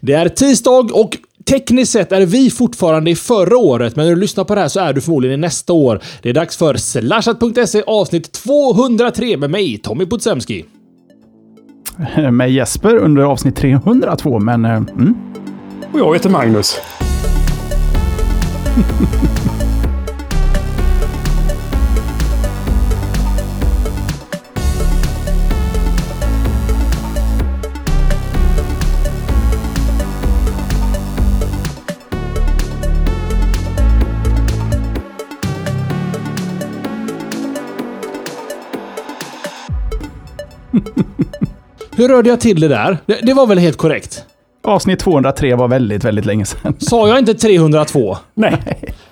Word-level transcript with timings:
Det 0.00 0.12
är 0.12 0.28
tisdag 0.28 0.88
och 0.92 1.18
Tekniskt 1.44 1.92
sett 1.92 2.12
är 2.12 2.26
vi 2.26 2.50
fortfarande 2.50 3.10
i 3.10 3.14
förra 3.14 3.56
året, 3.56 3.96
men 3.96 4.06
när 4.06 4.14
du 4.14 4.20
lyssnar 4.20 4.44
på 4.44 4.54
det 4.54 4.60
här 4.60 4.68
så 4.68 4.80
är 4.80 4.92
du 4.92 5.00
förmodligen 5.00 5.38
i 5.38 5.40
nästa 5.40 5.72
år. 5.72 6.00
Det 6.22 6.28
är 6.28 6.32
dags 6.34 6.56
för 6.56 6.74
slashat.se 6.74 7.82
avsnitt 7.86 8.32
203 8.32 9.36
med 9.36 9.50
mig, 9.50 9.78
Tommy 9.78 10.06
Potsemski. 10.06 10.64
Med 12.32 12.52
Jesper 12.52 12.96
under 12.96 13.22
avsnitt 13.22 13.56
302, 13.56 14.38
men... 14.38 14.64
eh, 14.64 14.76
Mm. 14.76 15.14
Och 15.92 16.00
jag 16.00 16.14
heter 16.14 16.30
Magnus. 16.30 16.76
Hur 42.02 42.08
rörde 42.08 42.28
jag 42.28 42.40
till 42.40 42.60
det 42.60 42.68
där? 42.68 42.98
Det, 43.06 43.18
det 43.22 43.34
var 43.34 43.46
väl 43.46 43.58
helt 43.58 43.76
korrekt? 43.76 44.24
Avsnitt 44.62 44.98
203 44.98 45.54
var 45.54 45.68
väldigt, 45.68 46.04
väldigt 46.04 46.24
länge 46.24 46.44
sedan. 46.44 46.74
Sa 46.78 47.08
jag 47.08 47.18
inte 47.18 47.34
302? 47.34 48.16
Nej. 48.34 48.58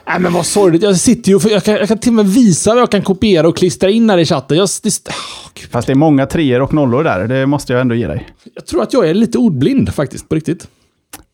Nej 0.07 0.21
men 0.21 0.33
vad 0.33 0.47
sorgligt. 0.47 0.83
Jag 0.83 0.97
sitter 0.97 1.29
ju 1.31 1.37
och 1.37 1.45
jag 1.45 1.65
kan, 1.65 1.75
jag 1.75 1.89
kan 1.89 1.99
till 1.99 2.11
och 2.11 2.15
med 2.15 2.27
visa 2.27 2.71
vad 2.71 2.81
jag 2.81 2.91
kan 2.91 3.03
kopiera 3.03 3.49
och 3.49 3.57
klistra 3.57 3.91
in 3.91 4.11
här 4.11 4.19
i 4.19 4.25
chatten. 4.25 4.57
Jag, 4.57 4.69
det, 4.83 4.91
Gud. 5.55 5.71
Fast 5.71 5.87
det 5.87 5.93
är 5.93 5.95
många 5.95 6.27
treor 6.27 6.61
och 6.61 6.75
nollor 6.75 7.05
där, 7.05 7.29
det 7.29 7.47
måste 7.47 7.73
jag 7.73 7.81
ändå 7.81 7.95
ge 7.95 8.07
dig. 8.07 8.29
jag 8.55 8.67
tror 8.67 8.83
att 8.83 8.93
jag 8.93 9.09
är 9.09 9.15
lite 9.15 9.39
ordblind 9.39 9.95
faktiskt, 9.95 10.29
på 10.29 10.35
riktigt. 10.35 10.69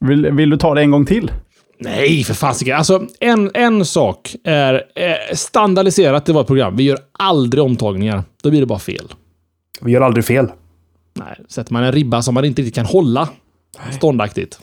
Vill, 0.00 0.30
vill 0.30 0.50
du 0.50 0.56
ta 0.56 0.74
det 0.74 0.80
en 0.80 0.90
gång 0.90 1.06
till? 1.06 1.30
Nej, 1.80 2.24
för 2.24 2.34
fasiken. 2.34 2.76
Alltså, 2.76 3.06
en, 3.20 3.50
en 3.54 3.84
sak 3.84 4.34
är 4.44 4.74
eh, 4.74 5.34
standardiserat 5.34 6.28
i 6.28 6.32
vårt 6.32 6.46
program. 6.46 6.76
Vi 6.76 6.82
gör 6.82 6.98
aldrig 7.12 7.64
omtagningar. 7.64 8.22
Då 8.42 8.50
blir 8.50 8.60
det 8.60 8.66
bara 8.66 8.78
fel. 8.78 9.12
Vi 9.80 9.92
gör 9.92 10.00
aldrig 10.00 10.24
fel. 10.24 10.48
Nej, 11.16 11.40
sätter 11.48 11.72
man 11.72 11.84
en 11.84 11.92
ribba 11.92 12.22
som 12.22 12.34
man 12.34 12.44
inte 12.44 12.62
riktigt 12.62 12.74
kan 12.74 12.86
hålla 12.86 13.28
ståndaktigt. 13.92 14.58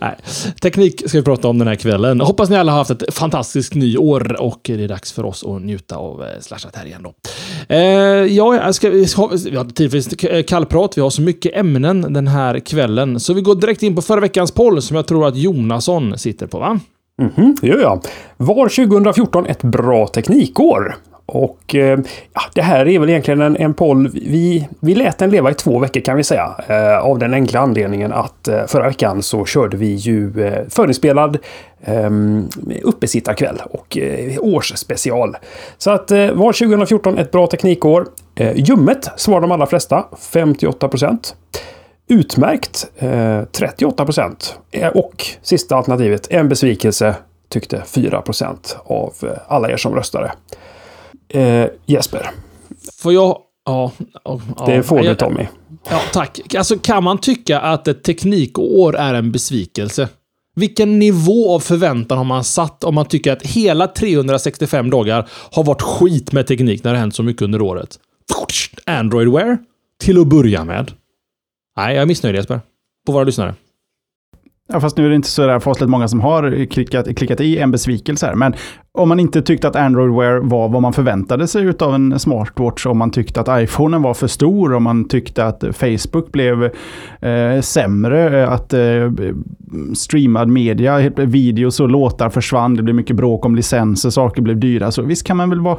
Nej. 0.00 0.16
Teknik 0.62 1.08
ska 1.08 1.18
vi 1.18 1.24
prata 1.24 1.48
om 1.48 1.58
den 1.58 1.68
här 1.68 1.74
kvällen. 1.74 2.20
Hoppas 2.20 2.50
ni 2.50 2.56
alla 2.56 2.72
har 2.72 2.78
haft 2.78 2.90
ett 2.90 3.14
fantastiskt 3.14 3.74
nyår 3.74 4.42
och 4.42 4.60
det 4.62 4.84
är 4.84 4.88
dags 4.88 5.12
för 5.12 5.24
oss 5.24 5.44
att 5.44 5.62
njuta 5.62 5.96
av 5.96 6.22
eh, 6.22 6.28
slashat 6.40 6.76
här 6.76 6.86
igen 6.86 7.02
då. 7.02 7.14
Eh, 7.68 7.78
ja, 8.36 8.72
ska, 8.72 8.90
vi 8.90 9.06
har, 9.16 9.50
vi 9.50 9.56
har 9.56 9.64
tid 9.64 9.90
för 9.90 10.42
kallprat. 10.42 10.98
Vi 10.98 11.00
har 11.02 11.10
så 11.10 11.22
mycket 11.22 11.56
ämnen 11.56 12.12
den 12.12 12.28
här 12.28 12.60
kvällen. 12.60 13.20
Så 13.20 13.34
vi 13.34 13.40
går 13.40 13.54
direkt 13.54 13.82
in 13.82 13.96
på 13.96 14.02
förra 14.02 14.20
veckans 14.20 14.52
poll 14.52 14.82
som 14.82 14.96
jag 14.96 15.06
tror 15.06 15.26
att 15.28 15.36
Jonasson 15.36 16.18
sitter 16.18 16.46
på, 16.46 16.58
va? 16.58 16.80
Mhm, 17.22 17.56
det 17.60 17.66
gör 17.66 17.80
jag. 17.80 18.04
Var 18.36 18.68
2014 18.68 19.46
ett 19.46 19.62
bra 19.62 20.06
teknikår? 20.06 20.96
Och 21.32 21.74
eh, 21.74 21.98
ja, 22.34 22.40
det 22.54 22.62
här 22.62 22.88
är 22.88 22.98
väl 22.98 23.10
egentligen 23.10 23.40
en, 23.40 23.56
en 23.56 23.74
poll. 23.74 24.08
Vi, 24.08 24.68
vi 24.80 24.94
lät 24.94 25.18
den 25.18 25.30
leva 25.30 25.50
i 25.50 25.54
två 25.54 25.78
veckor 25.78 26.00
kan 26.00 26.16
vi 26.16 26.24
säga. 26.24 26.54
Eh, 26.68 26.98
av 26.98 27.18
den 27.18 27.34
enkla 27.34 27.60
anledningen 27.60 28.12
att 28.12 28.48
eh, 28.48 28.66
förra 28.66 28.88
veckan 28.88 29.22
så 29.22 29.44
körde 29.44 29.76
vi 29.76 29.94
ju 29.94 30.46
eh, 30.46 30.68
förinspelad 30.68 31.38
eh, 31.80 32.10
uppesittarkväll 32.82 33.62
och 33.70 33.98
eh, 33.98 34.38
årsspecial. 34.40 35.36
Så 35.78 35.90
att 35.90 36.10
eh, 36.10 36.32
var 36.32 36.52
2014 36.52 37.18
ett 37.18 37.30
bra 37.30 37.46
teknikår? 37.46 38.06
Eh, 38.34 38.56
ljummet 38.56 39.10
svarar 39.16 39.40
de 39.40 39.52
allra 39.52 39.66
flesta, 39.66 40.04
58 40.32 40.88
procent. 40.88 41.36
Utmärkt, 42.08 42.86
eh, 42.98 43.42
38 43.52 44.04
procent. 44.04 44.58
Eh, 44.70 44.88
och 44.88 45.26
sista 45.42 45.76
alternativet, 45.76 46.26
en 46.30 46.48
besvikelse, 46.48 47.14
tyckte 47.48 47.82
4 47.86 48.22
procent 48.22 48.76
av 48.84 49.12
alla 49.48 49.70
er 49.70 49.76
som 49.76 49.94
röstade. 49.94 50.32
Eh, 51.28 51.66
Jesper, 51.86 52.30
Får 52.98 53.12
jag... 53.12 53.38
Ja, 53.64 53.92
ja, 54.24 54.40
det 54.66 54.82
får 54.82 54.98
du 54.98 55.04
jag- 55.04 55.18
Tommy. 55.18 55.46
Ja, 55.90 56.00
tack. 56.12 56.54
Alltså, 56.54 56.78
kan 56.78 57.04
man 57.04 57.18
tycka 57.18 57.60
att 57.60 57.88
ett 57.88 58.02
teknikår 58.02 58.96
är 58.96 59.14
en 59.14 59.32
besvikelse? 59.32 60.08
Vilken 60.56 60.98
nivå 60.98 61.54
av 61.54 61.60
förväntan 61.60 62.18
har 62.18 62.24
man 62.24 62.44
satt 62.44 62.84
om 62.84 62.94
man 62.94 63.06
tycker 63.06 63.32
att 63.32 63.42
hela 63.42 63.86
365 63.86 64.90
dagar 64.90 65.28
har 65.52 65.64
varit 65.64 65.82
skit 65.82 66.32
med 66.32 66.46
teknik 66.46 66.84
när 66.84 66.92
det 66.92 66.98
hänt 66.98 67.14
så 67.14 67.22
mycket 67.22 67.42
under 67.42 67.62
året? 67.62 67.98
Android 68.86 69.28
Wear? 69.32 69.58
Till 70.00 70.20
att 70.20 70.26
börja 70.26 70.64
med. 70.64 70.92
Nej, 71.76 71.94
jag 71.94 72.02
är 72.02 72.06
missnöjd 72.06 72.36
Jesper. 72.36 72.60
På 73.06 73.12
våra 73.12 73.24
lyssnare. 73.24 73.54
Ja, 74.72 74.80
fast 74.80 74.96
nu 74.96 75.04
är 75.04 75.08
det 75.08 75.16
inte 75.16 75.28
så 75.28 75.46
där 75.46 75.58
fasligt 75.58 75.90
många 75.90 76.08
som 76.08 76.20
har 76.20 76.66
klickat, 76.66 77.16
klickat 77.16 77.40
i 77.40 77.58
en 77.58 77.70
besvikelse 77.70 78.26
här. 78.26 78.34
Men 78.34 78.54
om 78.92 79.08
man 79.08 79.20
inte 79.20 79.42
tyckte 79.42 79.68
att 79.68 79.76
Android 79.76 80.12
Wear 80.12 80.38
var 80.38 80.68
vad 80.68 80.82
man 80.82 80.92
förväntade 80.92 81.46
sig 81.46 81.72
av 81.80 81.94
en 81.94 82.18
smartwatch, 82.18 82.86
om 82.86 82.98
man 82.98 83.10
tyckte 83.10 83.40
att 83.40 83.62
iPhonen 83.62 84.02
var 84.02 84.14
för 84.14 84.26
stor, 84.26 84.74
om 84.74 84.82
man 84.82 85.08
tyckte 85.08 85.44
att 85.44 85.64
Facebook 85.72 86.32
blev 86.32 86.64
eh, 87.20 87.60
sämre, 87.60 88.42
eh, 88.42 88.52
att 88.52 88.74
eh, 88.74 89.12
streamad 89.94 90.48
media, 90.48 91.10
videos 91.16 91.80
och 91.80 91.88
låtar 91.88 92.30
försvann, 92.30 92.74
det 92.74 92.82
blev 92.82 92.96
mycket 92.96 93.16
bråk 93.16 93.44
om 93.44 93.56
licenser, 93.56 94.10
saker 94.10 94.42
blev 94.42 94.60
dyra. 94.60 94.90
Så 94.90 95.02
visst 95.02 95.26
kan 95.26 95.36
man 95.36 95.50
väl 95.50 95.60
vara, 95.60 95.78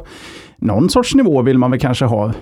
någon 0.58 0.90
sorts 0.90 1.14
nivå 1.14 1.42
vill 1.42 1.58
man 1.58 1.70
väl 1.70 1.80
kanske 1.80 2.04
ha. 2.04 2.32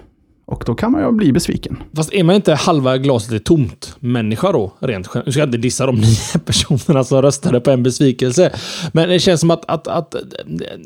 Och 0.49 0.63
då 0.67 0.75
kan 0.75 0.93
man 0.93 1.03
ju 1.03 1.13
bli 1.13 1.33
besviken. 1.33 1.83
Fast 1.97 2.13
är 2.13 2.25
man 2.25 2.35
inte 2.35 2.55
halva 2.55 2.99
glaset 2.99 3.33
är 3.33 3.39
tomt 3.39 3.97
människa 4.01 4.53
då? 4.53 4.73
Rent 4.79 5.15
Nu 5.15 5.33
ska 5.33 5.41
jag 5.41 5.49
inte 5.49 5.59
dissa 5.59 5.87
de 5.87 5.97
nio 6.01 6.39
personerna 6.45 7.05
som 7.05 7.23
röstade 7.23 7.61
på 7.61 7.71
en 7.71 7.83
besvikelse. 7.83 8.53
Men 8.93 9.09
det 9.09 9.19
känns 9.19 9.41
som 9.41 9.51
att, 9.51 9.65
att, 9.65 9.89
att 9.89 10.15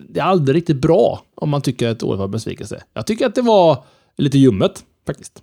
det 0.09 0.21
är 0.21 0.25
aldrig 0.25 0.56
riktigt 0.56 0.77
bra 0.77 1.22
om 1.34 1.51
man 1.51 1.62
tycker 1.62 1.89
att 1.89 1.97
ett 1.97 2.03
år 2.03 2.17
var 2.17 2.28
besvikelse. 2.28 2.83
Jag 2.95 3.06
tycker 3.06 3.27
att 3.27 3.34
det 3.34 3.43
var 3.43 3.84
lite 4.17 4.39
ljummet 4.39 4.84
faktiskt. 5.06 5.43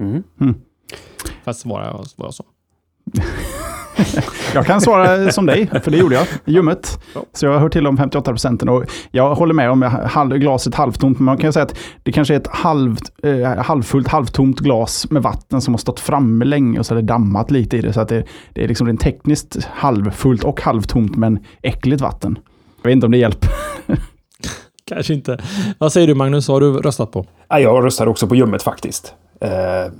Mm. 0.00 0.54
Fast 1.44 1.66
var 1.66 1.84
jag, 1.84 2.06
var 2.16 2.26
jag 2.26 2.34
så. 2.34 2.44
Jag 4.54 4.66
kan 4.66 4.80
svara 4.80 5.32
som 5.32 5.46
dig, 5.46 5.70
för 5.82 5.90
det 5.90 5.96
gjorde 5.96 6.14
jag. 6.14 6.26
Ljummet. 6.44 6.98
Så 7.32 7.46
jag 7.46 7.58
hör 7.58 7.68
till 7.68 7.84
de 7.84 7.96
58 7.96 8.30
procenten. 8.30 8.68
Och 8.68 8.84
jag 9.10 9.34
håller 9.34 9.54
med 9.54 9.70
om 9.70 9.82
halv, 9.82 10.36
glaset 10.36 10.74
halvtomt. 10.74 11.18
Men 11.18 11.24
man 11.24 11.38
kan 11.38 11.52
säga 11.52 11.62
att 11.62 11.78
det 12.02 12.12
kanske 12.12 12.34
är 12.34 12.38
ett 12.38 12.46
halvt, 12.46 13.12
eh, 13.22 13.56
halvfullt, 13.62 14.08
halvtomt 14.08 14.60
glas 14.60 15.10
med 15.10 15.22
vatten 15.22 15.60
som 15.60 15.74
har 15.74 15.78
stått 15.78 16.00
framme 16.00 16.44
länge 16.44 16.78
och 16.78 16.86
så 16.86 16.94
har 16.94 17.00
det 17.00 17.06
dammat 17.06 17.50
lite 17.50 17.76
i 17.76 17.80
det. 17.80 17.92
Så 17.92 18.00
att 18.00 18.08
det, 18.08 18.24
det 18.52 18.64
är 18.64 18.68
liksom 18.68 18.86
rent 18.86 19.00
tekniskt 19.00 19.68
halvfullt 19.72 20.44
och 20.44 20.60
halvtomt 20.60 21.16
men 21.16 21.38
äckligt 21.62 22.00
vatten. 22.00 22.38
Jag 22.82 22.88
vet 22.88 22.92
inte 22.92 23.06
om 23.06 23.12
det 23.12 23.18
hjälper. 23.18 23.50
Kanske 24.88 25.14
inte. 25.14 25.38
Vad 25.78 25.92
säger 25.92 26.06
du 26.06 26.14
Magnus? 26.14 26.48
Vad 26.48 26.62
har 26.62 26.72
du 26.72 26.78
röstat 26.78 27.12
på? 27.12 27.26
Ja, 27.48 27.60
jag 27.60 27.84
röstar 27.84 28.06
också 28.06 28.26
på 28.26 28.34
ljummet 28.34 28.62
faktiskt. 28.62 29.14
Eh, 29.40 29.92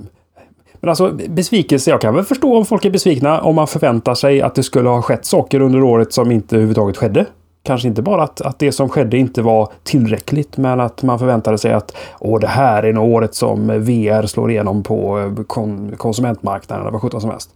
men 0.79 0.89
alltså 0.89 1.11
besvikelse, 1.29 1.91
jag 1.91 2.01
kan 2.01 2.15
väl 2.15 2.23
förstå 2.23 2.57
om 2.57 2.65
folk 2.65 2.85
är 2.85 2.89
besvikna 2.89 3.41
om 3.41 3.55
man 3.55 3.67
förväntar 3.67 4.15
sig 4.15 4.41
att 4.41 4.55
det 4.55 4.63
skulle 4.63 4.89
ha 4.89 5.01
skett 5.01 5.25
saker 5.25 5.59
under 5.59 5.83
året 5.83 6.13
som 6.13 6.31
inte 6.31 6.55
överhuvudtaget 6.55 6.97
skedde. 6.97 7.25
Kanske 7.63 7.87
inte 7.87 8.01
bara 8.01 8.23
att, 8.23 8.41
att 8.41 8.59
det 8.59 8.71
som 8.71 8.89
skedde 8.89 9.17
inte 9.17 9.41
var 9.41 9.71
tillräckligt, 9.83 10.57
men 10.57 10.79
att 10.79 11.03
man 11.03 11.19
förväntade 11.19 11.57
sig 11.57 11.73
att 11.73 11.95
Åh, 12.19 12.39
det 12.39 12.47
här 12.47 12.83
är 12.83 12.93
nog 12.93 13.11
året 13.11 13.35
som 13.35 13.67
VR 13.67 14.25
slår 14.25 14.51
igenom 14.51 14.83
på 14.83 15.19
eh, 15.19 15.43
kon 15.43 15.93
konsumentmarknaden 15.97 16.81
eller 16.81 16.91
vad 16.91 17.01
sjutton 17.01 17.21
som 17.21 17.29
helst. 17.29 17.49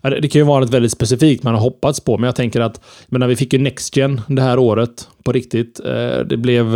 Ja, 0.00 0.10
det, 0.10 0.20
det 0.20 0.28
kan 0.28 0.40
ju 0.40 0.44
vara 0.44 0.60
något 0.60 0.70
väldigt 0.70 0.92
specifikt 0.92 1.42
man 1.42 1.54
har 1.54 1.60
hoppats 1.60 2.00
på, 2.00 2.18
men 2.18 2.26
jag 2.26 2.36
tänker 2.36 2.60
att 2.60 2.80
men 3.06 3.20
när 3.20 3.26
vi 3.26 3.36
fick 3.36 3.52
ju 3.52 3.58
NextGen 3.58 4.20
det 4.28 4.42
här 4.42 4.58
året 4.58 5.08
på 5.24 5.32
riktigt. 5.32 5.80
Eh, 5.84 6.18
det 6.18 6.36
blev 6.36 6.74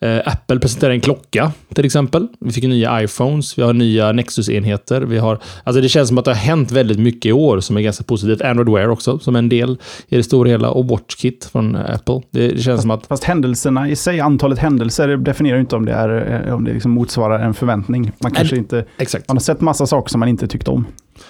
eh, 0.00 0.18
Apple 0.24 0.58
presenterade 0.58 0.94
en 0.94 1.00
klocka 1.00 1.52
till 1.74 1.84
exempel. 1.84 2.28
Vi 2.40 2.52
fick 2.52 2.64
nya 2.64 3.02
iPhones, 3.02 3.58
vi 3.58 3.62
har 3.62 3.72
nya 3.72 4.12
Nexus-enheter. 4.12 5.00
Vi 5.00 5.18
har, 5.18 5.38
alltså 5.64 5.80
det 5.80 5.88
känns 5.88 6.08
som 6.08 6.18
att 6.18 6.24
det 6.24 6.30
har 6.30 6.36
hänt 6.36 6.72
väldigt 6.72 6.98
mycket 6.98 7.26
i 7.26 7.32
år 7.32 7.60
som 7.60 7.76
är 7.76 7.80
ganska 7.80 8.04
positivt. 8.04 8.42
Android 8.42 8.68
Wear 8.68 8.88
också 8.88 9.18
som 9.18 9.36
en 9.36 9.48
del 9.48 9.78
i 10.08 10.16
det 10.16 10.22
stora 10.22 10.50
hela 10.50 10.70
och 10.70 10.88
WatchKit 10.88 11.44
från 11.52 11.76
Apple. 11.76 12.20
Det, 12.30 12.48
det 12.48 12.62
känns 12.62 12.80
som 12.80 12.90
att 12.90 13.06
Fast 13.06 13.24
händelserna 13.24 13.88
i 13.88 13.96
sig, 13.96 14.20
antalet 14.20 14.58
händelser, 14.58 15.16
definierar 15.16 15.60
inte 15.60 15.76
om 15.76 15.86
det, 15.86 15.92
är, 15.92 16.42
eh, 16.46 16.54
om 16.54 16.64
det 16.64 16.72
liksom 16.72 16.90
motsvarar 16.90 17.40
en 17.40 17.54
förväntning. 17.54 18.12
Man 18.18 18.32
kanske 18.32 18.56
inte... 18.56 18.84
Exakt. 18.98 19.28
Man 19.28 19.36
har 19.36 19.42
sett 19.42 19.60
massa 19.60 19.86
saker 19.86 20.10
som 20.10 20.20
man 20.20 20.28
inte 20.28 20.48
tyckte 20.48 20.70
om. 20.70 20.86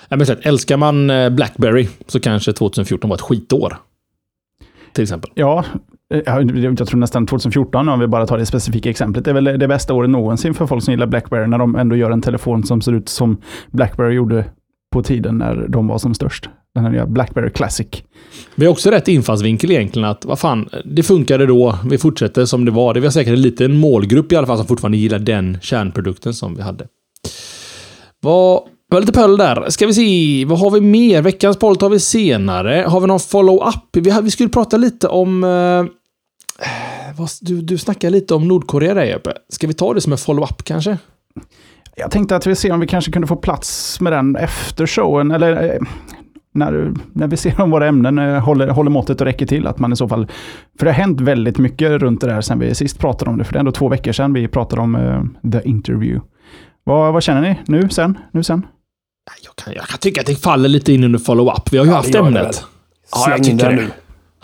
Men 0.08 0.20
exakt. 0.20 0.46
Älskar 0.46 0.76
man 0.76 1.10
eh, 1.10 1.30
Blackberry 1.30 1.88
så 2.06 2.20
kanske 2.20 2.52
2014 2.52 3.10
var 3.10 3.16
ett 3.16 3.20
skitår. 3.20 3.76
Till 4.92 5.02
exempel. 5.02 5.30
Ja, 5.34 5.64
eh, 6.14 6.20
jag 6.26 6.58
jag 6.80 6.88
tror 6.88 7.00
nästan 7.00 7.26
2014, 7.26 7.88
om 7.88 8.00
vi 8.00 8.06
bara 8.06 8.26
tar 8.26 8.38
det 8.38 8.46
specifika 8.46 8.90
exemplet, 8.90 9.24
det 9.24 9.30
är 9.30 9.34
väl 9.34 9.44
det 9.44 9.68
bästa 9.68 9.94
året 9.94 10.10
någonsin 10.10 10.54
för 10.54 10.66
folk 10.66 10.84
som 10.84 10.92
gillar 10.92 11.06
Blackberry, 11.06 11.46
när 11.46 11.58
de 11.58 11.76
ändå 11.76 11.96
gör 11.96 12.10
en 12.10 12.22
telefon 12.22 12.62
som 12.64 12.80
ser 12.80 12.92
ut 12.92 13.08
som 13.08 13.36
Blackberry 13.70 14.14
gjorde 14.14 14.44
på 14.92 15.02
tiden 15.02 15.38
när 15.38 15.66
de 15.68 15.88
var 15.88 15.98
som 15.98 16.14
störst. 16.14 16.48
Den 16.74 16.84
här 16.84 16.90
nya 16.90 17.06
Blackberry 17.06 17.50
Classic. 17.50 17.86
Vi 18.54 18.66
har 18.66 18.72
också 18.72 18.90
rätt 18.90 19.08
infallsvinkel 19.08 19.70
egentligen 19.70 20.08
att 20.08 20.24
vad 20.24 20.38
fan, 20.38 20.68
det 20.84 21.02
funkade 21.02 21.46
då. 21.46 21.78
Vi 21.90 21.98
fortsätter 21.98 22.44
som 22.44 22.64
det 22.64 22.70
var. 22.70 22.94
Det 22.94 23.00
var 23.00 23.10
säkert 23.10 23.32
en 23.32 23.42
liten 23.42 23.76
målgrupp 23.76 24.32
i 24.32 24.36
alla 24.36 24.46
fall 24.46 24.56
som 24.56 24.66
fortfarande 24.66 24.98
gillar 24.98 25.18
den 25.18 25.58
kärnprodukten 25.62 26.34
som 26.34 26.54
vi 26.54 26.62
hade. 26.62 26.86
Vad 28.20 28.62
det 28.88 28.94
var 28.94 29.00
lite 29.00 29.12
pöl 29.12 29.36
där. 29.36 29.70
Ska 29.70 29.86
vi 29.86 29.94
se, 29.94 30.44
vad 30.44 30.58
har 30.58 30.70
vi 30.70 30.80
mer? 30.80 31.22
Veckans 31.22 31.58
poll 31.58 31.76
tar 31.76 31.88
vi 31.88 32.00
senare. 32.00 32.84
Har 32.88 33.00
vi 33.00 33.06
någon 33.06 33.18
follow-up? 33.18 33.96
Vi, 33.96 34.20
vi 34.22 34.30
skulle 34.30 34.48
prata 34.48 34.76
lite 34.76 35.08
om... 35.08 35.44
Eh, 35.44 35.84
vad, 37.16 37.28
du, 37.40 37.60
du 37.60 37.78
snackade 37.78 38.10
lite 38.10 38.34
om 38.34 38.48
Nordkorea 38.48 38.94
där 38.94 39.04
Jeppe. 39.04 39.32
Ska 39.48 39.66
vi 39.66 39.74
ta 39.74 39.94
det 39.94 40.00
som 40.00 40.12
en 40.12 40.18
follow-up 40.18 40.64
kanske? 40.64 40.98
Jag 41.96 42.10
tänkte 42.10 42.36
att 42.36 42.46
vi 42.46 42.54
ser 42.54 42.72
om 42.72 42.80
vi 42.80 42.86
kanske 42.86 43.12
kunde 43.12 43.28
få 43.28 43.36
plats 43.36 44.00
med 44.00 44.12
den 44.12 44.36
efter 44.36 44.86
showen, 44.86 45.30
eller 45.30 45.74
eh, 45.74 45.80
när, 46.54 46.92
när 47.12 47.26
vi 47.26 47.36
ser 47.36 47.60
om 47.60 47.70
våra 47.70 47.86
ämnen 47.86 48.18
eh, 48.18 48.40
håller, 48.40 48.68
håller 48.68 48.90
måttet 48.90 49.20
och 49.20 49.26
räcker 49.26 49.46
till. 49.46 49.66
Att 49.66 49.78
man 49.78 49.92
i 49.92 49.96
så 49.96 50.08
fall, 50.08 50.26
för 50.78 50.86
det 50.86 50.92
har 50.92 50.98
hänt 50.98 51.20
väldigt 51.20 51.58
mycket 51.58 51.90
runt 51.90 52.20
det 52.20 52.26
där 52.26 52.40
sen 52.40 52.58
vi 52.58 52.74
sist 52.74 52.98
pratade 52.98 53.30
om 53.30 53.38
det. 53.38 53.44
För 53.44 53.52
det 53.52 53.56
är 53.56 53.60
ändå 53.60 53.72
två 53.72 53.88
veckor 53.88 54.12
sedan 54.12 54.32
vi 54.32 54.48
pratade 54.48 54.82
om 54.82 54.94
uh, 54.94 55.50
the 55.52 55.68
interview. 55.68 56.20
Vad, 56.84 57.12
vad 57.12 57.22
känner 57.22 57.40
ni 57.40 57.58
nu 57.66 57.88
sen? 57.88 58.18
Nu 58.32 58.42
sen? 58.42 58.66
Jag 59.44 59.56
kan, 59.64 59.74
jag 59.74 59.84
kan 59.88 59.98
tycka 59.98 60.20
att 60.20 60.26
det 60.26 60.34
faller 60.36 60.68
lite 60.68 60.92
in 60.92 61.04
under 61.04 61.18
follow-up. 61.18 61.72
Vi 61.72 61.78
har 61.78 61.84
ju 61.84 61.90
Ja, 61.90 61.96
haft 61.96 62.14
ämnet. 62.14 62.62
Ja, 63.12 63.30
jag 63.30 63.44
tycker 63.44 63.56
den 63.58 63.76
det. 63.76 63.82
nu. 63.82 63.88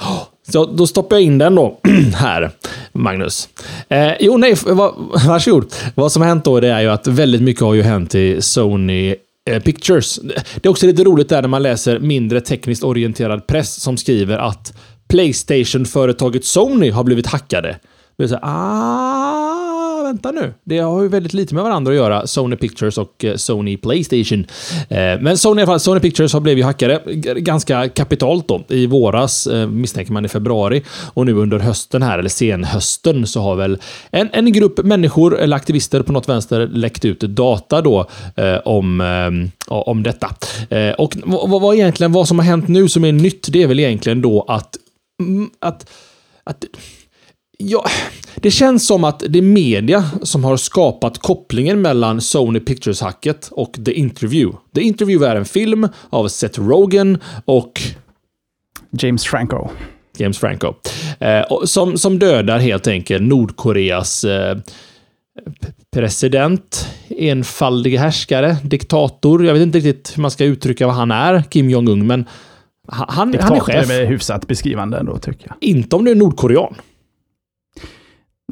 Så 0.53 0.67
då 0.67 0.87
stoppar 0.87 1.17
jag 1.17 1.23
in 1.23 1.39
den 1.39 1.55
då, 1.55 1.79
här, 2.15 2.51
Magnus. 2.93 3.49
Eh, 3.89 4.13
jo, 4.21 4.37
nej, 4.37 4.55
va, 4.67 4.95
varsågod. 5.27 5.75
Vad 5.95 6.13
som 6.13 6.23
har 6.23 6.29
hänt 6.29 6.45
då 6.45 6.61
det 6.61 6.69
är 6.69 6.81
ju 6.81 6.89
att 6.91 7.07
väldigt 7.07 7.43
mycket 7.43 7.63
har 7.63 7.75
ju 7.75 7.83
hänt 7.83 8.15
i 8.15 8.43
Sony 8.43 9.15
eh, 9.51 9.63
Pictures. 9.63 10.21
Det 10.57 10.67
är 10.67 10.71
också 10.71 10.87
lite 10.87 11.05
roligt 11.05 11.29
där 11.29 11.43
när 11.43 11.49
man 11.49 11.63
läser 11.63 11.99
mindre 11.99 12.41
tekniskt 12.41 12.85
orienterad 12.85 13.47
press 13.47 13.75
som 13.81 13.97
skriver 13.97 14.39
att 14.39 14.73
Playstation-företaget 15.09 16.45
Sony 16.45 16.91
har 16.91 17.05
blivit 17.05 17.27
hackade. 17.27 17.77
Det 18.19 18.25
är 18.25 18.29
så 18.29 18.35
här, 18.35 18.43
ah, 18.45 19.54
vänta 20.05 20.31
nu. 20.31 20.55
Det 20.65 20.79
har 20.79 21.03
ju 21.03 21.09
väldigt 21.09 21.35
lite 21.35 21.55
med 21.55 21.65
varandra 21.65 21.93
att 21.93 21.97
göra, 21.97 22.27
Sony 22.27 22.57
Pictures 22.57 22.99
och 22.99 23.25
eh, 23.25 23.37
Sony 23.37 23.77
Playstation. 23.77 24.47
Eh, 24.89 25.21
men 25.21 25.39
Sony, 25.39 25.61
i 25.61 25.63
alla 25.63 25.73
fall, 25.73 25.81
Sony 25.81 26.01
Pictures 26.01 26.33
har 26.33 26.41
blivit 26.41 26.65
hackade 26.65 27.03
ganska 27.37 27.89
kapitalt 27.89 28.49
då. 28.49 28.65
I 28.69 28.87
våras, 28.87 29.47
eh, 29.47 29.69
misstänker 29.69 30.13
man 30.13 30.25
i 30.25 30.29
februari, 30.29 30.83
och 31.15 31.27
nu 31.27 31.33
under 31.35 31.59
hösten 31.59 32.03
här, 32.03 32.19
eller 32.19 32.29
senhösten, 32.29 33.27
så 33.27 33.41
har 33.41 33.57
väl 33.57 33.79
en, 34.11 34.29
en 34.33 34.53
grupp 34.53 34.85
människor, 34.85 35.39
eller 35.39 35.57
aktivister 35.57 36.03
på 36.03 36.13
något 36.13 36.29
vänster, 36.29 36.67
läckt 36.67 37.05
ut 37.05 37.21
data 37.21 37.81
då 37.81 38.09
om, 38.65 39.01
om 39.69 40.03
detta. 40.03 40.29
Och 40.99 41.17
vad, 41.25 41.63
vad, 41.63 41.75
egentligen, 41.75 42.13
vad 42.13 42.29
som 42.29 42.39
har 42.39 42.47
hänt 42.47 42.69
nu 42.69 42.89
som 42.89 43.05
är 43.05 43.13
nytt, 43.13 43.47
det 43.53 43.63
är 43.63 43.67
väl 43.67 43.81
egentligen 43.81 44.23
då 44.23 44.45
att, 44.49 44.77
mm, 45.21 45.51
att, 45.61 45.91
att 46.45 46.65
Ja, 47.59 47.85
det 48.37 48.51
känns 48.51 48.87
som 48.87 49.05
att 49.05 49.23
det 49.29 49.39
är 49.39 49.43
media 49.43 50.05
som 50.23 50.45
har 50.45 50.57
skapat 50.57 51.19
kopplingen 51.19 51.83
mellan 51.83 52.21
Sony 52.21 52.61
Pictures-hacket 52.61 53.49
och 53.51 53.79
The 53.85 53.93
Interview. 53.93 54.59
The 54.75 54.81
Interview 54.81 55.31
är 55.31 55.37
en 55.37 55.45
film 55.45 55.89
av 56.11 56.29
Seth 56.29 56.61
Rogen 56.61 57.19
och 57.45 57.83
James 58.91 59.25
Franco. 59.25 59.69
James 60.19 60.39
Franco. 60.39 60.75
Eh, 61.21 61.65
som, 61.65 61.99
som 61.99 62.19
dödar 62.19 62.59
helt 62.59 62.87
enkelt 62.87 63.23
Nordkoreas 63.23 64.25
eh, 64.25 64.59
president, 65.93 66.89
enfaldige 67.09 67.99
härskare, 67.99 68.57
diktator. 68.63 69.47
Jag 69.47 69.55
vet 69.55 69.63
inte 69.63 69.79
riktigt 69.79 70.13
hur 70.17 70.23
man 70.23 70.31
ska 70.31 70.45
uttrycka 70.45 70.87
vad 70.87 70.97
han 70.97 71.11
är, 71.11 71.43
Kim 71.51 71.71
Jong-Un, 71.71 72.07
men 72.07 72.25
han, 72.89 73.07
han, 73.09 73.29
är 73.29 73.33
Diktator 73.33 73.61
chef. 73.61 73.91
är 73.91 73.99
väl 73.99 74.07
hyfsat 74.07 74.47
beskrivande 74.47 74.99
ändå 74.99 75.19
tycker 75.19 75.47
jag. 75.49 75.57
Inte 75.61 75.97
om 75.97 76.05
du 76.05 76.11
är 76.11 76.15
nordkorean. 76.15 76.75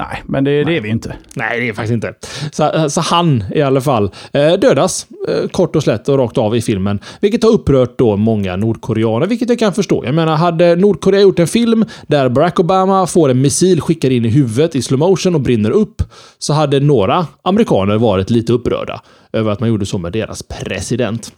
Nej, 0.00 0.22
men 0.26 0.44
det, 0.44 0.64
det 0.64 0.76
är 0.76 0.80
vi 0.80 0.88
inte. 0.88 1.16
Nej, 1.36 1.60
det 1.60 1.68
är 1.68 1.72
faktiskt 1.72 1.92
inte. 1.92 2.14
Så, 2.52 2.90
så 2.90 3.00
han 3.00 3.44
i 3.54 3.62
alla 3.62 3.80
fall 3.80 4.10
eh, 4.32 4.52
dödas 4.52 5.06
eh, 5.28 5.48
kort 5.48 5.76
och 5.76 5.82
slätt 5.82 6.08
och 6.08 6.18
rakt 6.18 6.38
av 6.38 6.56
i 6.56 6.62
filmen. 6.62 7.00
Vilket 7.20 7.42
har 7.42 7.50
upprört 7.50 7.98
då 7.98 8.16
många 8.16 8.56
nordkoreaner, 8.56 9.26
vilket 9.26 9.48
jag 9.48 9.58
kan 9.58 9.72
förstå. 9.72 10.04
Jag 10.04 10.14
menar, 10.14 10.36
hade 10.36 10.76
Nordkorea 10.76 11.20
gjort 11.20 11.38
en 11.38 11.46
film 11.46 11.84
där 12.06 12.28
Barack 12.28 12.60
Obama 12.60 13.06
får 13.06 13.28
en 13.28 13.40
missil 13.40 13.80
skickad 13.80 14.12
in 14.12 14.24
i 14.24 14.28
huvudet 14.28 14.76
i 14.76 14.82
slow 14.82 14.98
motion 14.98 15.34
och 15.34 15.40
brinner 15.40 15.70
upp, 15.70 16.02
så 16.38 16.52
hade 16.52 16.80
några 16.80 17.26
amerikaner 17.42 17.98
varit 17.98 18.30
lite 18.30 18.52
upprörda 18.52 19.02
över 19.32 19.50
att 19.50 19.60
man 19.60 19.68
gjorde 19.68 19.86
så 19.86 19.98
med 19.98 20.12
deras 20.12 20.42
president. 20.42 21.32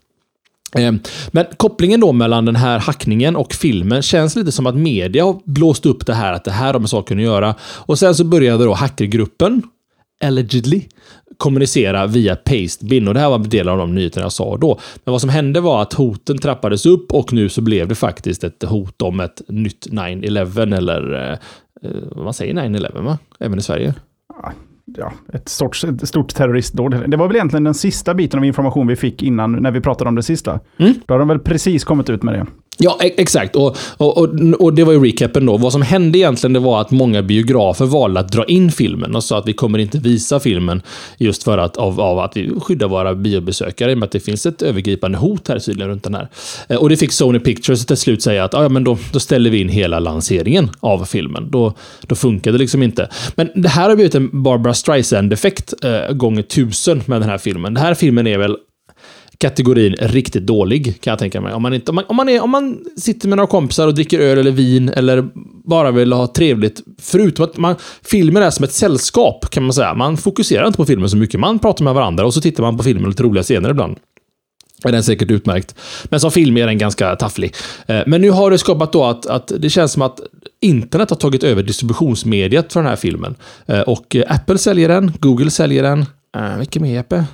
Eh, 0.75 0.93
men 1.33 1.47
kopplingen 1.57 2.01
då 2.01 2.13
mellan 2.13 2.45
den 2.45 2.57
här 2.57 2.79
hackningen 2.79 3.37
och 3.37 3.53
filmen 3.53 4.03
känns 4.03 4.37
lite 4.37 4.53
som 4.53 4.67
att 4.67 4.77
media 4.77 5.25
har 5.25 5.41
blåst 5.45 5.87
upp 5.87 6.07
det 6.07 6.15
här, 6.15 6.33
att 6.33 6.45
det 6.45 6.51
här 6.51 6.73
har 6.73 6.81
med 6.81 6.91
saken 6.91 7.19
att 7.19 7.25
göra. 7.25 7.55
Och 7.63 7.99
sen 7.99 8.15
så 8.15 8.25
började 8.25 8.65
då 8.65 8.75
hackergruppen, 8.75 9.63
allegedly, 10.25 10.83
kommunicera 11.37 12.07
via 12.07 12.37
Pastebin. 12.37 13.09
Och 13.09 13.15
det 13.15 13.21
här 13.21 13.29
var 13.29 13.37
en 13.37 13.49
del 13.49 13.69
av 13.69 13.79
de 13.79 13.95
nyheterna 13.95 14.25
jag 14.25 14.33
sa 14.33 14.57
då. 14.57 14.81
Men 15.05 15.13
vad 15.13 15.21
som 15.21 15.31
hände 15.31 15.61
var 15.61 15.83
att 15.83 15.93
hoten 15.93 16.39
trappades 16.39 16.87
upp 16.87 17.13
och 17.13 17.33
nu 17.33 17.49
så 17.49 17.61
blev 17.61 17.89
det 17.89 17.95
faktiskt 17.95 18.45
ett 18.45 18.63
hot 18.63 19.03
om 19.03 19.21
ett 19.21 19.43
nytt 19.49 19.87
9-11 19.91 20.77
eller 20.77 21.15
eh, 21.15 21.39
eh, 21.83 22.03
vad 22.11 22.25
man 22.25 22.35
säger 22.35 22.55
9-11 22.55 23.03
va? 23.03 23.19
Även 23.41 23.59
i 23.59 23.63
Sverige. 23.63 23.95
Ja, 24.99 25.13
ett, 25.33 25.49
sorts, 25.49 25.85
ett 25.85 26.09
stort 26.09 26.35
terroristdåd. 26.35 27.11
Det 27.11 27.17
var 27.17 27.27
väl 27.27 27.37
egentligen 27.37 27.65
den 27.65 27.75
sista 27.75 28.15
biten 28.15 28.39
av 28.39 28.45
information 28.45 28.87
vi 28.87 28.97
fick 28.97 29.23
innan, 29.23 29.53
när 29.53 29.71
vi 29.71 29.81
pratade 29.81 30.09
om 30.09 30.15
det 30.15 30.23
sista. 30.23 30.61
Mm. 30.77 30.95
Då 31.07 31.15
har 31.15 31.19
de 31.19 31.29
väl 31.29 31.39
precis 31.39 31.85
kommit 31.85 32.11
ut 32.11 32.23
med 32.23 32.35
det. 32.35 32.47
Ja, 32.79 32.99
e- 33.03 33.15
exakt. 33.17 33.57
Och, 33.57 33.77
och, 33.97 34.19
och, 34.19 34.29
och 34.61 34.75
det 34.75 34.85
var 34.85 34.93
ju 34.93 35.05
recapen 35.05 35.47
då. 35.47 35.57
Vad 35.57 35.73
som 35.73 35.83
hände 35.83 36.19
egentligen 36.19 36.53
det 36.53 36.59
var 36.61 36.81
att 36.81 36.91
många 36.91 37.23
biografer 37.23 37.85
valde 37.85 38.21
att 38.21 38.33
dra 38.33 38.45
in 38.45 38.73
filmen 38.73 39.17
och 39.17 39.25
sa 39.25 39.39
att 39.39 39.49
vi 39.49 39.53
kommer 39.53 39.79
inte 39.79 39.99
visa 39.99 40.41
filmen 40.41 40.83
just 41.19 41.43
för 41.43 41.59
att, 41.59 41.77
av, 41.77 42.01
av 42.01 42.19
att 42.19 42.37
vi 42.37 42.51
skyddar 42.61 42.89
våra 42.89 43.15
biobesökare 43.15 43.91
i 43.91 43.95
och 43.95 43.99
med 43.99 44.07
att 44.07 44.13
det 44.13 44.21
finns 44.21 44.47
ett 44.47 44.63
övergripande 44.63 45.19
hot 45.19 45.49
här 45.49 45.59
tydligen 45.59 45.91
runt 45.91 46.05
den 46.05 46.15
här. 46.15 46.29
Eh, 46.69 46.77
och 46.77 46.89
det 46.89 46.97
fick 46.97 47.13
Sony 47.13 47.39
Pictures 47.39 47.87
till 47.87 47.97
slut 47.97 48.23
säga 48.23 48.45
att 48.45 48.55
"Ah, 48.55 48.63
ja, 48.63 48.69
men 48.69 48.85
då, 48.85 48.99
då 49.13 49.21
ställer 49.21 49.51
vi 49.51 49.61
in 49.61 49.69
hela 49.69 49.99
lanseringen 49.99 50.71
av 50.81 51.05
filmen. 51.05 51.51
Då, 51.51 51.73
då 52.07 52.15
funkar 52.15 52.53
det 52.53 52.59
liksom 52.59 52.83
inte. 52.83 53.09
Men 53.35 53.51
det 53.55 53.69
här 53.69 53.89
har 53.89 53.97
blivit 53.97 54.15
en 54.15 54.43
Barbara 54.43 54.75
Streisand-effekt 54.75 55.75
eh, 55.85 56.15
gånger 56.15 56.43
tusen 56.43 57.03
med 57.07 57.21
den 57.21 57.29
här 57.31 57.39
filmen. 57.39 57.75
Den 57.75 57.85
här 57.85 57.95
filmen 57.95 58.27
är 58.27 58.39
väl 58.39 58.57
kategorin 59.45 59.95
riktigt 60.01 60.47
dålig, 60.47 61.01
kan 61.01 61.11
jag 61.11 61.19
tänka 61.19 61.41
mig. 61.41 61.55
Om 61.55 61.63
man, 61.63 61.75
inte, 61.75 61.91
om, 61.91 61.95
man, 61.95 62.05
om, 62.09 62.17
man 62.17 62.29
är, 62.29 62.43
om 62.43 62.51
man 62.51 62.85
sitter 62.97 63.29
med 63.29 63.37
några 63.37 63.47
kompisar 63.47 63.87
och 63.87 63.95
dricker 63.95 64.21
öl 64.21 64.39
eller 64.39 64.51
vin 64.51 64.89
eller 64.89 65.29
bara 65.65 65.91
vill 65.91 66.13
ha 66.13 66.27
trevligt, 66.27 66.81
förutom 66.99 67.45
att 67.45 67.57
man, 67.57 67.77
filmen 68.03 68.43
är 68.43 68.51
som 68.51 68.65
ett 68.65 68.73
sällskap, 68.73 69.51
kan 69.51 69.63
man 69.63 69.73
säga. 69.73 69.95
Man 69.95 70.17
fokuserar 70.17 70.67
inte 70.67 70.77
på 70.77 70.85
filmen 70.85 71.11
så 71.11 71.17
mycket. 71.17 71.41
Man 71.41 71.59
pratar 71.59 71.85
med 71.85 71.95
varandra 71.95 72.27
och 72.27 72.35
så 72.35 72.41
tittar 72.41 72.63
man 72.63 72.77
på 72.77 72.83
filmen 72.83 73.11
lite 73.11 73.23
roliga 73.23 73.43
scener 73.43 73.71
ibland. 73.71 73.97
är 74.85 74.93
den 74.93 75.03
säkert 75.03 75.31
utmärkt. 75.31 75.75
Men 76.05 76.21
som 76.21 76.31
film 76.31 76.57
är 76.57 76.67
den 76.67 76.79
ganska 76.79 77.17
tafflig. 77.17 77.55
Eh, 77.87 78.01
men 78.07 78.21
nu 78.21 78.31
har 78.31 78.51
det 78.51 78.59
skapat 78.59 78.93
då 78.93 79.05
att, 79.05 79.27
att 79.27 79.53
det 79.59 79.71
känns 79.71 79.93
som 79.93 80.03
att 80.03 80.21
internet 80.61 81.11
har 81.11 81.17
tagit 81.17 81.45
över 81.45 81.63
distributionsmediet 81.63 82.73
för 82.73 82.81
den 82.81 82.89
här 82.89 82.97
filmen. 82.97 83.35
Eh, 83.67 83.81
och 83.81 84.17
Apple 84.29 84.59
säljer 84.59 84.89
den, 84.89 85.13
Google 85.21 85.51
säljer 85.51 85.83
den. 85.83 86.07
Eh, 86.37 86.53
äh, 86.53 86.59
Vilken 86.59 86.83
mer 86.83 86.95
Jeppe? 86.95 87.25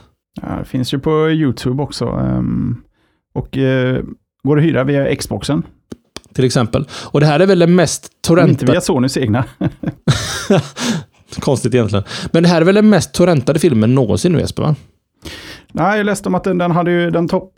Ja, 0.43 0.57
det 0.59 0.65
finns 0.65 0.95
ju 0.95 0.99
på 0.99 1.31
YouTube 1.31 1.83
också. 1.83 2.05
ehm, 2.07 2.77
och 3.33 3.59
eh, 3.59 4.03
går 4.43 4.59
att 4.59 4.65
hyra 4.65 4.85
via 4.85 5.17
Xboxen. 5.17 5.63
Till 6.35 6.45
exempel. 6.45 6.89
Och 7.13 7.21
det 7.21 7.27
här 7.27 7.41
är 7.41 7.47
väl 7.47 7.59
den 7.59 7.75
mest 7.75 8.05
Inte 8.05 8.29
torrentade... 8.29 8.73
via 8.73 8.81
Sonys 8.81 9.17
egna. 9.17 9.45
Konstigt 11.41 11.75
egentligen. 11.75 12.05
Men 12.33 12.43
det 12.43 12.49
här 12.49 12.61
är 12.61 12.65
väl 12.65 12.75
den 12.75 12.89
mest 12.89 13.15
torrentade 13.15 13.59
filmen 13.59 13.95
någonsin 13.95 14.33
nu 14.33 14.39
Jesper? 14.39 14.63
Va? 14.63 14.75
Nej, 15.73 15.97
jag 15.97 16.07
läste 16.07 16.29
om 16.29 16.35
att 16.35 16.45
den, 16.45 16.59
den, 16.59 16.71
hade 16.71 16.91
ju, 16.91 17.11
den 17.11 17.29
topp, 17.29 17.55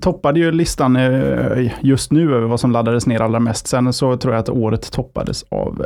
toppade 0.00 0.40
ju 0.40 0.52
listan 0.52 0.96
eh, 0.96 1.72
just 1.80 2.12
nu 2.12 2.34
över 2.34 2.46
vad 2.46 2.60
som 2.60 2.72
laddades 2.72 3.06
ner 3.06 3.20
allra 3.20 3.40
mest. 3.40 3.66
Sen 3.66 3.92
så 3.92 4.16
tror 4.16 4.34
jag 4.34 4.40
att 4.40 4.48
året 4.48 4.92
toppades 4.92 5.42
av... 5.42 5.84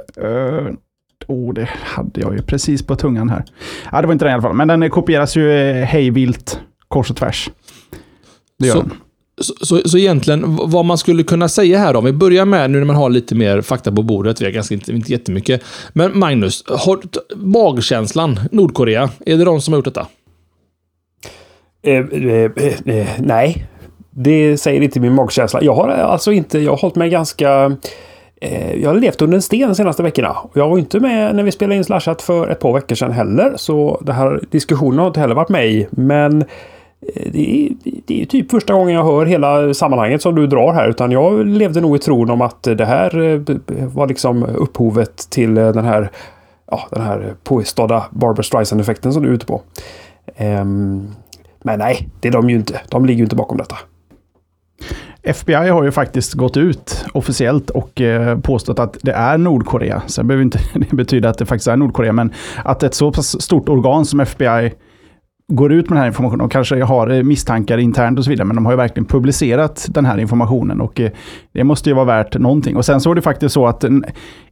Oh, 1.27 1.55
det 1.55 1.69
hade 1.83 2.21
jag 2.21 2.35
ju 2.35 2.43
precis 2.43 2.83
på 2.87 2.97
tungan 2.97 3.29
här. 3.29 3.45
Ja, 3.93 4.01
det 4.01 4.07
var 4.07 4.13
inte 4.13 4.25
den 4.25 4.31
i 4.31 4.35
alla 4.35 4.43
fall. 4.43 4.55
Men 4.55 4.69
den 4.69 4.91
kopieras 4.91 5.37
ju 5.37 5.53
eh, 5.53 5.85
hej 5.85 6.11
vilt, 6.11 6.61
kors 6.89 7.11
och 7.11 7.17
tvärs. 7.17 7.51
Det 8.59 8.67
gör 8.67 8.75
Så- 8.75 8.81
den. 8.83 8.91
Så, 9.43 9.55
så, 9.67 9.89
så 9.89 9.99
egentligen, 9.99 10.57
vad 10.65 10.85
man 10.85 10.99
skulle 10.99 11.23
kunna 11.23 11.49
säga 11.49 11.79
här 11.79 11.93
då, 11.93 11.99
om 11.99 12.05
vi 12.05 12.13
börjar 12.13 12.45
med 12.45 12.71
nu 12.71 12.79
när 12.79 12.85
man 12.85 12.97
har 12.97 13.11
lite 13.11 13.35
mer 13.35 13.61
fakta 13.61 13.93
på 13.93 14.03
bordet, 14.03 14.41
vi 14.41 14.45
har 14.45 14.53
ganska 14.53 14.75
inte, 14.75 14.93
inte 14.93 15.13
jättemycket. 15.13 15.63
Men 15.93 16.19
Magnus, 16.19 16.65
har, 16.67 16.97
t- 16.97 17.19
magkänslan, 17.37 18.41
Nordkorea, 18.53 19.11
är 19.27 19.37
det 19.37 19.45
de 19.45 19.61
som 19.61 19.73
har 19.73 19.79
gjort 19.79 19.85
detta? 19.85 20.07
Eh, 21.83 21.93
eh, 21.99 22.51
eh, 22.57 22.97
eh, 22.97 23.09
nej, 23.19 23.67
det 24.11 24.57
säger 24.59 24.81
inte 24.81 25.01
min 25.01 25.15
magkänsla. 25.15 25.63
Jag 25.63 25.75
har 25.75 25.89
alltså 25.89 26.33
inte, 26.33 26.59
jag 26.59 26.71
har 26.73 26.79
hållit 26.79 26.97
mig 26.97 27.11
ganska... 27.11 27.77
Eh, 28.41 28.75
jag 28.75 28.91
har 28.91 28.97
levt 28.97 29.23
under 29.23 29.37
en 29.37 29.43
sten 29.43 29.69
de 29.69 29.75
senaste 29.75 30.03
veckorna. 30.03 30.37
Jag 30.55 30.69
var 30.69 30.79
inte 30.79 31.01
med 31.01 31.37
när 31.37 31.43
vi 31.43 31.53
spelade 31.53 31.77
in 31.77 31.85
Slashat 31.85 32.23
för 32.23 32.49
ett 32.49 32.61
par 32.61 32.73
veckor 32.73 32.95
sedan 32.95 33.13
heller. 33.13 33.53
Så 33.57 34.01
den 34.03 34.15
här 34.15 34.41
diskussionen 34.51 34.99
har 34.99 35.07
inte 35.07 35.21
heller 35.21 35.35
varit 35.35 35.49
med 35.49 35.69
i. 35.69 35.87
Men 35.91 36.43
eh, 36.43 37.33
det 37.33 37.67
är, 37.67 37.71
det 38.07 38.23
är 38.23 38.27
typ 38.27 38.51
första 38.51 38.75
gången 38.75 38.95
jag 38.95 39.05
hör 39.05 39.27
hela 39.27 39.75
sammanhanget 39.75 40.23
som 40.23 40.35
du 40.35 40.47
drar 40.47 40.73
här. 40.73 40.89
Utan 40.89 41.11
jag 41.11 41.47
levde 41.47 41.81
nog 41.81 41.97
i 41.97 41.99
tron 41.99 42.31
om 42.31 42.41
att 42.41 42.63
det 42.63 42.85
här 42.85 43.19
eh, 43.19 43.41
var 43.95 44.07
liksom 44.07 44.43
upphovet 44.43 45.31
till 45.31 45.59
eh, 45.59 45.73
den 45.73 45.85
här, 45.85 46.11
ja, 46.71 46.81
den 46.91 47.03
här 47.03 47.35
påstådda 47.45 48.05
Barbra 48.11 48.43
Streisand-effekten 48.43 49.13
som 49.13 49.23
du 49.23 49.29
är 49.29 49.33
ute 49.33 49.47
på. 49.47 49.63
Ehm, 50.37 51.09
men 51.63 51.79
nej, 51.79 52.09
det 52.21 52.29
är 52.29 52.33
de 52.33 52.51
ju 52.51 52.57
inte. 52.57 52.81
De 52.89 53.07
ligger 53.07 53.19
ju 53.19 53.25
inte 53.25 53.37
bakom 53.37 53.59
detta. 53.59 53.77
FBI 55.23 55.69
har 55.69 55.85
ju 55.85 55.91
faktiskt 55.91 56.35
gått 56.35 56.57
ut 56.57 57.05
officiellt 57.13 57.71
och 57.71 58.01
eh, 58.01 58.39
påstått 58.39 58.79
att 58.79 58.99
det 59.03 59.13
är 59.13 59.39
Nordkorea. 59.39 60.03
Sen 60.07 60.27
behöver 60.27 60.43
inte 60.43 60.59
det 60.75 60.97
betyda 60.97 61.29
att 61.29 61.39
det 61.39 61.47
faktiskt 61.47 61.69
är 61.69 61.77
Nordkorea, 61.77 62.13
men 62.13 62.33
att 62.65 62.83
ett 62.83 62.95
så 62.95 63.13
pass 63.13 63.43
stort 63.43 63.69
organ 63.69 64.05
som 64.05 64.21
FBI 64.21 64.73
går 65.53 65.73
ut 65.73 65.89
med 65.89 65.97
den 65.97 66.01
här 66.01 66.07
informationen 66.07 66.41
och 66.41 66.53
kanske 66.53 66.83
har 66.83 67.11
eh, 67.11 67.23
misstankar 67.23 67.79
internt 67.79 68.19
och 68.19 68.25
så 68.25 68.31
vidare, 68.31 68.47
men 68.47 68.57
de 68.57 68.67
har 68.67 68.73
ju 68.73 68.77
verkligen 68.77 69.05
publicerat 69.05 69.87
den 69.91 70.05
här 70.05 70.19
informationen 70.19 70.81
och 70.81 71.01
eh, 71.01 71.11
det 71.53 71.65
måste 71.65 71.91
ju 71.91 71.95
vara 71.95 72.05
värt 72.05 72.39
någonting. 72.39 72.77
Och 72.77 72.85
sen 72.85 73.01
så 73.01 73.11
är 73.11 73.15
det 73.15 73.23
faktiskt 73.23 73.55
så 73.55 73.67
att 73.67 73.85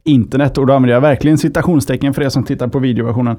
internet, 0.03 0.57
och 0.57 0.67
då 0.67 0.73
använder 0.73 0.93
jag 0.93 1.01
verkligen 1.01 1.37
citationstecken 1.37 2.13
för 2.13 2.21
er 2.21 2.29
som 2.29 2.43
tittar 2.43 2.67
på 2.67 2.79
videoversionen, 2.79 3.37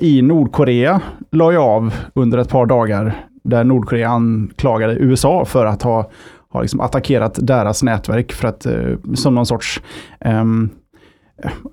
i 0.00 0.22
Nordkorea 0.22 1.00
la 1.32 1.52
jag 1.52 1.62
av 1.62 1.94
under 2.14 2.38
ett 2.38 2.48
par 2.48 2.66
dagar 2.66 3.26
där 3.44 3.64
Nordkorea 3.64 4.08
anklagade 4.08 4.94
USA 4.94 5.44
för 5.44 5.66
att 5.66 5.82
ha 5.82 6.10
har 6.56 6.62
liksom 6.62 6.80
attackerat 6.80 7.38
deras 7.42 7.82
nätverk 7.82 8.32
för 8.32 8.48
att, 8.48 8.66
eh, 8.66 8.96
som 9.14 9.34
någon 9.34 9.46
sorts 9.46 9.80
um, 10.24 10.70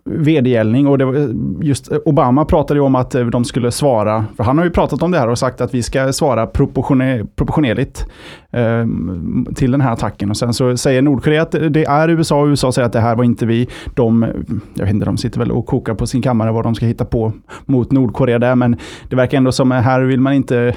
vedergällning. 0.05 0.87
Och 0.87 0.97
det 0.97 1.05
var 1.05 1.15
eh, 1.15 1.29
just 1.61 1.91
eh, 1.91 1.97
Obama 2.05 2.45
pratade 2.45 2.79
ju 2.79 2.85
om 2.85 2.95
att 2.95 3.15
eh, 3.15 3.25
de 3.25 3.45
skulle 3.45 3.71
svara, 3.71 4.25
för 4.37 4.43
han 4.43 4.57
har 4.57 4.65
ju 4.65 4.71
pratat 4.71 5.03
om 5.03 5.11
det 5.11 5.19
här 5.19 5.29
och 5.29 5.39
sagt 5.39 5.61
att 5.61 5.73
vi 5.73 5.83
ska 5.83 6.13
svara 6.13 6.47
proportionerligt 6.47 8.05
eh, 8.51 8.85
till 9.55 9.71
den 9.71 9.81
här 9.81 9.93
attacken. 9.93 10.29
Och 10.29 10.37
sen 10.37 10.53
så 10.53 10.77
säger 10.77 11.01
Nordkorea 11.01 11.41
att 11.41 11.51
det 11.51 11.85
är 11.85 12.09
USA 12.09 12.41
och 12.41 12.47
USA 12.47 12.71
säger 12.71 12.85
att 12.85 12.93
det 12.93 12.99
här 12.99 13.15
var 13.15 13.23
inte 13.23 13.45
vi. 13.45 13.67
De, 13.95 14.25
jag 14.73 14.85
vet 14.85 14.93
inte, 14.93 15.05
de 15.05 15.17
sitter 15.17 15.39
väl 15.39 15.51
och 15.51 15.65
kokar 15.65 15.93
på 15.93 16.07
sin 16.07 16.21
kammare 16.21 16.51
vad 16.51 16.63
de 16.63 16.75
ska 16.75 16.85
hitta 16.85 17.05
på 17.05 17.31
mot 17.65 17.91
Nordkorea 17.91 18.39
där, 18.39 18.55
men 18.55 18.77
det 19.09 19.15
verkar 19.15 19.37
ändå 19.37 19.51
som 19.51 19.71
att 19.71 19.83
här 19.83 20.01
vill 20.01 20.19
man 20.19 20.33
inte 20.33 20.75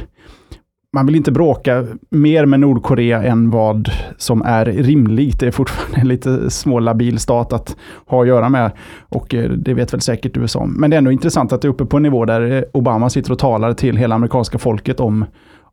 man 0.97 1.07
vill 1.07 1.17
inte 1.17 1.33
bråka 1.33 1.87
mer 2.11 2.47
med 2.47 2.61
Nordkorea 2.61 3.23
än 3.23 3.51
vad 3.51 3.91
som 4.17 4.43
är 4.43 4.65
rimligt. 4.65 5.41
Det 5.41 5.47
är 5.47 5.51
fortfarande 5.51 6.01
en 6.01 6.09
lite 6.09 6.51
smålabil 6.51 7.19
stat 7.19 7.53
att 7.53 7.77
ha 8.07 8.23
att 8.23 8.29
göra 8.29 8.49
med. 8.49 8.71
Och 9.09 9.35
eh, 9.35 9.51
det 9.51 9.75
vet 9.75 9.93
väl 9.93 10.01
säkert 10.01 10.37
USA. 10.37 10.67
Men 10.67 10.91
det 10.91 10.97
är 10.97 10.99
ändå 10.99 11.13
intressant 11.13 11.53
att 11.53 11.63
det 11.63 11.69
är 11.69 11.71
uppe 11.71 11.85
på 11.85 11.97
en 11.97 12.03
nivå 12.03 12.25
där 12.25 12.53
eh, 12.53 12.63
Obama 12.73 13.11
sitter 13.11 13.33
och 13.33 13.39
talar 13.39 13.73
till 13.73 13.97
hela 13.97 14.15
amerikanska 14.15 14.59
folket 14.59 15.01
om 15.01 15.25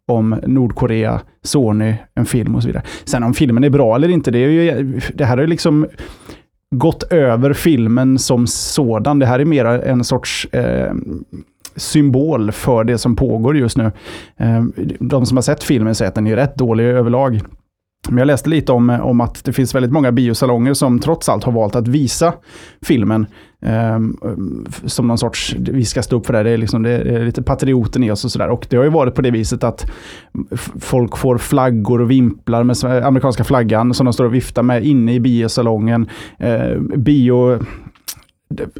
om 0.07 0.39
Nordkorea, 0.47 1.21
Sony, 1.43 1.95
en 2.15 2.25
film 2.25 2.55
och 2.55 2.61
så 2.61 2.67
vidare. 2.67 2.83
Sen 3.05 3.23
om 3.23 3.33
filmen 3.33 3.63
är 3.63 3.69
bra 3.69 3.95
eller 3.95 4.07
inte, 4.09 4.31
det, 4.31 4.39
är 4.39 4.49
ju, 4.49 4.99
det 5.13 5.25
här 5.25 5.37
är 5.37 5.47
liksom 5.47 5.87
gått 6.75 7.03
över 7.03 7.53
filmen 7.53 8.19
som 8.19 8.47
sådan. 8.47 9.19
Det 9.19 9.25
här 9.25 9.39
är 9.39 9.45
mer 9.45 9.65
en 9.65 10.03
sorts 10.03 10.45
eh, 10.45 10.93
symbol 11.75 12.51
för 12.51 12.83
det 12.83 12.97
som 12.97 13.15
pågår 13.15 13.57
just 13.57 13.77
nu. 13.77 13.91
Ehm, 14.37 14.73
de 14.99 15.25
som 15.25 15.37
har 15.37 15.41
sett 15.41 15.63
filmen 15.63 15.95
säger 15.95 16.09
att 16.09 16.15
den 16.15 16.27
är 16.27 16.35
rätt 16.35 16.55
dålig 16.55 16.83
överlag. 16.83 17.41
Men 18.09 18.17
jag 18.17 18.25
läste 18.25 18.49
lite 18.49 18.71
om, 18.71 18.89
om 18.89 19.21
att 19.21 19.43
det 19.43 19.53
finns 19.53 19.75
väldigt 19.75 19.91
många 19.91 20.11
biosalonger 20.11 20.73
som 20.73 20.99
trots 20.99 21.29
allt 21.29 21.43
har 21.43 21.51
valt 21.51 21.75
att 21.75 21.87
visa 21.87 22.33
filmen 22.81 23.25
eh, 23.61 23.99
som 24.85 25.07
någon 25.07 25.17
sorts, 25.17 25.55
vi 25.59 25.85
ska 25.85 26.03
stå 26.03 26.17
upp 26.17 26.25
för 26.25 26.33
det, 26.33 26.43
det 26.43 26.49
är, 26.49 26.57
liksom, 26.57 26.83
det 26.83 26.91
är 26.91 27.25
lite 27.25 27.43
patrioten 27.43 28.03
i 28.03 28.11
oss 28.11 28.25
och 28.25 28.31
sådär. 28.31 28.49
Och 28.49 28.67
det 28.69 28.77
har 28.77 28.83
ju 28.83 28.89
varit 28.89 29.15
på 29.15 29.21
det 29.21 29.31
viset 29.31 29.63
att 29.63 29.91
folk 30.79 31.17
får 31.17 31.37
flaggor 31.37 32.01
och 32.01 32.11
vimplar 32.11 32.63
med 32.63 33.05
amerikanska 33.05 33.43
flaggan 33.43 33.93
som 33.93 34.05
de 34.05 34.13
står 34.13 34.25
och 34.25 34.33
viftar 34.33 34.63
med 34.63 34.85
inne 34.85 35.13
i 35.13 35.19
biosalongen. 35.19 36.09
Eh, 36.37 36.77
bio 36.79 37.59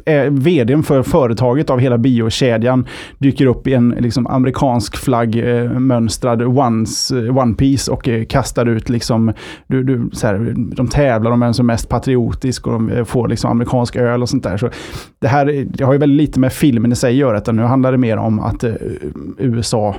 Eh, 0.06 0.30
vdn 0.30 0.82
för 0.82 1.02
företaget 1.02 1.70
av 1.70 1.78
hela 1.78 1.98
biokedjan 1.98 2.86
dyker 3.18 3.46
upp 3.46 3.66
i 3.66 3.74
en 3.74 3.88
liksom, 3.88 4.26
amerikansk 4.26 4.96
flaggmönstrad 4.96 6.42
eh, 6.42 6.58
ones, 6.58 7.10
eh, 7.10 7.38
One 7.38 7.54
Piece 7.54 7.92
och 7.92 8.08
eh, 8.08 8.24
kastar 8.24 8.66
ut 8.66 8.88
liksom, 8.88 9.32
du, 9.66 9.82
du, 9.82 10.10
så 10.12 10.26
här, 10.26 10.54
de 10.56 10.88
tävlar 10.88 11.30
om 11.30 11.40
vem 11.40 11.54
som 11.54 11.70
är 11.70 11.72
mest 11.74 11.88
patriotisk 11.88 12.66
och 12.66 12.72
de 12.72 12.90
eh, 12.90 13.04
får 13.04 13.28
liksom 13.28 13.50
amerikansk 13.50 13.96
öl 13.96 14.22
och 14.22 14.28
sånt 14.28 14.42
där. 14.42 14.56
Så 14.56 14.70
det 15.18 15.28
här 15.28 15.66
det 15.68 15.84
har 15.84 15.92
ju 15.92 15.98
väldigt 15.98 16.16
lite 16.16 16.40
med 16.40 16.52
filmen 16.52 16.92
i 16.92 16.96
sig 16.96 17.10
att 17.10 17.16
göra, 17.16 17.38
utan 17.38 17.56
nu 17.56 17.62
handlar 17.62 17.92
det 17.92 17.98
mer 17.98 18.16
om 18.16 18.40
att 18.40 18.64
eh, 18.64 18.72
USA 19.38 19.96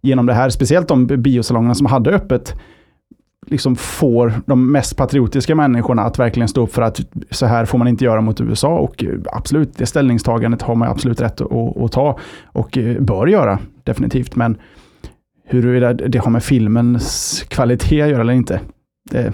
genom 0.00 0.26
det 0.26 0.34
här, 0.34 0.50
speciellt 0.50 0.88
de 0.88 1.06
biosalongerna 1.06 1.74
som 1.74 1.86
hade 1.86 2.10
öppet, 2.10 2.54
liksom 3.50 3.76
får 3.76 4.32
de 4.46 4.72
mest 4.72 4.96
patriotiska 4.96 5.54
människorna 5.54 6.02
att 6.02 6.18
verkligen 6.18 6.48
stå 6.48 6.62
upp 6.62 6.74
för 6.74 6.82
att 6.82 7.00
så 7.30 7.46
här 7.46 7.64
får 7.64 7.78
man 7.78 7.88
inte 7.88 8.04
göra 8.04 8.20
mot 8.20 8.40
USA. 8.40 8.78
Och 8.78 9.04
eh, 9.04 9.10
absolut, 9.32 9.76
det 9.76 9.86
ställningstagandet 9.86 10.62
har 10.62 10.74
man 10.74 10.88
absolut 10.88 11.20
rätt 11.20 11.40
att, 11.40 11.76
att 11.76 11.92
ta 11.92 12.18
och 12.44 12.78
eh, 12.78 13.00
bör 13.00 13.26
göra, 13.26 13.58
definitivt. 13.84 14.36
Men 14.36 14.56
huruvida 15.44 15.92
det 15.92 16.18
har 16.18 16.30
med 16.30 16.42
filmens 16.42 17.44
kvalitet 17.48 18.02
att 18.02 18.10
göra 18.10 18.20
eller 18.20 18.32
inte, 18.32 18.60
det, 19.10 19.32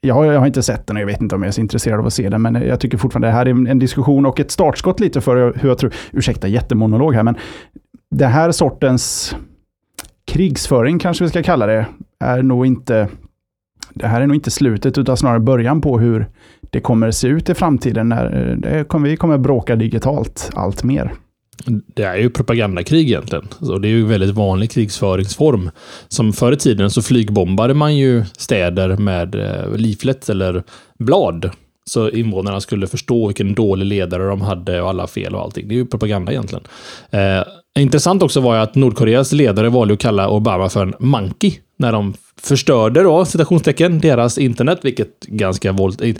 jag 0.00 0.14
har, 0.14 0.24
jag 0.24 0.38
har, 0.38 0.46
inte 0.46 0.62
sett 0.62 0.86
den 0.86 0.96
och 0.96 1.02
jag 1.02 1.06
vet 1.06 1.22
inte 1.22 1.34
om 1.34 1.42
jag 1.42 1.48
är 1.48 1.52
så 1.52 1.60
intresserad 1.60 2.00
av 2.00 2.06
att 2.06 2.12
se 2.12 2.28
den, 2.28 2.42
men 2.42 2.54
jag 2.54 2.80
tycker 2.80 2.98
fortfarande 2.98 3.28
det 3.28 3.32
här 3.32 3.46
är 3.46 3.68
en 3.70 3.78
diskussion 3.78 4.26
och 4.26 4.40
ett 4.40 4.50
startskott 4.50 5.00
lite 5.00 5.20
för 5.20 5.52
hur 5.60 5.68
jag 5.68 5.78
tror, 5.78 5.94
ursäkta 6.12 6.48
jättemonolog 6.48 7.14
här, 7.14 7.22
men 7.22 7.36
den 8.10 8.30
här 8.30 8.52
sortens 8.52 9.36
krigsföring 10.24 10.98
kanske 10.98 11.24
vi 11.24 11.30
ska 11.30 11.42
kalla 11.42 11.66
det, 11.66 11.86
är 12.20 12.42
nog 12.42 12.66
inte 12.66 13.08
det 13.94 14.06
här 14.06 14.20
är 14.20 14.26
nog 14.26 14.36
inte 14.36 14.50
slutet 14.50 14.98
utan 14.98 15.16
snarare 15.16 15.40
början 15.40 15.80
på 15.80 15.98
hur 15.98 16.26
det 16.70 16.80
kommer 16.80 17.10
se 17.10 17.28
ut 17.28 17.50
i 17.50 17.54
framtiden 17.54 18.08
när 18.08 18.50
eh, 18.50 18.56
det 18.56 18.84
kommer, 18.88 19.08
vi 19.08 19.16
kommer 19.16 19.38
bråka 19.38 19.76
digitalt 19.76 20.50
allt 20.54 20.84
mer. 20.84 21.12
Det 21.66 22.02
är 22.02 22.16
ju 22.16 22.30
propagandakrig 22.30 23.06
egentligen. 23.08 23.48
Och 23.60 23.80
det 23.80 23.88
är 23.88 23.90
ju 23.90 24.00
en 24.00 24.08
väldigt 24.08 24.34
vanlig 24.34 24.70
krigsföringsform. 24.70 25.70
Som 26.08 26.32
förr 26.32 26.52
i 26.52 26.56
tiden 26.56 26.90
så 26.90 27.02
flygbombade 27.02 27.74
man 27.74 27.96
ju 27.96 28.24
städer 28.38 28.96
med 28.96 29.34
eh, 29.34 29.76
leaflet 29.76 30.28
eller 30.28 30.62
blad. 30.98 31.50
Så 31.86 32.10
invånarna 32.10 32.60
skulle 32.60 32.86
förstå 32.86 33.26
vilken 33.26 33.54
dålig 33.54 33.86
ledare 33.86 34.28
de 34.28 34.40
hade 34.40 34.82
och 34.82 34.88
alla 34.88 35.06
fel 35.06 35.34
och 35.34 35.42
allting. 35.42 35.68
Det 35.68 35.74
är 35.74 35.76
ju 35.76 35.86
propaganda 35.86 36.32
egentligen. 36.32 36.64
Eh, 37.10 37.44
intressant 37.78 38.22
också 38.22 38.40
var 38.40 38.54
ju 38.54 38.60
att 38.60 38.74
Nordkoreas 38.74 39.32
ledare 39.32 39.68
valde 39.68 39.94
att 39.94 40.00
kalla 40.00 40.28
Obama 40.28 40.68
för 40.68 40.82
en 40.82 40.94
monkey 40.98 41.52
när 41.84 41.92
de 41.92 42.14
förstörde 42.42 43.02
då, 43.02 43.24
citationstecken, 43.24 44.00
deras 44.00 44.38
internet, 44.38 44.78
vilket 44.82 45.20
ganska 45.20 45.72
våld, 45.72 46.18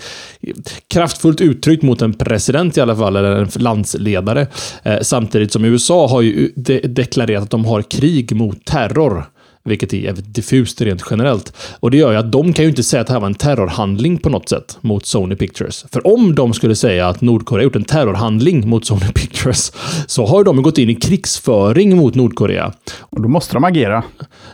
kraftfullt 0.88 1.40
uttryckt 1.40 1.82
mot 1.82 2.02
en 2.02 2.12
president 2.12 2.76
i 2.76 2.80
alla 2.80 2.96
fall, 2.96 3.16
eller 3.16 3.36
en 3.36 3.48
landsledare. 3.56 4.46
Eh, 4.82 4.98
samtidigt 5.02 5.52
som 5.52 5.64
USA 5.64 6.06
har 6.06 6.22
ju 6.22 6.52
de 6.56 6.80
deklarerat 6.80 7.42
att 7.42 7.50
de 7.50 7.64
har 7.64 7.82
krig 7.82 8.36
mot 8.36 8.64
terror. 8.64 9.24
Vilket 9.68 9.92
är 9.92 9.96
jävligt 9.96 10.34
diffust 10.34 10.80
rent 10.80 11.02
generellt. 11.10 11.52
Och 11.80 11.90
det 11.90 11.96
gör 11.96 12.12
ju 12.12 12.18
att 12.18 12.32
de 12.32 12.52
kan 12.52 12.64
ju 12.64 12.68
inte 12.68 12.82
säga 12.82 13.00
att 13.00 13.06
det 13.06 13.12
här 13.12 13.20
var 13.20 13.26
en 13.26 13.34
terrorhandling 13.34 14.18
på 14.18 14.28
något 14.28 14.48
sätt 14.48 14.78
mot 14.80 15.06
Sony 15.06 15.36
Pictures. 15.36 15.86
För 15.92 16.06
om 16.06 16.34
de 16.34 16.54
skulle 16.54 16.76
säga 16.76 17.08
att 17.08 17.20
Nordkorea 17.20 17.64
gjort 17.64 17.76
en 17.76 17.84
terrorhandling 17.84 18.68
mot 18.68 18.86
Sony 18.86 19.12
Pictures 19.14 19.72
så 20.06 20.26
har 20.26 20.44
de 20.44 20.62
gått 20.62 20.78
in 20.78 20.90
i 20.90 20.94
krigsföring 20.94 21.96
mot 21.96 22.14
Nordkorea. 22.14 22.72
Och 23.00 23.22
då 23.22 23.28
måste 23.28 23.54
de 23.54 23.64
agera. 23.64 24.02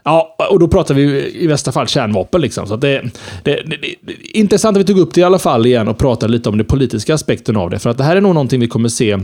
Ja, 0.04 0.36
och 0.50 0.58
då 0.58 0.68
pratar 0.68 0.94
vi 0.94 1.32
i 1.34 1.48
bästa 1.48 1.72
fall 1.72 1.86
kärnvapen. 1.86 2.40
Liksom. 2.40 2.66
Så 2.66 2.76
det, 2.76 3.02
det, 3.42 3.62
det, 3.66 3.76
det, 4.02 4.38
intressant 4.38 4.76
att 4.76 4.80
vi 4.80 4.86
tog 4.86 4.98
upp 4.98 5.14
det 5.14 5.20
i 5.20 5.24
alla 5.24 5.38
fall 5.38 5.66
igen 5.66 5.88
och 5.88 5.98
pratade 5.98 6.32
lite 6.32 6.48
om 6.48 6.56
den 6.56 6.66
politiska 6.66 7.14
aspekten 7.14 7.56
av 7.56 7.70
det. 7.70 7.78
För 7.78 7.90
att 7.90 7.98
det 7.98 8.04
här 8.04 8.16
är 8.16 8.20
nog 8.20 8.34
någonting 8.34 8.60
vi 8.60 8.68
kommer 8.68 8.88
se 8.88 9.18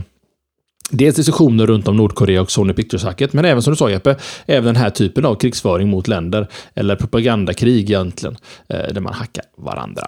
Dels 0.91 1.15
diskussioner 1.15 1.65
runt 1.65 1.87
om 1.87 1.97
Nordkorea 1.97 2.41
och 2.41 2.51
Sony 2.51 2.73
Pictures-hacket, 2.73 3.33
men 3.33 3.45
även 3.45 3.61
som 3.61 3.73
du 3.73 3.77
sa 3.77 3.89
Jeppe, 3.89 4.15
även 4.45 4.65
den 4.65 4.75
här 4.75 4.89
typen 4.89 5.25
av 5.25 5.35
krigsföring 5.35 5.89
mot 5.89 6.07
länder, 6.07 6.47
eller 6.75 6.95
propagandakrig 6.95 7.89
egentligen, 7.89 8.37
eh, 8.69 8.93
där 8.93 9.01
man 9.01 9.13
hackar 9.13 9.43
varandra. 9.57 10.01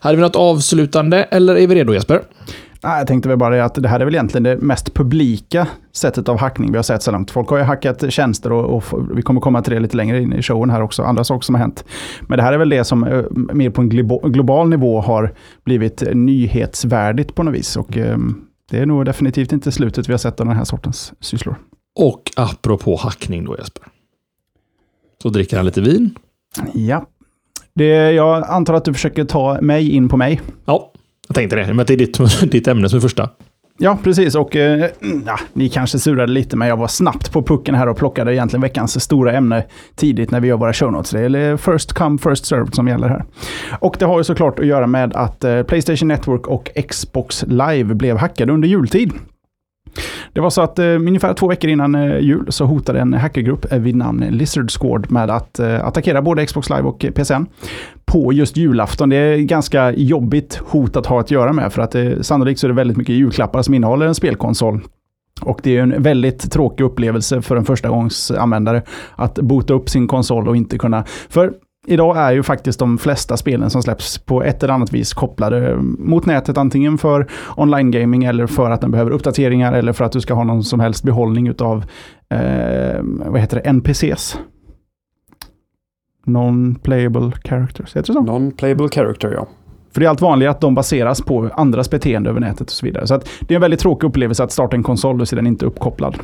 Hade 0.00 0.16
vi 0.16 0.22
något 0.22 0.36
avslutande, 0.36 1.22
eller 1.22 1.56
är 1.56 1.66
vi 1.66 1.74
redo 1.74 1.94
Jesper? 1.94 2.22
Jag 2.82 3.06
tänkte 3.06 3.28
väl 3.28 3.38
bara 3.38 3.64
att 3.64 3.74
det 3.74 3.88
här 3.88 4.00
är 4.00 4.04
väl 4.04 4.14
egentligen 4.14 4.42
det 4.42 4.56
mest 4.56 4.94
publika 4.94 5.66
sättet 5.92 6.28
av 6.28 6.38
hackning 6.38 6.72
vi 6.72 6.78
har 6.78 6.82
sett 6.82 7.02
så 7.02 7.10
långt. 7.10 7.30
Folk 7.30 7.48
har 7.48 7.58
ju 7.58 7.64
hackat 7.64 8.12
tjänster 8.12 8.52
och, 8.52 8.76
och 8.76 9.16
vi 9.16 9.22
kommer 9.22 9.40
komma 9.40 9.62
till 9.62 9.72
det 9.72 9.80
lite 9.80 9.96
längre 9.96 10.22
in 10.22 10.32
i 10.32 10.42
showen 10.42 10.70
här 10.70 10.82
också, 10.82 11.02
andra 11.02 11.24
saker 11.24 11.44
som 11.44 11.54
har 11.54 11.62
hänt. 11.62 11.84
Men 12.20 12.36
det 12.36 12.42
här 12.42 12.52
är 12.52 12.58
väl 12.58 12.68
det 12.68 12.84
som 12.84 13.04
eh, 13.04 13.24
mer 13.30 13.70
på 13.70 13.82
en 13.82 13.88
global 14.32 14.68
nivå 14.68 15.00
har 15.00 15.32
blivit 15.64 16.02
nyhetsvärdigt 16.12 17.34
på 17.34 17.42
något 17.42 17.54
vis. 17.54 17.76
Och, 17.76 17.96
ehm, 17.96 18.34
det 18.72 18.78
är 18.78 18.86
nog 18.86 19.04
definitivt 19.04 19.52
inte 19.52 19.72
slutet 19.72 20.08
vi 20.08 20.12
har 20.12 20.18
sett 20.18 20.40
av 20.40 20.46
den 20.46 20.56
här 20.56 20.64
sortens 20.64 21.12
sysslor. 21.20 21.56
Och 21.94 22.32
apropå 22.36 22.96
hackning 22.96 23.44
då 23.44 23.56
Jesper. 23.58 23.84
Så 25.22 25.28
dricker 25.28 25.56
han 25.56 25.66
lite 25.66 25.80
vin. 25.80 26.14
Ja. 26.74 27.06
Det, 27.74 28.12
jag 28.12 28.44
antar 28.44 28.74
att 28.74 28.84
du 28.84 28.94
försöker 28.94 29.24
ta 29.24 29.60
mig 29.60 29.90
in 29.90 30.08
på 30.08 30.16
mig. 30.16 30.40
Ja, 30.64 30.92
jag 31.28 31.34
tänkte 31.34 31.56
det. 31.56 31.74
Men 31.74 31.86
det 31.86 31.92
är 31.92 31.96
ditt, 31.96 32.18
ditt 32.50 32.68
ämne 32.68 32.88
som 32.88 32.96
är 32.96 33.00
första. 33.00 33.30
Ja, 33.78 33.98
precis. 34.02 34.34
Och 34.34 34.56
eh, 34.56 34.90
ja, 35.26 35.38
ni 35.52 35.68
kanske 35.68 35.98
surade 35.98 36.32
lite, 36.32 36.56
men 36.56 36.68
jag 36.68 36.76
var 36.76 36.88
snabbt 36.88 37.32
på 37.32 37.42
pucken 37.42 37.74
här 37.74 37.88
och 37.88 37.96
plockade 37.96 38.34
egentligen 38.34 38.62
veckans 38.62 39.04
stora 39.04 39.32
ämne 39.32 39.64
tidigt 39.96 40.30
när 40.30 40.40
vi 40.40 40.48
gör 40.48 40.56
våra 40.56 40.72
show 40.72 40.92
notes. 40.92 41.10
Det 41.10 41.20
är 41.20 41.56
first 41.56 41.92
come, 41.92 42.18
first 42.18 42.46
served 42.46 42.74
som 42.74 42.88
gäller 42.88 43.08
här. 43.08 43.24
Och 43.80 43.96
det 43.98 44.04
har 44.04 44.18
ju 44.18 44.24
såklart 44.24 44.58
att 44.58 44.66
göra 44.66 44.86
med 44.86 45.12
att 45.14 45.44
eh, 45.44 45.62
Playstation 45.62 46.08
Network 46.08 46.46
och 46.46 46.70
Xbox 46.88 47.44
Live 47.48 47.94
blev 47.94 48.16
hackade 48.16 48.52
under 48.52 48.68
jultid. 48.68 49.12
Det 50.32 50.40
var 50.40 50.50
så 50.50 50.62
att 50.62 50.78
eh, 50.78 50.84
ungefär 50.84 51.34
två 51.34 51.48
veckor 51.48 51.70
innan 51.70 51.94
eh, 51.94 52.18
jul 52.18 52.46
så 52.48 52.64
hotade 52.64 53.00
en 53.00 53.14
hackergrupp 53.14 53.72
eh, 53.72 53.78
vid 53.78 53.96
namn 53.96 54.24
Lizard 54.30 54.70
Squad 54.70 55.10
med 55.10 55.30
att 55.30 55.58
eh, 55.58 55.86
attackera 55.86 56.22
både 56.22 56.46
Xbox 56.46 56.70
Live 56.70 56.82
och 56.82 57.04
eh, 57.04 57.10
PSN 57.10 57.46
på 58.04 58.32
just 58.32 58.56
julafton. 58.56 59.08
Det 59.08 59.16
är 59.16 59.38
ganska 59.38 59.92
jobbigt 59.92 60.60
hot 60.66 60.96
att 60.96 61.06
ha 61.06 61.20
att 61.20 61.30
göra 61.30 61.52
med 61.52 61.72
för 61.72 61.82
att 61.82 61.94
eh, 61.94 62.20
sannolikt 62.20 62.60
så 62.60 62.66
är 62.66 62.68
det 62.68 62.74
väldigt 62.74 62.96
mycket 62.96 63.14
julklappar 63.14 63.62
som 63.62 63.74
innehåller 63.74 64.06
en 64.06 64.14
spelkonsol. 64.14 64.80
Och 65.42 65.60
det 65.62 65.76
är 65.76 65.82
en 65.82 66.02
väldigt 66.02 66.52
tråkig 66.52 66.84
upplevelse 66.84 67.42
för 67.42 67.56
en 67.56 67.64
förstagångsanvändare 67.64 68.82
att 69.16 69.34
bota 69.34 69.74
upp 69.74 69.88
sin 69.90 70.08
konsol 70.08 70.48
och 70.48 70.56
inte 70.56 70.78
kunna... 70.78 71.04
För 71.28 71.52
Idag 71.86 72.16
är 72.16 72.32
ju 72.32 72.42
faktiskt 72.42 72.78
de 72.78 72.98
flesta 72.98 73.36
spelen 73.36 73.70
som 73.70 73.82
släpps 73.82 74.18
på 74.18 74.42
ett 74.42 74.62
eller 74.62 74.74
annat 74.74 74.92
vis 74.92 75.14
kopplade 75.14 75.76
mot 75.98 76.26
nätet, 76.26 76.58
antingen 76.58 76.98
för 76.98 77.26
online 77.56 77.90
gaming 77.90 78.24
eller 78.24 78.46
för 78.46 78.70
att 78.70 78.80
den 78.80 78.90
behöver 78.90 79.10
uppdateringar 79.10 79.72
eller 79.72 79.92
för 79.92 80.04
att 80.04 80.12
du 80.12 80.20
ska 80.20 80.34
ha 80.34 80.44
någon 80.44 80.64
som 80.64 80.80
helst 80.80 81.04
behållning 81.04 81.48
utav 81.48 81.84
eh, 82.30 83.00
vad 83.02 83.40
heter 83.40 83.56
det, 83.56 83.70
NPCs. 83.70 84.38
Non-playable 86.26 87.32
characters, 87.44 87.96
heter 87.96 88.06
det 88.06 88.12
så? 88.12 88.20
Non-playable 88.20 88.88
character, 88.94 89.32
ja. 89.32 89.48
För 89.92 90.00
det 90.00 90.06
är 90.06 90.10
allt 90.10 90.20
vanligare 90.20 90.50
att 90.50 90.60
de 90.60 90.74
baseras 90.74 91.22
på 91.22 91.50
andras 91.54 91.90
beteende 91.90 92.30
över 92.30 92.40
nätet 92.40 92.60
och 92.60 92.70
så 92.70 92.86
vidare. 92.86 93.06
Så 93.06 93.20
det 93.40 93.54
är 93.54 93.56
en 93.56 93.60
väldigt 93.60 93.80
tråkig 93.80 94.08
upplevelse 94.08 94.44
att 94.44 94.52
starta 94.52 94.76
en 94.76 94.82
konsol 94.82 95.20
och 95.20 95.28
se 95.28 95.36
den 95.36 95.46
inte 95.46 95.66
uppkopplad. 95.66 96.16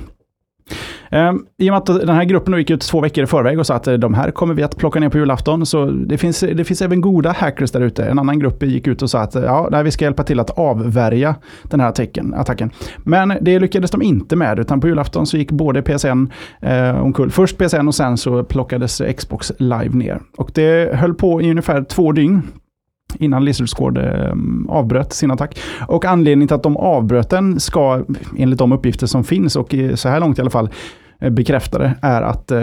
Ehm, 1.10 1.46
I 1.58 1.70
och 1.70 1.72
med 1.72 1.76
att 1.76 1.86
den 1.86 2.16
här 2.16 2.24
gruppen 2.24 2.58
gick 2.58 2.70
ut 2.70 2.80
två 2.80 3.00
veckor 3.00 3.24
i 3.24 3.26
förväg 3.26 3.58
och 3.58 3.66
sa 3.66 3.74
att 3.74 3.86
eh, 3.86 3.94
de 3.94 4.14
här 4.14 4.30
kommer 4.30 4.54
vi 4.54 4.62
att 4.62 4.76
plocka 4.76 5.00
ner 5.00 5.08
på 5.08 5.18
julafton. 5.18 5.66
Så 5.66 5.86
det 5.86 6.18
finns, 6.18 6.40
det 6.40 6.64
finns 6.64 6.82
även 6.82 7.00
goda 7.00 7.32
hackers 7.32 7.70
där 7.70 7.80
ute. 7.80 8.04
En 8.04 8.18
annan 8.18 8.38
grupp 8.38 8.62
gick 8.62 8.86
ut 8.86 9.02
och 9.02 9.10
sa 9.10 9.20
att 9.20 9.34
eh, 9.34 9.42
ja, 9.42 9.68
nej, 9.70 9.84
vi 9.84 9.90
ska 9.90 10.04
hjälpa 10.04 10.24
till 10.24 10.40
att 10.40 10.50
avvärja 10.50 11.34
den 11.62 11.80
här 11.80 11.88
attacken. 11.88 12.34
attacken. 12.34 12.70
Men 12.98 13.32
det 13.40 13.58
lyckades 13.58 13.90
de 13.90 14.02
inte 14.02 14.36
med, 14.36 14.58
utan 14.58 14.80
på 14.80 14.88
julafton 14.88 15.26
så 15.26 15.36
gick 15.36 15.50
både 15.50 15.82
PSN 15.82 16.26
eh, 16.60 17.02
omkull. 17.02 17.30
Först 17.30 17.58
PSN 17.58 17.88
och 17.88 17.94
sen 17.94 18.16
så 18.16 18.44
plockades 18.44 19.02
Xbox 19.16 19.52
Live 19.58 19.90
ner. 19.90 20.20
Och 20.36 20.50
det 20.54 20.94
höll 20.94 21.14
på 21.14 21.42
i 21.42 21.50
ungefär 21.50 21.84
två 21.84 22.12
dygn 22.12 22.42
innan 23.14 23.44
Lizard 23.44 23.98
eh, 23.98 24.32
avbröt 24.68 25.12
sin 25.12 25.30
attack. 25.30 25.58
Och 25.88 26.04
anledningen 26.04 26.48
till 26.48 26.54
att 26.54 26.62
de 26.62 26.76
avbröt 26.76 27.30
den 27.30 27.60
ska, 27.60 28.04
enligt 28.38 28.58
de 28.58 28.72
uppgifter 28.72 29.06
som 29.06 29.24
finns 29.24 29.56
och 29.56 29.74
eh, 29.74 29.94
så 29.94 30.08
här 30.08 30.20
långt 30.20 30.38
i 30.38 30.40
alla 30.40 30.50
fall, 30.50 30.70
eh, 31.20 31.30
bekräftade, 31.30 31.94
är 32.02 32.22
att, 32.22 32.50
eh, 32.50 32.60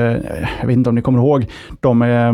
jag 0.59 0.67
vet 0.67 0.77
inte 0.77 0.89
om 0.89 0.95
ni 0.95 1.01
kommer 1.01 1.19
ihåg, 1.19 1.45
de 1.79 2.01
eh, 2.01 2.33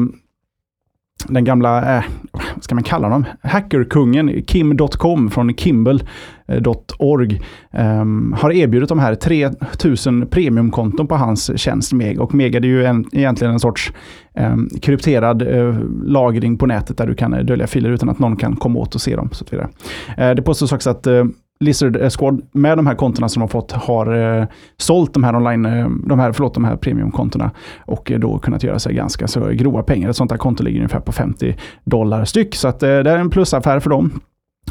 den 1.28 1.44
gamla, 1.44 1.98
eh, 1.98 2.04
vad 2.32 2.64
ska 2.64 2.76
man 2.76 2.84
kalla 2.84 3.08
honom, 3.08 3.26
hackerkungen 3.44 4.44
Kim.com 4.44 5.30
från 5.30 5.54
Kimble.org 5.56 7.42
eh, 7.74 8.06
har 8.36 8.52
erbjudit 8.52 8.90
de 8.90 9.00
här 9.00 9.16
3000 9.16 10.28
premiumkonton 10.28 11.08
på 11.08 11.16
hans 11.16 11.60
tjänst 11.60 11.94
Meg. 11.94 12.22
Och 12.22 12.34
Meg 12.34 12.56
är 12.56 12.62
ju 12.62 12.86
en, 12.86 13.06
egentligen 13.12 13.54
en 13.54 13.60
sorts 13.60 13.94
eh, 14.36 14.56
krypterad 14.82 15.42
eh, 15.42 15.80
lagring 16.04 16.58
på 16.58 16.66
nätet 16.66 16.98
där 16.98 17.08
du 17.08 17.16
kan 17.16 17.34
eh, 17.34 17.40
dölja 17.40 17.68
filer 17.68 17.90
utan 17.90 18.10
att 18.10 18.20
någon 18.20 18.36
kan 18.36 18.56
komma 18.56 18.80
åt 18.80 18.96
och 18.96 19.02
se 19.02 19.16
dem. 19.16 19.30
Så 19.32 19.46
vidare. 19.52 19.70
Eh, 20.18 20.36
det 20.36 20.42
påstås 20.42 20.72
också 20.72 20.90
att 20.90 21.08
eh, 21.08 21.24
Lizard 21.62 22.12
Squad 22.12 22.42
med 22.52 22.78
de 22.78 22.88
här 22.88 22.96
kontona 22.96 23.30
som 23.30 23.40
de 23.40 23.44
har 23.44 23.48
fått 23.48 23.72
har 23.72 24.40
eh, 24.40 24.46
sålt 24.78 25.14
de 25.14 25.24
här 25.24 25.36
online, 25.36 25.66
eh, 25.66 25.90
de 26.06 26.20
här, 26.20 26.32
förlåt, 26.32 26.54
de 26.54 26.66
här 26.66 26.76
premiumkontona 26.76 27.52
och 27.86 28.12
eh, 28.12 28.20
då 28.20 28.40
kunnat 28.40 28.64
göra 28.64 28.80
sig 28.80 28.94
ganska 28.94 29.28
så 29.28 29.50
grova 29.50 29.84
pengar. 29.84 30.10
Ett 30.10 30.16
sånt 30.16 30.32
här 30.32 30.38
konto 30.38 30.64
ligger 30.64 30.80
ungefär 30.80 31.00
på 31.00 31.12
50 31.12 31.56
dollar 31.84 32.26
styck 32.26 32.56
så 32.56 32.68
att 32.68 32.84
eh, 32.84 32.90
det 32.90 33.12
är 33.12 33.18
en 33.18 33.30
plusaffär 33.30 33.80
för 33.80 33.90
dem. 33.90 34.20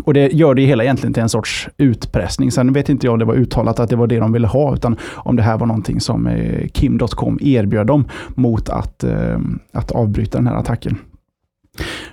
Och 0.05 0.15
det 0.15 0.33
gör 0.33 0.55
det 0.55 0.63
hela 0.63 0.83
egentligen 0.83 1.15
till 1.15 1.23
en 1.23 1.29
sorts 1.29 1.69
utpressning. 1.77 2.51
Sen 2.51 2.73
vet 2.73 2.89
inte 2.89 3.07
jag 3.07 3.13
om 3.13 3.19
det 3.19 3.25
var 3.25 3.35
uttalat 3.35 3.81
att 3.81 3.91
det 3.91 3.97
var 3.97 4.07
det 4.07 4.19
de 4.19 4.33
ville 4.33 4.47
ha, 4.47 4.75
utan 4.75 4.97
om 5.17 5.37
det 5.37 5.43
här 5.43 5.59
var 5.59 5.67
någonting 5.67 6.01
som 6.01 6.27
eh, 6.27 6.67
Kim.com 6.69 7.39
erbjöd 7.43 7.87
dem 7.87 8.05
mot 8.35 8.69
att, 8.69 9.05
eh, 9.05 9.39
att 9.73 9.91
avbryta 9.91 10.39
den 10.39 10.47
här 10.47 10.55
attacken. 10.55 10.99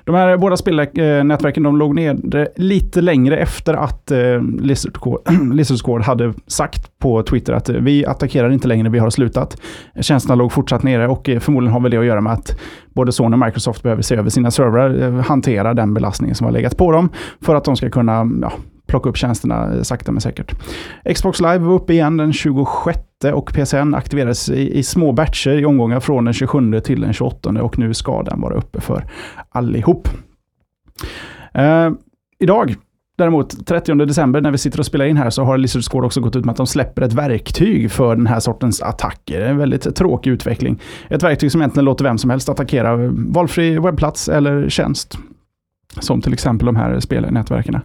De 0.08 0.16
här 0.16 0.38
båda 0.38 0.58
spelnätverken 0.58 1.64
de 1.64 1.78
låg 1.78 1.96
ner 1.96 2.50
lite 2.56 3.02
längre 3.02 3.38
efter 3.38 3.74
att 3.74 4.12
eh, 4.12 4.42
Lizard 5.52 5.82
Squad 5.84 6.02
hade 6.06 6.34
sagt 6.48 7.00
på 7.00 7.24
Twitter 7.24 7.54
att 7.54 7.70
eh, 7.70 7.76
vi 7.76 8.06
attackerar 8.06 8.50
inte 8.50 8.68
längre, 8.68 8.90
vi 8.90 9.00
har 9.00 9.10
slutat. 9.10 9.58
Tjänsterna 10.02 10.36
låg 10.36 10.52
fortsatt 10.52 10.84
nere 10.84 11.08
och 11.08 11.30
eh, 11.30 11.40
förmodligen 11.40 11.74
har 11.74 11.80
väl 11.80 11.92
det 11.92 11.98
att 11.98 12.06
göra 12.06 12.22
med 12.22 12.34
att 12.34 12.60
både 12.94 13.12
Sony 13.12 13.36
och 13.36 13.40
Microsoft 13.40 13.84
behöver 13.84 14.02
se 14.02 14.16
över 14.16 14.30
sina 14.30 14.52
servrar, 14.52 15.22
hantera 15.22 15.74
den 15.74 15.94
belastning 15.94 16.36
som 16.36 16.46
har 16.46 16.52
legat 16.52 16.78
på 16.78 16.92
dem 16.92 17.10
för 17.42 17.56
att 17.56 17.64
de 17.64 17.76
ska 17.76 17.90
kunna 17.90 18.30
ja, 18.42 18.52
plocka 18.88 19.10
upp 19.10 19.18
tjänsterna 19.18 19.76
eh, 19.76 19.82
sakta 19.82 20.12
men 20.12 20.22
säkert. 20.22 20.56
Xbox 21.16 21.40
Live 21.40 21.58
var 21.58 21.74
uppe 21.74 21.94
igen 21.94 22.18
den 22.18 22.34
26 22.34 23.00
och 23.34 23.54
PCN 23.54 23.96
aktiverades 23.96 24.50
i, 24.50 24.78
i 24.78 24.84
små 24.84 25.12
batcher 25.12 25.60
i 25.60 25.66
omgångar 25.66 26.00
från 26.00 26.26
den 26.26 26.34
27 26.34 26.80
till 26.80 27.02
den 27.02 27.14
28 27.14 27.50
och 27.50 27.80
nu 27.80 27.94
ska 27.94 28.24
den 28.24 28.42
vara 28.42 28.56
uppe 28.56 28.82
för 28.82 29.06
allihop. 29.50 30.10
Eh, 31.54 31.90
idag 32.40 32.76
Däremot 33.18 33.66
30 33.66 33.96
december 33.96 34.42
när 34.42 34.52
vi 34.52 34.58
sitter 34.58 34.80
och 34.80 34.86
spelar 34.86 35.06
in 35.06 35.18
här 35.18 35.30
så 35.30 35.44
har 35.44 35.58
Lizard 35.58 35.84
Squad 35.84 36.06
också 36.06 36.22
gått 36.22 36.36
ut 36.36 36.46
med 36.46 36.52
att 36.52 36.58
de 36.58 36.68
släpper 36.68 37.02
ett 37.02 37.14
verktyg 37.14 37.92
för 37.92 38.16
den 38.16 38.28
här 38.28 38.40
sortens 38.40 38.82
attacker. 38.82 39.42
En 39.42 39.58
väldigt 39.58 39.96
tråkig 39.96 40.32
utveckling. 40.32 40.82
Ett 41.10 41.24
verktyg 41.24 41.52
som 41.52 41.62
egentligen 41.62 41.86
låter 41.86 42.04
vem 42.04 42.18
som 42.18 42.30
helst 42.30 42.50
attackera 42.50 42.96
valfri 43.12 43.80
webbplats 43.80 44.30
eller 44.30 44.70
tjänst. 44.70 45.18
Som 46.00 46.22
till 46.22 46.34
exempel 46.34 46.66
de 46.66 46.76
här 46.76 47.00
spelnätverken. 47.00 47.76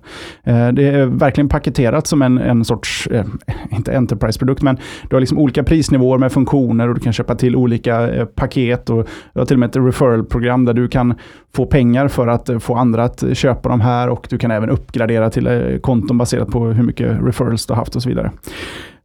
Eh, 0.45 0.69
det 0.69 0.89
är 0.89 1.07
verkligen 1.07 1.49
paketerat 1.49 2.07
som 2.07 2.23
en, 2.23 2.39
en 2.39 2.65
sorts, 2.65 3.07
eh, 3.07 3.25
inte 3.71 3.97
Enterprise-produkt, 3.97 4.63
men 4.63 4.77
du 5.11 5.17
har 5.17 5.21
liksom 5.21 5.39
olika 5.39 5.65
prisnivåer 5.65 6.19
med 6.19 6.33
funktioner 6.33 6.89
och 6.89 6.95
du 6.95 7.01
kan 7.01 7.13
köpa 7.13 7.35
till 7.35 7.57
olika 7.57 8.15
eh, 8.15 8.25
paket. 8.25 8.91
och 8.91 9.09
Du 9.33 9.41
har 9.41 9.47
till 9.47 9.57
och 9.57 9.61
med 9.61 9.69
ett 9.69 9.77
referral-program 9.77 10.65
där 10.65 10.75
du 10.75 10.89
kan 10.89 11.15
få 11.55 11.67
pengar 11.67 12.09
för 12.09 12.29
att 12.29 12.51
få 12.61 12.75
andra 12.75 13.05
att 13.05 13.25
köpa 13.33 13.69
de 13.69 13.81
här 13.81 14.09
och 14.09 14.27
du 14.31 14.39
kan 14.39 14.51
även 14.51 14.71
uppgradera 14.71 15.31
till 15.31 15.79
konton 15.83 16.19
baserat 16.19 16.49
på 16.49 16.67
hur 16.67 16.83
mycket 16.83 17.19
referrals 17.23 17.67
du 17.67 17.73
har 17.73 17.79
haft 17.79 17.97
och 17.97 18.03
så 18.03 18.09
vidare. 18.09 18.31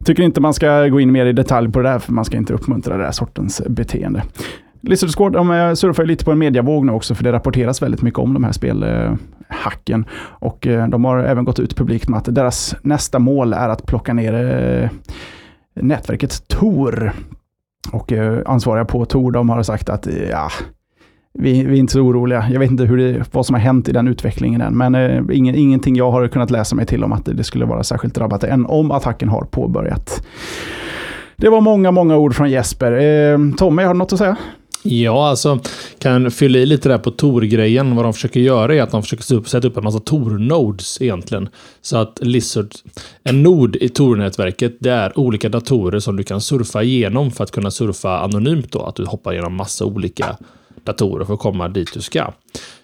Tycker 0.04 0.22
inte 0.22 0.40
man 0.40 0.54
ska 0.54 0.86
gå 0.88 1.00
in 1.00 1.12
mer 1.12 1.26
i 1.26 1.32
detalj 1.32 1.72
på 1.72 1.78
det 1.78 1.88
där, 1.88 1.98
för 1.98 2.12
man 2.12 2.24
ska 2.24 2.36
inte 2.36 2.54
uppmuntra 2.54 2.96
det 2.96 3.04
här 3.04 3.12
sortens 3.12 3.62
beteende. 3.68 4.22
Lizard 4.80 5.10
Squad 5.10 5.32
de 5.32 5.76
surfar 5.76 6.04
lite 6.04 6.24
på 6.24 6.32
en 6.32 6.38
mediavåg 6.38 6.86
nu 6.86 6.92
också, 6.92 7.14
för 7.14 7.24
det 7.24 7.32
rapporteras 7.32 7.82
väldigt 7.82 8.02
mycket 8.02 8.18
om 8.18 8.34
de 8.34 8.44
här 8.44 8.52
spelhacken. 8.52 10.04
Eh, 10.04 10.38
Och 10.48 10.66
eh, 10.66 10.88
de 10.88 11.04
har 11.04 11.18
även 11.18 11.44
gått 11.44 11.60
ut 11.60 11.76
publikt 11.76 12.08
med 12.08 12.18
att 12.18 12.34
deras 12.34 12.76
nästa 12.82 13.18
mål 13.18 13.52
är 13.52 13.68
att 13.68 13.86
plocka 13.86 14.14
ner 14.14 14.34
eh, 14.34 14.90
nätverket 15.82 16.48
Tor. 16.48 17.12
Och 17.92 18.12
ansvariga 18.46 18.84
på 18.84 19.04
Tor 19.04 19.32
de 19.32 19.48
har 19.48 19.62
sagt 19.62 19.88
att 19.88 20.08
ja, 20.30 20.50
vi, 21.34 21.64
vi, 21.64 21.74
är 21.76 21.80
inte 21.80 21.92
så 21.92 22.00
oroliga. 22.00 22.48
Jag 22.50 22.60
vet 22.60 22.70
inte 22.70 22.84
hur 22.84 22.96
det, 22.96 23.34
vad 23.34 23.46
som 23.46 23.54
har 23.54 23.60
hänt 23.60 23.88
i 23.88 23.92
den 23.92 24.08
utvecklingen 24.08 24.60
än, 24.60 24.76
men 24.76 24.94
eh, 24.94 25.22
ingen, 25.32 25.54
ingenting 25.54 25.96
jag 25.96 26.10
har 26.10 26.28
kunnat 26.28 26.50
läsa 26.50 26.76
mig 26.76 26.86
till 26.86 27.04
om 27.04 27.12
att 27.12 27.24
det 27.24 27.44
skulle 27.44 27.64
vara 27.64 27.82
särskilt 27.82 28.14
drabbat 28.14 28.44
än 28.44 28.66
om 28.66 28.90
attacken 28.90 29.28
har 29.28 29.42
påbörjat. 29.42 30.26
Det 31.36 31.48
var 31.48 31.60
många, 31.60 31.90
många 31.90 32.16
ord 32.16 32.34
från 32.34 32.50
Jesper. 32.50 32.92
Eh, 32.92 33.38
Tommy, 33.56 33.82
har 33.82 33.94
du 33.94 33.98
något 33.98 34.12
att 34.12 34.18
säga? 34.18 34.36
Ja, 34.82 35.28
alltså 35.28 35.60
kan 35.98 36.30
fylla 36.30 36.58
i 36.58 36.66
lite 36.66 36.88
där 36.88 36.98
på 36.98 37.10
Tor-grejen. 37.10 37.96
Vad 37.96 38.04
de 38.04 38.12
försöker 38.12 38.40
göra 38.40 38.74
är 38.74 38.82
att 38.82 38.90
de 38.90 39.02
försöker 39.02 39.48
sätta 39.48 39.68
upp 39.68 39.76
en 39.76 39.84
massa 39.84 39.98
Tor-nodes 39.98 41.02
egentligen. 41.02 41.48
Så 41.80 41.96
att 41.96 42.18
Lizard, 42.22 42.74
en 43.24 43.42
nod 43.42 43.76
i 43.76 43.88
Tor-nätverket, 43.88 44.76
det 44.80 44.90
är 44.90 45.18
olika 45.18 45.48
datorer 45.48 46.00
som 46.00 46.16
du 46.16 46.22
kan 46.22 46.40
surfa 46.40 46.82
igenom 46.82 47.30
för 47.30 47.44
att 47.44 47.50
kunna 47.50 47.70
surfa 47.70 48.18
anonymt 48.18 48.72
då. 48.72 48.82
Att 48.82 48.96
du 48.96 49.04
hoppar 49.04 49.32
igenom 49.32 49.54
massa 49.54 49.84
olika 49.84 50.36
datorer 50.84 51.24
för 51.24 51.34
att 51.34 51.40
komma 51.40 51.68
dit 51.68 51.94
du 51.94 52.00
ska. 52.00 52.32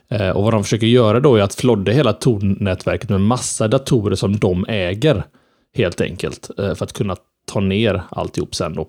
Eh, 0.08 0.30
och 0.30 0.44
vad 0.44 0.52
de 0.52 0.62
försöker 0.64 0.86
göra 0.86 1.20
då 1.20 1.36
är 1.36 1.42
att 1.42 1.54
flodda 1.54 1.92
hela 1.92 2.12
Tor-nätverket 2.12 3.10
med 3.10 3.20
massa 3.20 3.68
datorer 3.68 4.16
som 4.16 4.38
de 4.38 4.64
äger. 4.68 5.24
Helt 5.76 6.00
enkelt. 6.00 6.50
Eh, 6.58 6.74
för 6.74 6.84
att 6.84 6.92
kunna 6.92 7.16
ta 7.52 7.60
ner 7.60 8.02
alltihop 8.10 8.54
sen 8.54 8.74
då. 8.74 8.88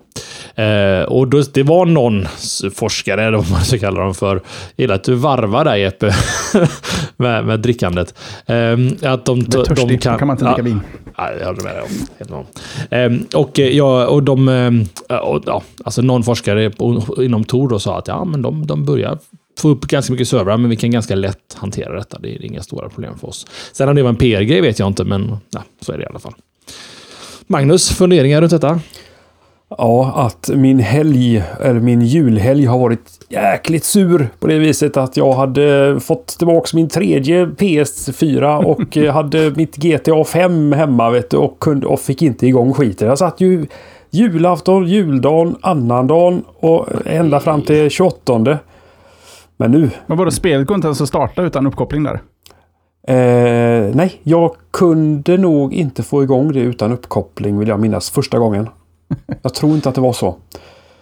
Eh, 0.62 1.02
och 1.02 1.28
då, 1.28 1.42
det 1.52 1.62
var 1.62 1.86
någon 1.86 2.26
forskare, 2.74 3.24
eller 3.24 3.38
vad 3.38 3.50
man 3.50 3.64
ska 3.64 3.78
kalla 3.78 4.00
dem 4.00 4.14
för, 4.14 4.42
gillar 4.76 4.94
att 4.94 5.04
du 5.04 5.14
varvar 5.14 5.64
där 5.64 5.76
Jeppe, 5.76 6.14
med, 7.16 7.46
med 7.46 7.60
drickandet. 7.60 8.14
Eh, 8.46 9.12
att 9.12 9.24
de, 9.24 9.44
de, 9.44 9.64
de 9.74 9.98
kan, 9.98 10.18
kan 10.18 10.26
man 10.26 10.34
inte 10.34 10.44
dricka 10.44 10.62
vin. 10.62 10.80
Ja, 11.16 11.32
jag 11.40 11.46
håller 11.46 11.62
med 11.62 11.74
dig 11.74 11.82
om. 12.30 12.46
Ehm, 12.90 13.26
och, 13.34 13.58
ja, 13.58 14.06
och 14.06 14.22
de, 14.22 14.48
eh, 15.08 15.16
och, 15.16 15.42
ja, 15.46 15.62
alltså 15.84 16.02
någon 16.02 16.22
forskare 16.22 16.72
inom 17.18 17.44
Tor 17.44 17.68
då 17.68 17.78
sa 17.78 17.98
att 17.98 18.08
ja, 18.08 18.24
men 18.24 18.42
de, 18.42 18.66
de 18.66 18.84
börjar 18.84 19.18
få 19.58 19.68
upp 19.68 19.86
ganska 19.86 20.12
mycket 20.12 20.28
servrar, 20.28 20.56
men 20.56 20.70
vi 20.70 20.76
kan 20.76 20.90
ganska 20.90 21.14
lätt 21.14 21.54
hantera 21.54 21.94
detta. 21.94 22.18
Det 22.18 22.34
är 22.34 22.44
inga 22.44 22.62
stora 22.62 22.88
problem 22.88 23.18
för 23.18 23.28
oss. 23.28 23.46
Sen 23.72 23.88
om 23.88 23.96
det 23.96 24.02
var 24.02 24.10
en 24.10 24.16
PR-grej 24.16 24.60
vet 24.60 24.78
jag 24.78 24.88
inte, 24.88 25.04
men 25.04 25.36
ja, 25.50 25.62
så 25.80 25.92
är 25.92 25.98
det 25.98 26.04
i 26.04 26.06
alla 26.06 26.18
fall. 26.18 26.34
Magnus, 27.48 27.90
funderingar 27.90 28.40
runt 28.40 28.50
detta? 28.50 28.80
Ja, 29.68 30.12
att 30.16 30.50
min 30.54 30.78
helg, 30.78 31.42
eller 31.60 31.80
min 31.80 32.00
julhelg 32.00 32.64
har 32.64 32.78
varit 32.78 33.26
jäkligt 33.28 33.84
sur 33.84 34.28
på 34.38 34.46
det 34.46 34.58
viset 34.58 34.96
att 34.96 35.16
jag 35.16 35.32
hade 35.32 35.96
fått 36.00 36.26
tillbaka 36.26 36.68
min 36.72 36.88
tredje 36.88 37.46
PS4 37.46 38.64
och 38.64 39.14
hade 39.14 39.50
mitt 39.50 39.76
GTA 39.76 40.24
5 40.24 40.72
hemma 40.72 41.10
vet 41.10 41.30
du, 41.30 41.36
och, 41.36 41.58
kunde, 41.58 41.86
och 41.86 42.00
fick 42.00 42.22
inte 42.22 42.46
igång 42.46 42.74
skiten. 42.74 43.08
Jag 43.08 43.18
satt 43.18 43.40
ju 43.40 43.66
julafton, 44.10 44.86
juldagen, 44.86 45.56
annandagen 45.60 46.44
och 46.60 46.86
ända 47.06 47.40
fram 47.40 47.62
till 47.62 47.90
28. 47.90 48.58
Men 49.56 49.70
nu... 49.70 49.90
Men 50.06 50.18
vadå, 50.18 50.30
spelet 50.30 50.66
går 50.66 50.74
inte 50.74 50.88
ens 50.88 51.00
att 51.00 51.08
starta 51.08 51.42
utan 51.42 51.66
uppkoppling 51.66 52.02
där? 52.02 52.20
Eh, 53.08 53.94
nej, 53.94 54.20
jag 54.22 54.54
kunde 54.70 55.36
nog 55.36 55.74
inte 55.74 56.02
få 56.02 56.22
igång 56.22 56.52
det 56.52 56.60
utan 56.60 56.92
uppkoppling 56.92 57.58
vill 57.58 57.68
jag 57.68 57.80
minnas 57.80 58.10
första 58.10 58.38
gången. 58.38 58.68
Jag 59.42 59.54
tror 59.54 59.72
inte 59.74 59.88
att 59.88 59.94
det 59.94 60.00
var 60.00 60.12
så. 60.12 60.36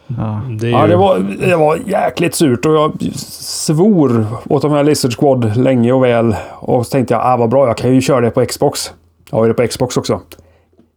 Ja. 0.07 0.41
Det 0.61 0.67
är 0.67 0.71
Ja, 0.71 0.83
ju- 0.85 0.89
det 0.91 0.97
var, 0.97 1.19
det 1.41 1.57
var 1.57 1.79
jäkligt 1.87 2.35
surt 2.35 2.67
och 2.67 2.75
jag 2.75 2.93
svor 3.17 4.27
åt 4.49 4.63
de 4.63 4.73
här 4.73 4.85
Lizard 4.85 5.13
Squad 5.19 5.57
länge 5.57 5.93
och 5.93 6.05
väl. 6.05 6.37
Och 6.55 6.87
så 6.87 6.91
tänkte 6.91 7.15
jag, 7.15 7.23
ah, 7.25 7.37
vad 7.37 7.51
bra, 7.51 7.67
jag 7.67 7.77
kan 7.77 7.95
ju 7.95 8.01
köra 8.01 8.21
det 8.21 8.31
på 8.31 8.47
Xbox. 8.47 8.93
Jag 9.31 9.39
har 9.39 9.45
ju 9.45 9.53
det 9.53 9.63
på 9.63 9.67
Xbox 9.69 9.97
också. 9.97 10.21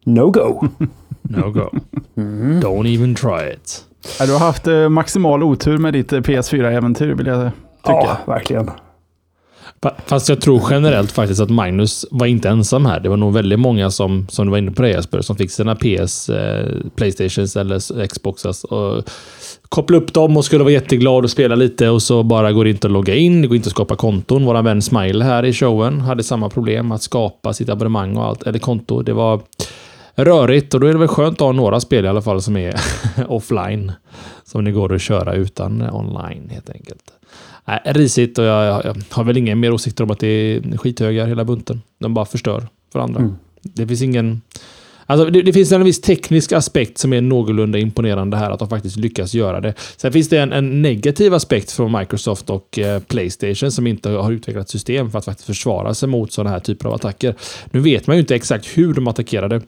No 0.06 0.32
go. 0.32 0.64
No 1.30 1.52
go. 1.52 1.70
Mm. 2.18 2.60
Don't 2.62 2.96
even 2.96 3.16
try 3.16 3.54
it. 3.54 3.84
Ja, 4.20 4.26
du 4.26 4.32
har 4.34 4.40
haft 4.40 4.68
eh, 4.68 4.90
maximal 4.90 5.44
otur 5.44 5.78
med 5.78 5.94
ditt 5.94 6.14
eh, 6.14 6.20
PS4-äventyr 6.20 7.14
vill 7.16 7.28
jag 7.28 7.44
tycka. 7.84 7.98
Ja, 8.04 8.18
verkligen. 8.26 8.72
Fast 10.06 10.30
jag 10.30 10.42
tror 10.42 10.62
generellt 10.70 11.12
faktiskt 11.12 11.42
att 11.42 11.50
Magnus 11.50 12.06
var 12.12 12.26
inte 12.26 12.50
ensam 12.50 12.86
här. 12.86 13.00
Det 13.00 13.10
var 13.10 13.18
nog 13.18 13.34
väldigt 13.34 13.60
många 13.60 13.92
som, 13.92 14.28
som 14.30 14.46
du 14.46 14.52
var 14.52 14.58
inne 14.58 14.72
på 14.72 14.82
det 14.82 14.90
Jesper, 14.90 15.22
som 15.22 15.36
fick 15.36 15.52
sina 15.52 15.76
PS, 15.76 16.30
eh, 16.30 16.66
Playstations 16.96 17.56
eller 17.56 18.08
Xboxas 18.08 18.64
och 18.64 19.04
kopplade 19.70 20.04
upp 20.04 20.14
dem 20.14 20.38
och 20.38 20.46
skulle 20.46 20.64
vara 20.64 20.74
jätteglad 20.74 21.24
och 21.24 21.32
spela 21.32 21.56
lite 21.56 21.90
och 21.90 22.02
så 22.02 22.24
bara 22.24 22.52
går 22.52 22.64
det 22.64 22.70
inte 22.70 22.88
att 22.88 22.92
logga 22.92 23.16
in, 23.16 23.42
det 23.42 23.48
går 23.48 23.56
inte 23.56 23.68
att 23.68 23.72
skapa 23.72 23.96
konton. 23.96 24.46
Våran 24.46 24.66
vän 24.66 24.82
Smile 24.82 25.26
här 25.26 25.46
i 25.46 25.54
showen 25.54 26.02
hade 26.02 26.24
samma 26.24 26.50
problem 26.50 26.92
att 26.92 27.02
skapa 27.02 27.54
sitt 27.54 27.70
abonnemang 27.70 28.18
och 28.18 28.26
allt, 28.26 28.44
eller 28.44 28.60
konto. 28.60 29.02
Det 29.02 29.14
var 29.14 29.42
rörigt 30.16 30.74
och 30.74 30.80
då 30.80 30.88
är 30.88 30.94
det 30.94 31.00
väl 31.00 31.08
skönt 31.08 31.34
att 31.34 31.46
ha 31.46 31.52
några 31.52 31.80
spel 31.80 32.06
i 32.06 32.08
alla 32.08 32.22
fall 32.22 32.42
som 32.42 32.58
är 32.58 32.76
offline. 33.28 33.92
Som 34.44 34.66
det 34.66 34.72
går 34.72 34.94
att 34.94 35.02
köra 35.02 35.34
utan 35.34 35.90
online 35.92 36.50
helt 36.50 36.70
enkelt. 36.70 37.04
Nej, 37.68 37.82
risigt 37.86 38.38
och 38.38 38.46
jag, 38.46 38.86
jag, 38.86 38.96
har 39.10 39.24
väl 39.24 39.38
inga 39.38 39.56
mer 39.56 39.72
åsikter 39.72 40.04
om 40.04 40.12
att 40.12 40.20
det 40.20 40.28
är 40.28 40.78
skithögar 40.78 41.28
hela 41.28 41.46
bunten. 41.46 41.82
De 42.00 42.14
bara 42.14 42.26
förstör 42.26 42.68
för 42.92 43.00
andra. 43.00 43.20
Mm. 43.20 43.36
Det 43.62 43.88
finns 43.88 44.02
ingen... 44.02 44.42
Alltså 45.06 45.30
det, 45.30 45.42
det 45.42 45.54
finns 45.54 45.72
en 45.72 45.84
viss 45.84 46.02
teknisk 46.02 46.52
aspekt 46.52 46.98
som 46.98 47.14
är 47.14 47.22
någorlunda 47.22 47.78
imponerande 47.78 48.38
här, 48.38 48.52
att 48.52 48.60
de 48.60 48.70
faktiskt 48.70 48.98
lyckas 48.98 49.34
göra 49.34 49.62
det. 49.62 49.74
Sen 49.98 50.12
finns 50.12 50.30
det 50.30 50.38
en, 50.38 50.54
en 50.54 50.82
negativ 50.82 51.34
aspekt 51.34 51.72
från 51.72 51.92
Microsoft 51.92 52.50
och 52.50 52.80
eh, 52.80 53.00
Playstation 53.00 53.72
som 53.72 53.88
inte 53.88 54.10
har 54.10 54.32
utvecklat 54.32 54.70
system 54.70 55.12
för 55.12 55.20
att 55.20 55.26
faktiskt 55.26 55.48
försvara 55.48 55.94
sig 55.94 56.10
mot 56.10 56.32
sådana 56.32 56.50
här 56.50 56.60
typer 56.60 56.88
av 56.88 56.94
attacker. 56.94 57.36
Nu 57.72 57.80
vet 57.80 58.08
man 58.08 58.16
ju 58.16 58.20
inte 58.20 58.36
exakt 58.36 58.66
hur 58.78 58.94
de 58.94 59.08
attackerade 59.08 59.62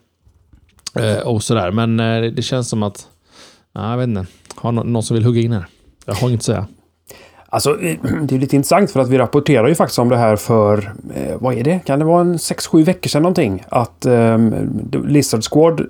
eh, 0.96 1.18
och 1.18 1.44
sådär, 1.44 1.72
men 1.72 2.00
eh, 2.00 2.32
det 2.32 2.42
känns 2.42 2.70
som 2.70 2.84
att... 2.84 3.08
Ja, 3.74 3.92
jag 3.92 3.98
vet 3.98 4.08
inte. 4.08 4.26
Har 4.56 4.72
nå- 4.72 4.84
någon 4.84 5.04
som 5.04 5.16
vill 5.16 5.24
hugga 5.24 5.42
in 5.42 5.52
här? 5.52 5.66
Jag 6.06 6.14
har 6.14 6.30
inget 6.30 6.40
att 6.40 6.46
säga. 6.46 6.68
Alltså, 7.50 7.74
det 8.22 8.36
är 8.36 8.40
lite 8.40 8.56
intressant 8.56 8.92
för 8.92 9.00
att 9.00 9.10
vi 9.10 9.18
rapporterar 9.18 9.68
ju 9.68 9.76
faktiskt 9.76 10.00
om 10.00 10.10
det 10.10 10.18
här 10.18 10.36
för, 10.36 10.94
eh, 11.16 11.36
vad 11.40 11.54
är 11.54 11.64
det? 11.64 11.80
Kan 11.86 12.00
det 12.00 12.06
vara 12.06 12.22
en 12.22 12.38
6-7 12.38 12.84
veckor 12.84 13.10
sedan 13.10 13.22
någonting? 13.22 13.64
Att 13.70 14.06
um, 14.06 14.54
Lizard 15.06 15.44
Squad 15.44 15.82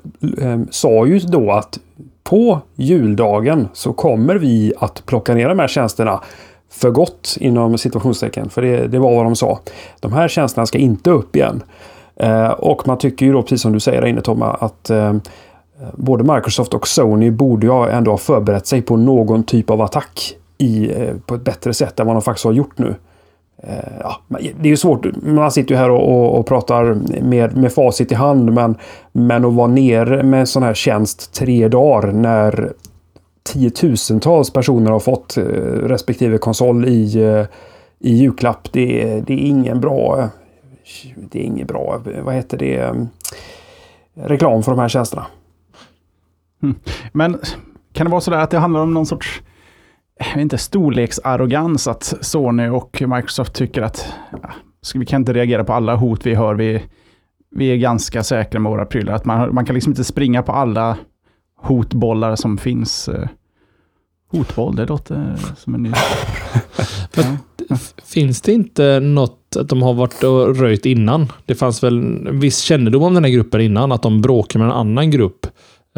um, 0.42 0.68
sa 0.72 1.06
ju 1.06 1.20
då 1.20 1.52
att 1.52 1.80
på 2.24 2.60
juldagen 2.76 3.68
så 3.74 3.94
kommer 3.94 4.36
vi 4.36 4.74
att 4.80 5.06
plocka 5.06 5.34
ner 5.34 5.50
de 5.50 5.60
här 5.60 5.68
tjänsterna 5.68 6.22
för 6.72 6.92
gott 6.92 7.38
inom 7.40 7.78
situationstecken. 7.78 8.50
För 8.50 8.62
det, 8.62 8.88
det 8.88 9.00
var 9.00 9.16
vad 9.16 9.26
de 9.26 9.36
sa. 9.36 9.60
De 10.00 10.14
här 10.14 10.28
tjänsterna 10.28 10.66
ska 10.66 10.78
inte 10.78 11.10
upp 11.10 11.36
igen. 11.36 11.64
Eh, 12.16 12.50
och 12.50 12.88
man 12.88 12.98
tycker 12.98 13.26
ju 13.26 13.34
då, 13.34 13.42
precis 13.42 13.62
som 13.62 13.72
du 13.72 13.80
säger 13.80 14.02
där 14.02 14.08
inne 14.08 14.22
Tomma, 14.22 14.54
att 14.54 14.90
ehm, 14.90 15.22
eh, 15.82 15.88
både 15.94 16.34
Microsoft 16.34 16.74
och 16.74 16.88
Sony 16.88 17.32
borde 17.32 17.68
ju 17.68 17.90
ändå 17.90 18.12
ha 18.12 18.18
förberett 18.18 18.68
sig 18.68 18.82
på 18.82 18.98
någon 18.98 19.44
typ 19.44 19.70
av 19.70 19.82
attack 19.82 20.36
i, 20.60 20.92
eh, 21.04 21.16
på 21.26 21.36
ett 21.36 21.44
bättre 21.44 21.74
sätt 21.74 22.00
än 22.00 22.08
vad 22.08 22.16
de 22.16 22.22
faktiskt 22.22 22.46
har 22.46 22.52
gjort 22.54 22.78
nu. 22.78 22.96
Eh, 23.64 23.74
ja, 24.00 24.16
det 24.30 24.68
är 24.68 24.70
ju 24.70 24.78
svårt. 24.78 25.06
Man 25.24 25.52
sitter 25.52 25.72
ju 25.76 25.78
här 25.78 25.90
och, 25.90 26.10
och, 26.10 26.40
och 26.40 26.46
pratar 26.48 26.94
med, 27.22 27.58
med 27.58 27.74
facit 27.74 28.12
i 28.12 28.16
hand. 28.16 28.54
Men, 28.54 28.78
men 29.12 29.46
att 29.46 29.54
vara 29.54 29.68
nere 29.68 30.24
med 30.24 30.40
en 30.40 30.48
sån 30.48 30.64
här 30.64 30.74
tjänst 30.74 31.34
tre 31.34 31.68
dagar 31.68 32.12
när 32.12 32.74
tiotusentals 33.44 34.54
personer 34.54 34.92
har 34.92 35.00
fått 35.00 35.38
eh, 35.38 35.44
respektive 35.84 36.38
konsol 36.38 36.86
i, 36.86 37.18
i 38.00 38.16
julklapp. 38.16 38.72
Det, 38.72 39.02
är- 39.12 39.22
det 39.22 39.34
är 39.34 39.38
ingen 39.48 39.82
bra... 39.82 40.30
Det 41.16 41.40
är 41.40 41.44
ingen 41.44 41.68
bra... 41.68 42.02
Vad 42.24 42.36
heter 42.36 42.58
det? 42.58 42.94
Reklam 44.14 44.64
för 44.64 44.72
de 44.72 44.80
här 44.80 44.88
tjänsterna. 44.90 45.26
Hm. 46.62 46.76
Men 47.12 47.38
kan 47.94 48.06
det 48.06 48.12
vara 48.12 48.22
så 48.22 48.32
där 48.32 48.38
att 48.38 48.50
det 48.52 48.58
handlar 48.58 48.80
om 48.82 48.94
någon 48.94 49.06
sorts 49.06 49.42
inte, 50.38 50.58
storleksarrogans 50.58 51.88
att 51.88 52.14
Sony 52.22 52.68
och 52.68 53.02
Microsoft 53.08 53.54
tycker 53.54 53.82
att 53.82 54.14
ja, 54.32 54.50
vi 54.96 55.06
kan 55.06 55.22
inte 55.22 55.34
reagera 55.34 55.64
på 55.64 55.74
alla 55.74 55.96
hot 55.96 56.26
vi 56.26 56.36
hör. 56.36 56.56
Vi, 56.56 56.84
vi 57.52 57.68
är 57.68 57.78
ganska 57.78 58.24
säkra 58.24 58.60
med 58.60 58.72
våra 58.72 58.86
prylar. 58.86 59.14
Att 59.14 59.26
man, 59.26 59.56
man 59.56 59.66
kan 59.66 59.74
liksom 59.74 59.92
inte 59.92 60.04
springa 60.04 60.44
på 60.44 60.52
alla 60.52 60.98
hotbollar 61.58 62.36
som 62.36 62.58
finns. 62.58 63.08
eh. 63.10 63.28
Hotboll, 64.32 64.76
det 64.76 64.86
låter 64.86 65.36
som 65.58 65.76
en 65.76 65.84
ny... 65.84 65.92
Ja. 67.16 67.78
Finns 68.06 68.42
det 68.42 68.54
inte 68.54 69.00
något 69.00 69.56
att 69.60 69.70
de 69.70 69.82
har 69.82 69.94
varit 69.94 70.24
och 70.24 70.56
röjt 70.56 70.86
innan? 70.86 71.32
Det 71.46 71.56
fanns 71.56 71.84
väl 71.84 71.98
en 71.98 72.40
viss 72.40 72.58
kännedom 72.60 73.04
om 73.04 73.14
den 73.14 73.24
här 73.24 73.32
gruppen 73.32 73.62
innan, 73.62 73.92
att 73.92 74.02
de 74.02 74.22
bråkar 74.22 74.60
med 74.60 74.66
en 74.66 74.72
annan 74.72 75.12
grupp. 75.12 75.48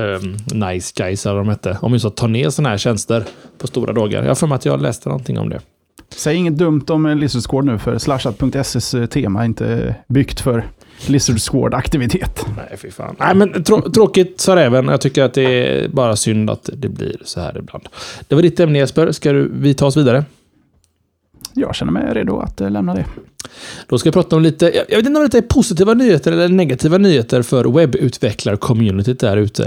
Um, 0.02 0.38
nice 0.70 0.94
guys 0.96 1.26
eller 1.26 1.36
vad 1.36 1.46
de 1.46 1.50
hette. 1.50 1.78
Om 1.82 1.94
just 1.94 2.06
att 2.06 2.16
ta 2.18 2.28
ner 2.28 2.50
sådana 2.50 2.70
här 2.70 2.78
tjänster 2.78 3.24
på 3.58 3.68
stora 3.68 3.94
dagar. 3.94 4.22
Jag 4.22 4.28
har 4.30 4.36
för 4.36 4.48
mig 4.48 4.56
att 4.56 4.66
jag 4.66 4.82
läste 4.82 5.10
någonting 5.10 5.40
om 5.40 5.50
det. 5.50 5.60
Säg 6.16 6.36
inget 6.36 6.58
dumt 6.58 6.86
om 6.90 7.06
eh, 7.06 7.16
Lizard 7.16 7.42
Squad 7.44 7.66
nu, 7.66 7.78
för 7.78 7.98
slashat.ses 7.98 8.94
eh, 8.94 9.06
tema 9.06 9.42
är 9.42 9.46
inte 9.46 9.96
byggt 10.08 10.40
för 10.40 10.66
Lizard 11.08 11.40
Squad-aktivitet. 11.40 12.46
Nej, 12.58 12.78
fy 12.78 12.92
fan. 12.92 13.16
Nej, 13.20 13.36
men 13.36 13.64
trå- 13.64 13.92
tråkigt 13.92 14.40
sa 14.42 14.56
räven. 14.56 14.88
Jag 14.88 15.02
tycker 15.02 15.24
att 15.24 15.34
det 15.34 15.44
är 15.84 15.88
bara 15.90 16.16
synd 16.16 16.50
att 16.50 16.70
det 16.74 16.90
blir 16.90 17.16
så 17.26 17.40
här 17.40 17.58
ibland. 17.58 17.84
Det 18.28 18.36
var 18.36 18.42
ditt 18.42 18.60
ämne 18.60 18.80
Jesper. 18.80 19.12
Ska 19.12 19.32
du, 19.34 19.52
vi 19.54 19.74
ta 19.74 19.86
oss 19.86 19.98
vidare? 19.98 20.26
Jag 21.54 21.76
känner 21.76 21.92
mig 21.92 22.14
redo 22.14 22.40
att 22.40 22.62
eh, 22.62 22.70
lämna 22.72 22.94
det. 22.94 23.06
Då 23.88 23.98
ska 23.98 24.08
jag 24.08 24.14
prata 24.14 24.36
om 24.36 24.42
lite, 24.42 24.84
jag 24.90 24.98
vet 24.98 25.06
inte 25.06 25.20
om 25.20 25.28
det 25.32 25.38
är 25.38 25.42
positiva 25.42 25.94
nyheter 25.94 26.32
eller 26.32 26.48
negativa 26.48 26.98
nyheter 26.98 27.42
för 27.42 27.66
webbutvecklar-communityt 27.66 29.20
där 29.20 29.38
ute. 29.38 29.64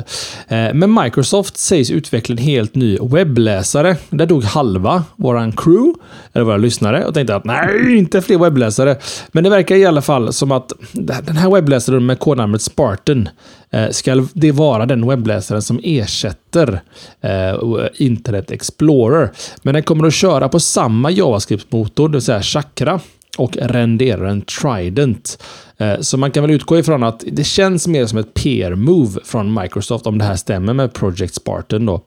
Eh, 0.48 0.74
men 0.74 0.94
Microsoft 1.02 1.56
sägs 1.56 1.90
utveckla 1.90 2.32
en 2.32 2.38
helt 2.38 2.74
ny 2.74 2.98
webbläsare. 3.02 3.96
Där 4.10 4.26
dog 4.26 4.44
halva 4.44 5.04
våran 5.16 5.52
crew, 5.52 6.00
eller 6.32 6.44
våra 6.44 6.56
lyssnare, 6.56 7.04
och 7.04 7.14
tänkte 7.14 7.36
att 7.36 7.44
nej, 7.44 7.98
inte 7.98 8.22
fler 8.22 8.38
webbläsare. 8.38 8.96
Men 9.32 9.44
det 9.44 9.50
verkar 9.50 9.76
i 9.76 9.86
alla 9.86 10.02
fall 10.02 10.32
som 10.32 10.52
att 10.52 10.72
den 10.92 11.36
här 11.36 11.50
webbläsaren 11.50 12.06
med 12.06 12.18
kodnamnet 12.18 12.62
Spartan 12.62 13.28
eh, 13.70 13.90
ska 13.90 14.26
det 14.32 14.52
vara 14.52 14.86
den 14.86 15.06
webbläsaren 15.06 15.62
som 15.62 15.80
ersätter 15.82 16.80
eh, 17.20 17.54
Internet 17.94 18.50
Explorer. 18.50 19.30
Men 19.62 19.74
den 19.74 19.82
kommer 19.82 20.06
att 20.06 20.14
köra 20.14 20.48
på 20.48 20.60
samma 20.60 21.10
JavaScript-motor, 21.10 22.08
det 22.08 22.12
vill 22.12 22.22
säga 22.22 22.42
Chakra 22.42 23.00
och 23.38 23.56
renderaren 23.56 24.42
Trident. 24.42 25.42
Eh, 25.76 26.00
så 26.00 26.16
man 26.16 26.30
kan 26.30 26.42
väl 26.42 26.50
utgå 26.50 26.78
ifrån 26.78 27.02
att 27.02 27.24
det 27.26 27.44
känns 27.44 27.86
mer 27.86 28.06
som 28.06 28.18
ett 28.18 28.34
PR-move 28.34 29.20
från 29.24 29.54
Microsoft 29.54 30.06
om 30.06 30.18
det 30.18 30.24
här 30.24 30.36
stämmer 30.36 30.72
med 30.72 30.92
Project 30.92 31.34
Spartan. 31.34 31.86
Då. 31.86 32.02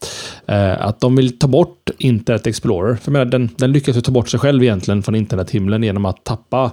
Eh, 0.46 0.86
att 0.88 1.00
de 1.00 1.16
vill 1.16 1.40
ta 1.40 1.48
bort 1.48 1.90
Internet 1.98 2.48
Explorer. 2.48 2.96
För 2.96 3.12
jag 3.12 3.14
menar, 3.14 3.26
den, 3.26 3.50
den 3.58 3.72
lyckas 3.72 3.98
ju 3.98 4.02
ta 4.02 4.12
bort 4.12 4.30
sig 4.30 4.40
själv 4.40 4.64
egentligen 4.64 5.04
från 5.04 5.16
internethimlen 5.16 5.84
genom 5.84 6.06
att 6.06 6.24
tappa 6.24 6.72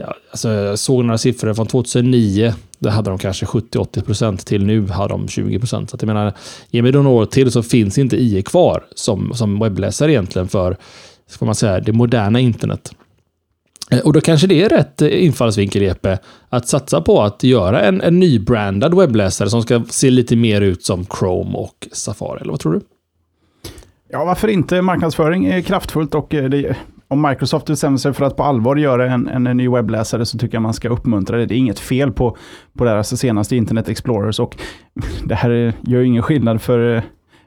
Ja, 0.00 0.14
alltså 0.30 0.50
jag 0.50 0.78
såg 0.78 1.04
några 1.04 1.18
siffror 1.18 1.54
från 1.54 1.66
2009. 1.66 2.54
Där 2.78 2.90
hade 2.90 3.10
de 3.10 3.18
kanske 3.18 3.46
70-80% 3.46 4.36
till 4.36 4.64
nu 4.64 4.86
har 4.86 5.08
de 5.08 5.26
20%. 5.26 5.66
Så 5.66 5.96
att 5.96 6.02
jag 6.02 6.06
menar, 6.06 6.32
ge 6.70 6.82
mig 6.82 6.92
några 6.92 7.08
år 7.08 7.26
till 7.26 7.52
så 7.52 7.62
finns 7.62 7.98
inte 7.98 8.16
IE 8.16 8.42
kvar 8.42 8.84
som, 8.94 9.34
som 9.34 9.58
webbläsare 9.58 10.12
egentligen 10.12 10.48
för 10.48 10.76
ska 11.26 11.44
man 11.44 11.54
säga, 11.54 11.80
det 11.80 11.92
moderna 11.92 12.40
internet. 12.40 12.92
Eh, 13.90 13.98
och 13.98 14.12
då 14.12 14.20
kanske 14.20 14.46
det 14.46 14.62
är 14.62 14.68
rätt 14.68 15.02
eh, 15.02 15.24
infallsvinkel, 15.24 15.82
Jeppe, 15.82 16.18
att 16.48 16.68
satsa 16.68 17.00
på 17.00 17.22
att 17.22 17.42
göra 17.42 17.80
en, 17.80 18.00
en 18.00 18.18
nybrandad 18.18 18.98
webbläsare 18.98 19.50
som 19.50 19.62
ska 19.62 19.82
se 19.88 20.10
lite 20.10 20.36
mer 20.36 20.60
ut 20.60 20.84
som 20.84 21.06
Chrome 21.18 21.58
och 21.58 21.88
Safari. 21.92 22.40
Eller 22.40 22.50
vad 22.50 22.60
tror 22.60 22.72
du? 22.72 22.80
Ja, 24.10 24.24
varför 24.24 24.48
inte? 24.48 24.82
Marknadsföring 24.82 25.46
är 25.46 25.60
kraftfullt 25.60 26.14
och 26.14 26.34
eh, 26.34 26.44
det, 26.44 26.76
om 27.08 27.22
Microsoft 27.22 27.66
bestämmer 27.66 27.98
sig 27.98 28.12
för 28.12 28.24
att 28.24 28.36
på 28.36 28.42
allvar 28.42 28.76
göra 28.76 29.12
en, 29.12 29.28
en, 29.28 29.46
en 29.46 29.56
ny 29.56 29.68
webbläsare 29.68 30.26
så 30.26 30.38
tycker 30.38 30.54
jag 30.54 30.62
man 30.62 30.74
ska 30.74 30.88
uppmuntra 30.88 31.36
det. 31.36 31.46
Det 31.46 31.54
är 31.54 31.58
inget 31.58 31.78
fel 31.78 32.12
på, 32.12 32.36
på 32.78 32.84
deras 32.84 33.20
senaste 33.20 33.56
Internet 33.56 33.88
Explorers 33.88 34.40
och 34.40 34.56
det 35.24 35.34
här 35.34 35.50
gör 35.80 36.00
ju 36.00 36.06
ingen 36.06 36.22
skillnad 36.22 36.62
för 36.62 37.02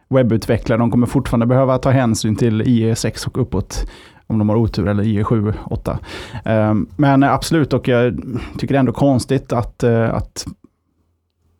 webbutvecklare. 0.09 0.79
De 0.79 0.91
kommer 0.91 1.07
fortfarande 1.07 1.45
behöva 1.45 1.77
ta 1.77 1.89
hänsyn 1.89 2.35
till 2.35 2.61
IE6 2.61 3.27
och 3.27 3.41
uppåt 3.41 3.89
om 4.31 4.39
de 4.39 4.49
har 4.49 4.55
otur, 4.55 4.87
eller 4.87 5.03
ger 5.03 5.23
7-8. 5.23 5.91
Um, 5.91 5.97
ehm, 6.45 6.87
men 6.95 7.23
absolut, 7.23 7.73
och 7.73 7.87
jag 7.87 8.21
tycker 8.57 8.73
det 8.73 8.77
är 8.77 8.79
ändå 8.79 8.93
konstigt 8.93 9.53
att, 9.53 9.83
uh, 9.83 10.13
att 10.13 10.45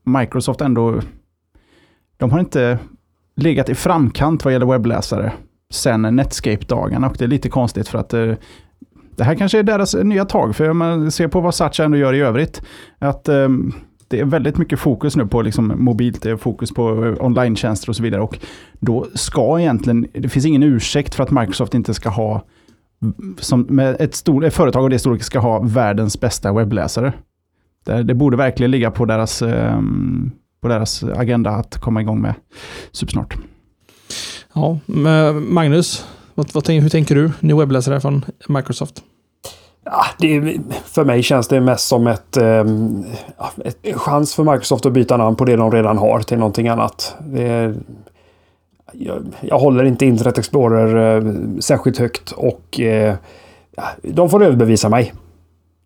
Microsoft 0.04 0.62
ändå, 0.62 1.02
de 2.18 2.32
har 2.32 2.40
inte 2.40 2.80
legat 3.36 3.70
i 3.70 3.76
framkant 3.76 4.46
vad 4.46 4.54
gäller 4.54 4.66
webbläsare 4.66 5.32
sen 5.72 6.02
Netscape-dagarna 6.02 7.10
och 7.10 7.16
det 7.18 7.24
är 7.24 7.28
lite 7.28 7.50
konstigt 7.50 7.88
för 7.88 7.98
att 7.98 8.14
uh, 8.14 8.36
det 9.16 9.24
här 9.24 9.36
kanske 9.36 9.60
är 9.60 9.64
deras 9.64 9.96
nya 9.96 10.26
tag, 10.26 10.56
för 10.56 10.70
om 10.70 10.78
man 10.78 11.12
ser 11.12 11.28
på 11.28 11.42
vad 11.42 11.56
Satcha 11.56 11.84
ändå 11.84 11.98
gör 11.98 12.14
i 12.14 12.20
övrigt, 12.20 12.62
att 13.00 13.30
um, 13.30 13.74
det 14.12 14.20
är 14.20 14.26
väldigt 14.26 14.58
mycket 14.58 14.80
fokus 14.80 15.16
nu 15.16 15.28
på 15.28 15.42
liksom 15.42 15.74
mobilt, 15.76 16.22
det 16.22 16.30
är 16.30 16.38
fokus 16.38 16.72
på 16.72 17.06
eh, 17.06 17.26
online 17.26 17.56
och 17.88 17.96
så 17.96 18.04
vidare. 18.04 18.22
Och 18.22 18.40
då 18.80 19.08
ska 19.16 19.60
egentligen, 19.60 20.08
det 20.14 20.30
finns 20.30 20.46
ingen 20.46 20.64
ursäkt 20.64 21.16
för 21.16 21.24
att 21.24 21.32
Microsoft 21.32 21.74
inte 21.74 21.94
ska 21.94 22.10
ha, 22.10 22.42
som 23.40 23.62
med 23.62 23.96
ett, 24.00 24.16
stor, 24.16 24.46
ett 24.46 24.54
företag 24.54 24.84
av 24.84 24.90
det 24.90 25.00
storlek 25.00 25.24
ska 25.24 25.40
ha 25.40 25.60
världens 25.60 26.20
bästa 26.20 26.54
webbläsare. 26.54 27.14
Det, 27.86 28.04
det 28.04 28.14
borde 28.14 28.38
verkligen 28.38 28.72
ligga 28.72 28.92
på 28.92 29.06
deras, 29.06 29.42
um, 29.42 30.32
på 30.62 30.68
deras 30.68 31.04
agenda 31.04 31.50
att 31.50 31.78
komma 31.78 32.02
igång 32.02 32.22
med 32.22 32.34
supersnart. 32.92 33.38
Ja, 34.54 34.80
Magnus, 35.34 36.06
vad, 36.36 36.54
vad, 36.54 36.70
hur 36.70 36.90
tänker 36.90 37.16
du? 37.16 37.32
Ny 37.40 37.54
webbläsare 37.54 38.02
från 38.02 38.26
Microsoft? 38.48 39.04
Ja, 39.84 40.06
det, 40.20 40.60
för 40.86 41.06
mig 41.06 41.24
känns 41.24 41.48
det 41.48 41.62
mest 41.62 41.88
som 41.88 42.08
ett, 42.08 42.38
um, 42.38 43.06
ett 43.66 43.96
chans 43.96 44.36
för 44.36 44.44
Microsoft 44.44 44.86
att 44.86 44.94
byta 44.94 45.18
namn 45.18 45.36
på 45.36 45.46
det 45.46 45.56
de 45.56 45.72
redan 45.72 45.98
har 45.98 46.20
till 46.20 46.38
någonting 46.38 46.68
annat. 46.68 47.16
Det, 47.20 47.76
jag, 48.94 49.26
jag, 49.42 49.60
håller 49.60 49.84
inte 49.84 50.06
Internet 50.06 50.38
Explorer 50.38 51.22
uh, 51.26 51.60
särskilt 51.60 51.98
högt 51.98 52.32
och 52.32 52.80
uh, 52.80 53.14
de 54.02 54.30
får 54.30 54.44
överbevisa 54.44 54.90
mig. 54.90 55.14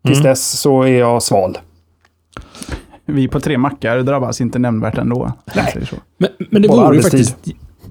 Tills 0.06 0.18
mm. 0.18 0.30
dess 0.30 0.60
så 0.60 0.82
är 0.82 0.98
jag 0.98 1.22
sval. 1.22 1.58
Vi 3.06 3.28
på 3.28 3.40
tre 3.40 3.58
mackar 3.58 3.98
drabbas 3.98 4.40
inte 4.40 4.58
nämnvärt 4.58 4.98
ändå. 4.98 5.32
Nej. 5.54 5.88
Men, 6.18 6.30
men 6.50 6.62
det 6.62 6.68
vore 6.68 6.96
ju 6.96 7.02
faktiskt 7.02 7.36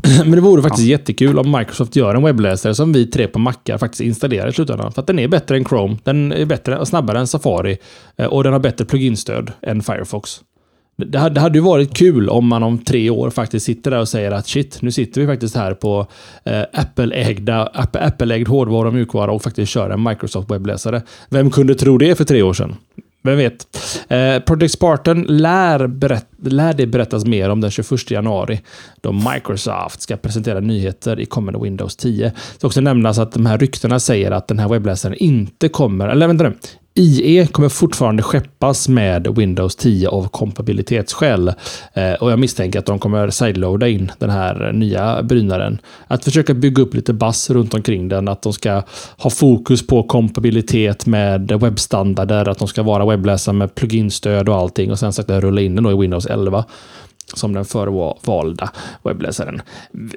Men 0.25 0.31
det 0.31 0.41
vore 0.41 0.61
faktiskt 0.61 0.87
ja. 0.87 0.91
jättekul 0.91 1.39
om 1.39 1.51
Microsoft 1.51 1.95
gör 1.95 2.15
en 2.15 2.23
webbläsare 2.23 2.75
som 2.75 2.93
vi 2.93 3.07
tre 3.07 3.27
på 3.27 3.39
Macar 3.39 3.77
faktiskt 3.77 4.01
installerar 4.01 4.47
i 4.47 4.51
slutändan. 4.51 4.91
För 4.91 5.01
att 5.01 5.07
den 5.07 5.19
är 5.19 5.27
bättre 5.27 5.57
än 5.57 5.65
Chrome, 5.65 5.97
den 6.03 6.31
är 6.31 6.45
bättre 6.45 6.77
och 6.77 6.87
snabbare 6.87 7.19
än 7.19 7.27
Safari 7.27 7.77
eh, 8.17 8.25
och 8.25 8.43
den 8.43 8.53
har 8.53 8.59
bättre 8.59 8.85
pluginstöd 8.85 9.51
än 9.61 9.81
Firefox. 9.81 10.41
Det 10.97 11.17
hade, 11.17 11.35
det 11.35 11.41
hade 11.41 11.57
ju 11.57 11.63
varit 11.63 11.93
kul 11.93 12.29
om 12.29 12.47
man 12.47 12.63
om 12.63 12.77
tre 12.77 13.09
år 13.09 13.29
faktiskt 13.29 13.65
sitter 13.65 13.91
där 13.91 13.99
och 13.99 14.07
säger 14.07 14.31
att 14.31 14.47
shit, 14.47 14.81
nu 14.81 14.91
sitter 14.91 15.21
vi 15.21 15.27
faktiskt 15.27 15.55
här 15.55 15.73
på 15.73 16.07
eh, 16.43 16.61
Apple-ägda, 16.73 17.69
Apple 17.93 18.45
hårdvara 18.47 18.87
och 18.87 18.93
mjukvara 18.93 19.31
och 19.31 19.43
faktiskt 19.43 19.71
kör 19.71 19.89
en 19.89 20.03
Microsoft 20.03 20.51
webbläsare. 20.51 21.01
Vem 21.29 21.51
kunde 21.51 21.75
tro 21.75 21.97
det 21.97 22.15
för 22.15 22.23
tre 22.23 22.41
år 22.41 22.53
sedan? 22.53 22.75
Vem 23.25 23.37
vet? 23.37 23.77
Eh, 24.07 24.39
Project 24.39 24.73
Spartan 24.73 25.21
lär, 25.21 25.87
berätt, 25.87 26.27
lär 26.43 26.73
det 26.73 26.87
berättas 26.87 27.25
mer 27.25 27.49
om 27.49 27.61
den 27.61 27.71
21 27.71 28.11
januari 28.11 28.61
då 29.01 29.11
Microsoft 29.11 30.01
ska 30.01 30.17
presentera 30.17 30.59
nyheter 30.59 31.19
i 31.19 31.25
kommande 31.25 31.59
Windows 31.59 31.95
10. 31.95 32.25
Det 32.25 32.33
ska 32.57 32.67
också 32.67 32.81
nämnas 32.81 33.19
att 33.19 33.31
de 33.31 33.45
här 33.45 33.57
ryktena 33.57 33.99
säger 33.99 34.31
att 34.31 34.47
den 34.47 34.59
här 34.59 34.69
webbläsaren 34.69 35.15
inte 35.15 35.69
kommer, 35.69 36.07
eller 36.07 36.27
vänta 36.27 36.43
nu, 36.43 36.53
IE 36.99 37.47
kommer 37.47 37.69
fortfarande 37.69 38.23
skeppas 38.23 38.87
med 38.87 39.27
Windows 39.27 39.75
10 39.75 40.09
av 40.09 40.27
kompabilitetsskäl. 40.27 41.47
Eh, 41.93 42.13
och 42.13 42.31
jag 42.31 42.39
misstänker 42.39 42.79
att 42.79 42.85
de 42.85 42.99
kommer 42.99 43.29
sideloada 43.29 43.87
in 43.87 44.11
den 44.19 44.29
här 44.29 44.71
nya 44.73 45.23
brynaren. 45.23 45.79
Att 46.07 46.23
försöka 46.23 46.53
bygga 46.53 46.83
upp 46.83 46.93
lite 46.93 47.13
bass 47.13 47.49
runt 47.49 47.73
omkring 47.73 48.09
den. 48.09 48.27
Att 48.27 48.41
de 48.41 48.53
ska 48.53 48.83
ha 49.17 49.29
fokus 49.29 49.87
på 49.87 50.03
kompabilitet 50.03 51.05
med 51.05 51.51
webbstandarder. 51.51 52.49
Att 52.49 52.59
de 52.59 52.67
ska 52.67 52.83
vara 52.83 53.05
webbläsare 53.05 53.55
med 53.55 53.75
pluginstöd 53.75 54.49
och 54.49 54.55
allting. 54.55 54.91
Och 54.91 54.99
sen 54.99 55.13
sakta 55.13 55.41
rulla 55.41 55.61
in 55.61 55.75
den 55.75 55.85
i 55.85 56.01
Windows 56.01 56.25
11 56.25 56.65
som 57.33 57.53
den 57.53 57.65
förvalda 57.65 58.69
webbläsaren. 59.03 59.61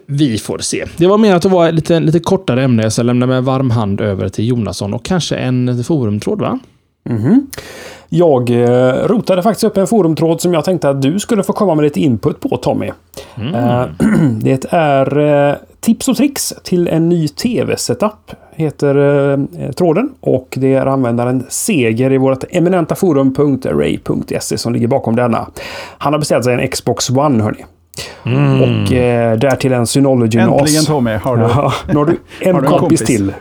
Vi 0.07 0.39
får 0.39 0.59
se. 0.59 0.85
Det 0.97 1.07
var 1.07 1.19
menat 1.19 1.47
att 1.47 1.53
vara 1.53 1.71
lite, 1.71 2.01
lite 2.01 2.21
kortare 2.21 2.65
ämne, 2.65 2.91
så 2.91 3.01
jag 3.01 3.07
lämnar 3.07 3.27
med 3.27 3.45
varm 3.45 3.71
hand 3.71 4.01
över 4.01 4.29
till 4.29 4.49
Jonasson 4.49 4.95
och 4.95 5.05
kanske 5.05 5.37
en 5.37 5.85
forumtråd, 5.85 6.41
va? 6.41 6.59
Mm 7.05 7.23
-hmm. 7.23 7.47
Jag 8.09 8.51
eh, 8.51 8.93
rotade 9.07 9.43
faktiskt 9.43 9.65
upp 9.65 9.77
en 9.77 9.87
forumtråd 9.87 10.41
som 10.41 10.55
jag 10.55 10.65
tänkte 10.65 10.91
att 10.91 11.03
du 11.03 11.19
skulle 11.19 11.43
få 11.43 11.53
komma 11.53 11.75
med 11.75 11.83
lite 11.83 12.01
input 12.01 12.41
på, 12.41 12.57
Tommy. 12.57 12.91
Mm. 13.35 13.55
Eh, 13.55 13.87
det 14.43 14.65
är 14.71 15.19
eh, 15.19 15.57
tips 15.81 16.09
och 16.09 16.17
tricks 16.17 16.55
till 16.63 16.89
en 16.89 17.09
ny 17.09 17.29
tv-setup 17.29 18.33
heter 18.55 18.97
eh, 19.31 19.71
tråden 19.71 20.11
och 20.21 20.55
det 20.57 20.75
är 20.75 20.87
användaren 20.87 21.45
Seger 21.49 22.13
i 22.13 22.19
vårt 22.19 22.45
eminenta 22.51 22.95
forum.array.se 22.95 24.59
som 24.59 24.73
ligger 24.73 24.89
bakom 24.89 25.17
denna. 25.17 25.51
Han 25.99 26.13
har 26.13 26.19
beställt 26.19 26.45
sig 26.45 26.55
en 26.55 26.69
Xbox 26.69 27.11
One 27.11 27.43
hörni. 27.43 27.65
Mm. 28.27 28.63
Och 28.63 28.93
eh, 28.93 29.39
därtill 29.39 29.73
en 29.73 29.87
Synology 29.87 30.39
NAS. 30.39 30.61
Äntligen 30.61 30.85
Tommy, 30.85 31.15
har 31.15 31.37
du, 31.37 31.43
ja, 31.43 31.73
nu 31.89 31.95
har 31.95 32.05
du 32.05 32.21
en, 32.41 32.55
har 32.55 32.63
du 32.63 32.69
en 32.69 32.79
kompis 32.79 33.05
till. 33.05 33.33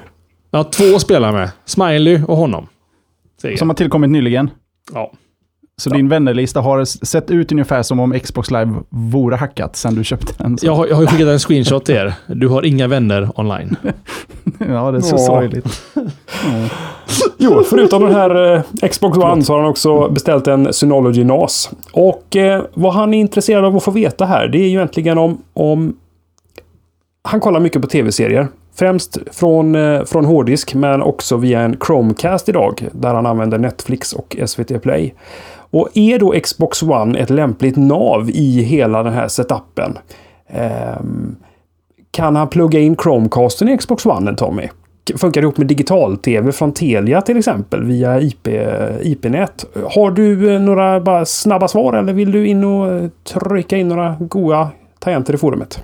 Jag 0.51 0.59
har 0.59 0.63
två 0.63 0.99
spelare 0.99 1.31
med. 1.31 1.49
Smiley 1.65 2.23
och 2.27 2.37
honom. 2.37 2.67
Seger. 3.41 3.57
Som 3.57 3.69
har 3.69 3.75
tillkommit 3.75 4.09
nyligen. 4.09 4.49
Ja. 4.93 5.11
Så 5.81 5.89
ja. 5.89 5.95
din 5.95 6.09
vännerlista 6.09 6.61
har 6.61 6.85
sett 6.85 7.31
ut 7.31 7.51
ungefär 7.51 7.83
som 7.83 7.99
om 7.99 8.19
Xbox 8.19 8.51
Live 8.51 8.75
vore 8.89 9.35
hackat 9.35 9.75
sen 9.75 9.95
du 9.95 10.03
köpte 10.03 10.43
den? 10.43 10.57
Jag 10.61 10.75
har, 10.75 10.87
jag 10.87 10.95
har 10.95 11.05
skickat 11.05 11.27
en 11.27 11.39
screenshot 11.39 11.85
till 11.85 11.95
er. 11.95 12.13
Du 12.27 12.47
har 12.47 12.65
inga 12.65 12.87
vänner 12.87 13.39
online. 13.39 13.75
ja, 14.59 14.91
det 14.91 14.97
är 14.97 15.01
så 15.01 15.15
Åh. 15.15 15.25
sorgligt. 15.25 15.81
Mm. 16.47 16.69
Jo, 17.37 17.63
förutom 17.69 18.03
den 18.03 18.13
här 18.13 18.55
eh, 18.55 18.89
Xbox 18.89 19.17
One 19.17 19.43
så 19.43 19.53
har 19.53 19.59
han 19.59 19.69
också 19.69 20.09
beställt 20.09 20.47
en 20.47 20.73
Synology 20.73 21.23
NAS. 21.23 21.71
Och 21.91 22.35
eh, 22.35 22.63
vad 22.73 22.93
han 22.93 23.13
är 23.13 23.19
intresserad 23.19 23.65
av 23.65 23.75
att 23.75 23.83
få 23.83 23.91
veta 23.91 24.25
här, 24.25 24.47
det 24.47 24.57
är 24.57 24.61
ju 24.61 24.67
egentligen 24.67 25.17
om, 25.17 25.41
om 25.53 25.95
han 27.23 27.39
kollar 27.39 27.59
mycket 27.59 27.81
på 27.81 27.87
tv-serier. 27.87 28.47
Främst 28.79 29.17
från, 29.31 29.75
eh, 29.75 30.03
från 30.03 30.25
hårddisk 30.25 30.75
men 30.75 31.01
också 31.01 31.37
via 31.37 31.61
en 31.61 31.77
Chromecast 31.87 32.49
idag 32.49 32.87
där 32.91 33.13
han 33.13 33.25
använder 33.25 33.57
Netflix 33.57 34.13
och 34.13 34.37
SVT 34.45 34.79
Play. 34.79 35.13
Och 35.71 35.89
är 35.93 36.19
då 36.19 36.33
Xbox 36.43 36.83
One 36.83 37.19
ett 37.19 37.29
lämpligt 37.29 37.75
nav 37.75 38.29
i 38.29 38.61
hela 38.61 39.03
den 39.03 39.13
här 39.13 39.27
setupen? 39.27 39.97
Ehm, 40.49 41.35
kan 42.11 42.35
han 42.35 42.47
plugga 42.47 42.79
in 42.79 42.95
Chromecasten 42.95 43.69
i 43.69 43.77
Xbox 43.77 44.05
One, 44.05 44.35
Tommy? 44.35 44.67
Funkar 45.15 45.41
det 45.41 45.45
ihop 45.45 45.57
med 45.57 45.67
digital-tv 45.67 46.51
från 46.51 46.71
Telia 46.71 47.21
till 47.21 47.37
exempel 47.37 47.83
via 47.83 48.21
IP, 48.21 48.47
IP-nät? 49.01 49.65
Har 49.89 50.11
du 50.11 50.53
eh, 50.53 50.61
några 50.61 50.99
bara 50.99 51.25
snabba 51.25 51.67
svar 51.67 51.93
eller 51.93 52.13
vill 52.13 52.31
du 52.31 52.47
in 52.47 52.63
och 52.63 52.87
eh, 52.87 53.09
trycka 53.23 53.77
in 53.77 53.87
några 53.87 54.15
goa 54.19 54.69
tangenter 54.99 55.33
i 55.33 55.37
forumet? 55.37 55.83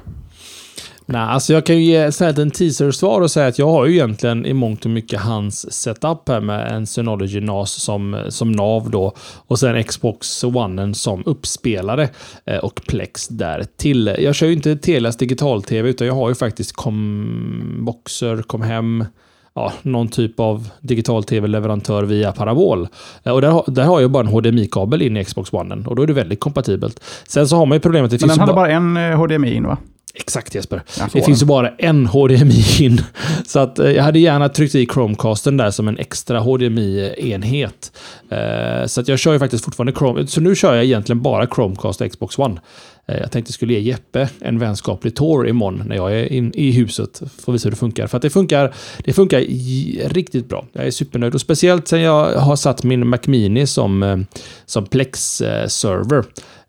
Nej, 1.06 1.22
alltså 1.22 1.54
jag 1.54 1.66
kan 1.66 1.76
ju 1.76 1.84
ge 1.84 2.12
en 2.20 2.52
teaser-svar 2.52 3.22
och 3.22 3.32
säga 3.32 3.48
att 3.48 3.60
jag 3.60 3.68
har 3.68 3.86
ju 3.86 3.94
egentligen 3.94 4.46
i 4.46 4.54
mångt 4.54 4.86
och 4.86 4.92
mycket 4.92 5.20
hans 5.20 5.74
setup 5.74 6.30
här 6.30 6.42
med 6.42 6.72
en 6.72 6.88
Synology 6.88 7.40
NAS 7.40 7.72
som, 7.72 8.26
som 8.30 8.52
nav 8.52 8.90
då 8.90 9.14
och 9.48 9.60
sen 9.60 9.84
Xbox 9.84 10.44
One 10.44 10.94
som 10.94 11.24
uppspelare 11.26 12.10
eh, 12.46 12.58
och 12.58 12.82
Plex 12.88 13.28
där 13.28 13.66
till. 13.78 14.16
Jag 14.20 14.36
kör 14.36 14.48
ju 14.48 14.54
inte 14.54 14.76
Telias 14.76 15.18
digital-tv 15.18 15.90
utan 15.90 16.08
jag 16.08 16.16
har 16.16 16.30
ju 16.30 16.36
faktiskt 16.36 16.76
Comboxer, 16.76 18.42
Comhem, 18.42 19.06
ja, 19.54 19.74
någon 19.82 20.08
typ 20.08 20.40
av 20.40 20.70
digital-tv-leverantör 20.82 22.04
via 22.04 22.32
parabol. 22.32 22.88
Eh, 23.24 23.34
och 23.34 23.42
där, 23.42 23.72
där 23.72 23.84
har 23.84 24.02
jag 24.02 24.12
bara 24.12 24.28
en 24.28 24.34
HDMI-kabel 24.34 25.02
in 25.02 25.18
i 25.18 25.24
Xbox 25.24 25.54
One 25.54 25.76
och 25.86 25.96
då 25.96 26.04
är 26.04 26.08
det 26.08 26.14
väldigt 26.14 26.40
kompatibelt. 26.40 27.04
Sen 27.28 27.48
så 27.48 27.56
har 27.56 27.66
man 27.66 27.76
ju 27.76 27.80
problemet... 27.80 28.12
Det 28.12 28.22
Men 28.22 28.30
den 28.30 28.40
hade 28.40 28.54
bara 28.54 28.72
en 28.72 28.96
HDMI 28.98 29.52
eh, 29.52 29.58
in 29.58 29.68
va? 29.68 29.78
Exakt 30.16 30.56
Jesper. 30.56 30.82
Det 31.14 31.22
finns 31.22 31.42
ju 31.42 31.46
bara 31.46 31.70
en 31.70 32.06
HDMI 32.06 32.64
in. 32.80 33.02
Så 33.48 33.60
att 33.60 33.80
eh, 33.80 33.92
jag 33.92 34.04
hade 34.04 34.20
gärna 34.20 34.50
tryckt 34.50 34.76
i 34.76 34.86
Chromecasten 34.86 35.58
där 35.58 35.72
som 35.72 35.88
en 35.88 35.98
extra 35.98 36.40
HDMI-enhet. 36.40 37.92
Eh, 38.30 38.86
så 38.86 39.02
att 39.02 39.08
jag 39.08 39.20
kör 39.20 39.34
ju 39.34 39.40
faktiskt 39.40 39.66
fortfarande 39.66 39.94
Chrome. 39.94 40.28
Så 40.28 40.42
nu 40.42 40.56
kör 40.56 40.76
jag 40.76 40.84
egentligen 40.84 41.22
bara 41.22 41.48
Chromecast 41.48 42.02
och 42.02 42.12
Xbox 42.12 42.40
One. 42.40 42.62
Eh, 43.08 43.18
jag 43.18 43.32
tänkte 43.32 43.54
skulle 43.54 43.74
ge 43.74 43.80
Jeppe 43.80 44.30
en 44.40 44.60
vänskaplig 44.60 45.16
tour 45.16 45.48
imorgon 45.48 45.84
när 45.88 45.96
jag 45.96 46.14
är 46.14 46.34
in, 46.34 46.52
i 46.56 46.72
huset. 46.72 47.22
Får 47.46 47.54
visa 47.54 47.66
hur 47.66 47.72
det 47.72 47.78
funkar. 47.78 48.08
För 48.08 48.18
att 48.18 48.22
det 48.22 48.30
funkar, 48.30 48.74
det 49.06 49.14
funkar 49.14 49.40
riktigt 50.10 50.50
bra. 50.50 50.66
Jag 50.74 50.88
är 50.88 50.92
supernöjd. 50.92 51.34
Och 51.34 51.42
speciellt 51.42 51.88
sen 51.88 52.02
jag 52.02 52.40
har 52.40 52.56
satt 52.56 52.84
min 52.84 53.08
Mac 53.08 53.20
Mini 53.26 53.68
som, 53.68 54.26
som 54.66 54.86
Plex-server. 54.86 56.24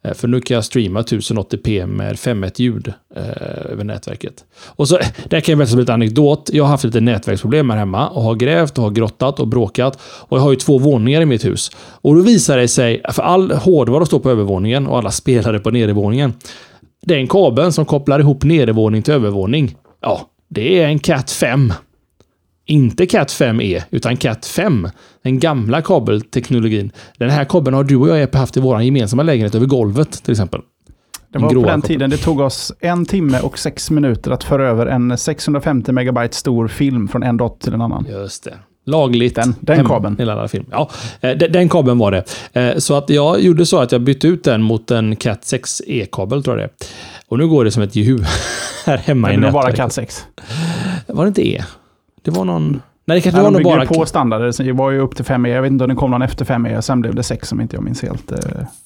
Eh, 0.04 0.14
för 0.14 0.28
nu 0.28 0.40
kan 0.40 0.54
jag 0.54 0.64
streama 0.64 1.02
1080p 1.02 1.86
med 1.86 2.16
5.1 2.16 2.52
ljud 2.56 2.92
eh, 3.16 3.72
över 3.72 3.84
nätverket. 3.84 4.44
Och 4.66 4.88
så, 4.88 4.98
där 5.28 5.40
kan 5.40 5.52
jag 5.52 5.58
berätta 5.58 5.70
som 5.70 5.80
lite 5.80 5.94
anekdot. 5.94 6.50
Jag 6.52 6.64
har 6.64 6.68
haft 6.70 6.84
lite 6.84 7.00
nätverksproblem 7.00 7.70
här 7.70 7.76
hemma 7.76 8.08
och 8.08 8.22
har 8.22 8.34
grävt 8.34 8.78
och 8.78 8.84
har 8.84 8.90
grottat 8.90 9.40
och 9.40 9.48
bråkat. 9.48 9.98
Och 10.02 10.38
jag 10.38 10.42
har 10.42 10.50
ju 10.50 10.56
två 10.56 10.78
våningar 10.78 11.20
i 11.20 11.26
mitt 11.26 11.44
hus. 11.44 11.70
Och 11.76 12.14
då 12.14 12.20
visar 12.20 12.56
det 12.56 12.68
sig, 12.68 13.02
för 13.12 13.22
all 13.22 13.52
hårdvara 13.52 14.06
står 14.06 14.18
på 14.18 14.30
övervåningen 14.30 14.86
och 14.86 14.98
alla 14.98 15.10
spelare 15.24 15.58
på 15.58 15.70
nedervåningen. 15.70 16.32
Den 17.02 17.28
kabeln 17.28 17.72
som 17.72 17.84
kopplar 17.84 18.20
ihop 18.20 18.44
nedervåning 18.44 19.02
till 19.02 19.14
övervåning. 19.14 19.76
Ja, 20.00 20.28
det 20.48 20.82
är 20.82 20.86
en 20.86 20.98
Cat 20.98 21.30
5. 21.30 21.72
Inte 22.66 23.06
Cat 23.06 23.28
5e, 23.28 23.82
utan 23.90 24.16
Cat 24.16 24.46
5. 24.46 24.88
Den 25.22 25.38
gamla 25.40 25.82
kabelteknologin. 25.82 26.90
Den 27.18 27.30
här 27.30 27.44
kabeln 27.44 27.74
har 27.76 27.84
du 27.84 27.96
och 27.96 28.08
jag 28.08 28.22
Epe, 28.22 28.38
haft 28.38 28.56
i 28.56 28.60
vår 28.60 28.82
gemensamma 28.82 29.22
lägenhet 29.22 29.54
över 29.54 29.66
golvet 29.66 30.22
till 30.24 30.32
exempel. 30.32 30.60
Det 31.32 31.38
var 31.38 31.50
på 31.54 31.62
den 31.66 31.82
tiden 31.82 32.10
det 32.10 32.16
tog 32.16 32.40
oss 32.40 32.72
en 32.80 33.06
timme 33.06 33.40
och 33.40 33.58
sex 33.58 33.90
minuter 33.90 34.30
att 34.30 34.44
föra 34.44 34.68
över 34.68 34.86
en 34.86 35.18
650 35.18 35.92
megabyte 35.92 36.36
stor 36.36 36.68
film 36.68 37.08
från 37.08 37.22
en 37.22 37.36
dator 37.36 37.58
till 37.60 37.74
en 37.74 37.80
annan. 37.80 38.06
Just 38.10 38.44
det. 38.44 38.54
Lagligt. 38.86 39.34
Den- 39.34 39.54
den 39.60 39.76
Hem- 39.76 39.86
kabeln. 39.88 40.16
Hela 40.18 40.48
film. 40.48 40.66
Ja, 40.70 40.90
eh, 41.20 41.30
den, 41.36 41.52
den 41.52 41.68
kabeln 41.68 41.98
var 41.98 42.10
det. 42.12 42.24
Eh, 42.52 42.78
Så 42.78 42.94
att 42.94 43.10
jag 43.10 43.40
gjorde 43.40 43.66
så 43.66 43.78
att 43.78 43.92
jag 43.92 44.00
bytte 44.00 44.28
ut 44.28 44.44
den 44.44 44.62
mot 44.62 44.90
en 44.90 45.16
Cat 45.16 45.40
6e-kabel 45.42 46.42
tror 46.44 46.60
jag 46.60 46.68
det 46.68 46.84
är. 46.84 46.88
Och 47.28 47.38
nu 47.38 47.46
går 47.48 47.64
det 47.64 47.70
som 47.70 47.82
ett 47.82 47.96
jehu 47.96 48.18
här 48.86 48.96
hemma 48.96 49.32
i 49.32 49.36
Det 49.36 49.42
var 49.42 49.50
bara 49.52 49.62
nätverket. 49.62 49.76
Cat 49.84 49.92
6. 49.92 50.24
Var 51.06 51.24
det 51.24 51.28
inte 51.28 51.48
E? 51.48 51.64
Det 52.24 52.30
var 52.30 52.44
någon... 52.44 52.82
Nej, 53.06 53.16
det 53.18 53.20
kanske 53.20 53.38
Ja, 53.40 53.44
var 53.44 53.50
de 53.50 53.62
nog 53.62 53.72
bara... 53.72 53.82
ju 53.82 53.88
på 53.88 54.06
standarder. 54.06 54.64
Det 54.64 54.72
var 54.72 54.90
ju 54.90 54.98
upp 54.98 55.16
till 55.16 55.24
5E. 55.24 55.48
Jag 55.48 55.62
vet 55.62 55.70
inte 55.72 55.84
om 55.84 55.90
det 55.90 55.96
kom 55.96 56.10
någon 56.10 56.22
efter 56.22 56.44
5E. 56.44 56.80
Sen 56.80 57.00
blev 57.00 57.14
det 57.14 57.22
6 57.22 57.48
som 57.48 57.60
inte 57.60 57.76
jag 57.76 57.82
minns 57.82 58.02
helt. 58.02 58.32
eh, 58.32 58.38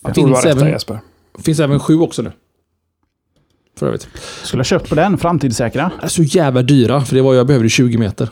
Jag 0.05 0.15
tror 0.15 0.29
rätt 0.29 0.43
där 0.43 0.51
även- 0.51 0.69
Jesper. 0.69 0.99
finns 1.45 1.61
även 1.61 1.81
sju 1.81 1.99
också 2.01 2.23
nu. 2.23 2.33
För 3.79 3.87
övrigt. 3.87 4.09
Skulle 4.43 4.61
ha 4.61 4.65
köpt 4.65 4.89
på 4.89 4.95
den, 4.95 5.19
framtidssäkra. 5.19 5.91
Så 6.07 6.23
jävla 6.23 6.63
dyra, 6.63 7.01
för 7.01 7.15
det 7.15 7.23
var 7.23 7.35
jag 7.35 7.47
behövde 7.47 7.69
20 7.69 7.99
meter. 7.99 8.29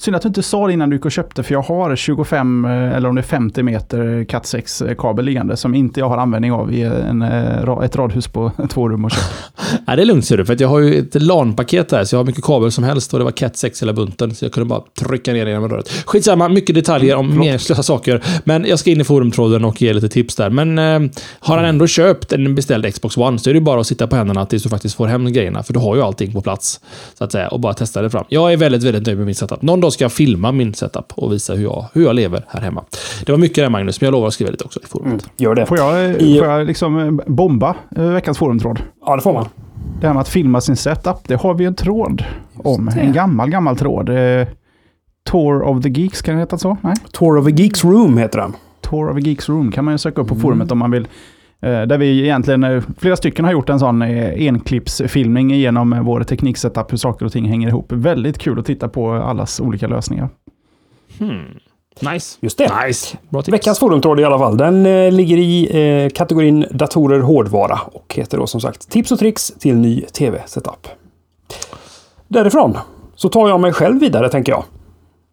Synd 0.00 0.16
att 0.16 0.22
du 0.22 0.28
inte 0.28 0.42
sa 0.42 0.66
det 0.66 0.72
innan 0.72 0.90
du 0.90 0.96
gick 0.96 1.04
och 1.04 1.12
köpte, 1.12 1.42
för 1.42 1.52
jag 1.54 1.62
har 1.62 1.96
25 1.96 2.64
eh, 2.64 2.70
eller 2.96 3.08
om 3.08 3.14
det 3.14 3.20
är 3.20 3.22
50 3.22 3.62
meter 3.62 4.24
Cat 4.24 4.42
6-kabel 4.44 5.24
liggande 5.24 5.56
som 5.56 5.74
inte 5.74 6.00
jag 6.00 6.08
har 6.08 6.18
användning 6.18 6.52
av 6.52 6.72
i 6.72 6.82
en, 6.82 7.22
eh, 7.22 7.28
ra- 7.64 7.84
ett 7.84 7.96
radhus 7.96 8.28
på 8.28 8.52
två 8.70 8.88
rum 8.88 9.04
och 9.04 9.10
kök. 9.10 9.20
Nej, 9.86 9.96
det 9.96 10.02
är 10.02 10.06
lugnt 10.06 10.24
ser 10.24 10.36
du, 10.36 10.44
för 10.44 10.52
att 10.52 10.60
jag 10.60 10.68
har 10.68 10.78
ju 10.78 10.98
ett 10.98 11.22
LAN-paket 11.22 11.92
här, 11.92 12.04
så 12.04 12.14
jag 12.16 12.20
har 12.20 12.24
mycket 12.26 12.44
kabel 12.44 12.72
som 12.72 12.84
helst 12.84 13.12
och 13.12 13.18
det 13.18 13.24
var 13.24 13.32
Cat 13.32 13.56
6 13.56 13.82
hela 13.82 13.92
bunten, 13.92 14.34
så 14.34 14.44
jag 14.44 14.52
kunde 14.52 14.68
bara 14.68 14.80
trycka 15.00 15.32
ner 15.32 15.44
det 15.44 15.50
genom 15.50 15.68
röret. 15.68 15.88
Skitsamma, 16.06 16.48
mycket 16.48 16.74
detaljer 16.74 17.16
om 17.16 17.38
meningslösa 17.38 17.82
saker, 17.82 18.22
men 18.44 18.64
jag 18.68 18.78
ska 18.78 18.90
in 18.90 19.00
i 19.00 19.04
forumtråden 19.04 19.64
och 19.64 19.82
ge 19.82 19.92
lite 19.92 20.08
tips 20.08 20.36
där. 20.36 20.50
Men 20.50 20.78
eh, 20.78 21.10
har 21.40 21.56
han 21.56 21.64
ändå 21.64 21.86
köpt 21.86 22.32
en 22.32 22.54
beställd 22.54 22.94
Xbox 22.94 23.16
One 23.16 23.38
så 23.38 23.50
är 23.50 23.54
det 23.54 23.60
bara 23.60 23.80
att 23.80 23.86
sitta 23.86 24.06
på 24.06 24.16
händerna 24.16 24.46
tills 24.46 24.62
du 24.62 24.68
faktiskt 24.68 24.94
får 24.96 25.06
hem 25.06 25.32
grejerna, 25.32 25.62
för 25.62 25.72
du 25.72 25.78
har 25.78 25.96
ju 25.96 26.02
allting 26.02 26.32
på 26.32 26.40
plats, 26.40 26.80
så 27.18 27.24
att 27.24 27.32
säga, 27.32 27.48
och 27.48 27.60
bara 27.60 27.74
testa 27.74 28.02
det 28.02 28.10
fram. 28.10 28.24
Jag 28.28 28.52
är 28.52 28.56
väldigt, 28.56 28.82
väldigt 28.82 29.06
nöjd 29.06 29.18
med 29.18 29.26
min 29.26 29.34
setup. 29.34 29.62
Någon 29.62 29.80
dag 29.80 29.89
ska 29.90 30.04
jag 30.04 30.12
filma 30.12 30.52
min 30.52 30.74
setup 30.74 31.12
och 31.16 31.32
visa 31.32 31.54
hur 31.54 31.62
jag, 31.62 31.84
hur 31.92 32.02
jag 32.04 32.14
lever 32.16 32.44
här 32.48 32.60
hemma. 32.60 32.84
Det 33.26 33.32
var 33.32 33.38
mycket 33.38 33.56
där 33.56 33.68
Magnus, 33.70 34.00
men 34.00 34.06
jag 34.06 34.12
lovar 34.12 34.26
att 34.28 34.34
skriva 34.34 34.50
lite 34.50 34.64
också 34.64 34.80
i 34.82 34.86
forumet. 34.86 35.30
Gör 35.36 35.54
det. 35.54 35.66
Får 35.66 35.78
jag, 35.78 36.10
I- 36.22 36.38
får 36.38 36.48
jag 36.48 36.66
liksom 36.66 36.98
eh, 36.98 37.24
bomba 37.34 37.76
eh, 37.96 38.02
veckans 38.04 38.38
forumtråd? 38.38 38.82
Ja, 39.06 39.16
det 39.16 39.22
får 39.22 39.32
man. 39.32 39.48
Det 40.00 40.06
här 40.06 40.14
med 40.14 40.20
att 40.20 40.28
filma 40.28 40.60
sin 40.60 40.76
setup, 40.76 41.16
det 41.28 41.34
har 41.36 41.54
vi 41.54 41.64
en 41.64 41.74
tråd 41.74 42.24
om. 42.56 42.90
det. 42.94 43.00
En 43.00 43.12
gammal, 43.12 43.50
gammal 43.50 43.76
tråd. 43.76 44.08
Eh, 44.08 44.46
Tour 45.30 45.62
of 45.62 45.82
the 45.82 45.88
Geeks, 45.88 46.22
kan 46.22 46.34
det 46.34 46.40
heta 46.40 46.58
så? 46.58 46.76
Nej? 46.80 46.94
Tour 47.12 47.38
of 47.38 47.46
a 47.46 47.50
Geeks 47.50 47.84
Room 47.84 48.18
heter 48.18 48.38
den. 48.38 48.52
Tour 48.80 49.10
of 49.10 49.16
a 49.16 49.20
Geeks 49.20 49.48
Room 49.48 49.72
kan 49.72 49.84
man 49.84 49.94
ju 49.94 49.98
söka 49.98 50.20
upp 50.20 50.28
på 50.28 50.34
Mm. 50.34 50.42
forumet 50.42 50.72
om 50.72 50.78
man 50.78 50.90
vill. 50.90 51.06
Eh, 51.62 51.82
Där 51.82 51.98
vi 51.98 52.22
egentligen, 52.22 52.64
eh, 52.64 52.82
flera 52.98 53.16
stycken 53.16 53.44
har 53.44 53.52
gjort 53.52 53.68
en 53.68 53.78
sån 53.78 54.02
eh, 54.02 54.46
enklippsfilmning 54.46 55.50
genom 55.50 56.04
vår 56.04 56.22
tekniksetup, 56.22 56.92
hur 56.92 56.96
saker 56.96 57.26
och 57.26 57.32
ting 57.32 57.44
hänger 57.44 57.68
ihop. 57.68 57.92
Väldigt 57.92 58.38
kul 58.38 58.58
att 58.58 58.66
titta 58.66 58.88
på 58.88 59.12
allas 59.12 59.60
olika 59.60 59.86
lösningar. 59.86 60.28
Hmm. 61.18 61.44
Nice. 62.12 62.38
Just 62.40 62.58
det. 62.58 62.86
Nice. 62.86 63.16
Bra 63.28 63.42
tips. 63.42 63.54
Veckans 63.54 63.78
forumtråd 63.78 64.20
i 64.20 64.24
alla 64.24 64.38
fall. 64.38 64.56
Den 64.56 64.86
eh, 64.86 65.12
ligger 65.12 65.36
i 65.36 65.68
eh, 66.04 66.10
kategorin 66.10 66.66
datorer 66.70 67.20
hårdvara 67.20 67.78
och 67.92 68.14
heter 68.16 68.38
då 68.38 68.46
som 68.46 68.60
sagt 68.60 68.90
Tips 68.90 69.12
och 69.12 69.18
tricks 69.18 69.52
till 69.58 69.76
ny 69.76 70.00
tv-setup. 70.00 70.88
Därifrån 72.28 72.76
så 73.14 73.28
tar 73.28 73.48
jag 73.48 73.60
mig 73.60 73.72
själv 73.72 74.00
vidare 74.00 74.28
tänker 74.28 74.52
jag. 74.52 74.64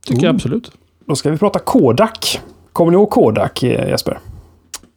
Tycker 0.07 0.25
jag 0.25 0.35
absolut. 0.35 0.71
Då 1.07 1.15
ska 1.15 1.31
vi 1.31 1.37
prata 1.37 1.59
Kodak. 1.59 2.39
Kommer 2.73 2.91
ni 2.91 2.95
ihåg 2.95 3.09
Kodak 3.09 3.63
Jesper? 3.63 4.19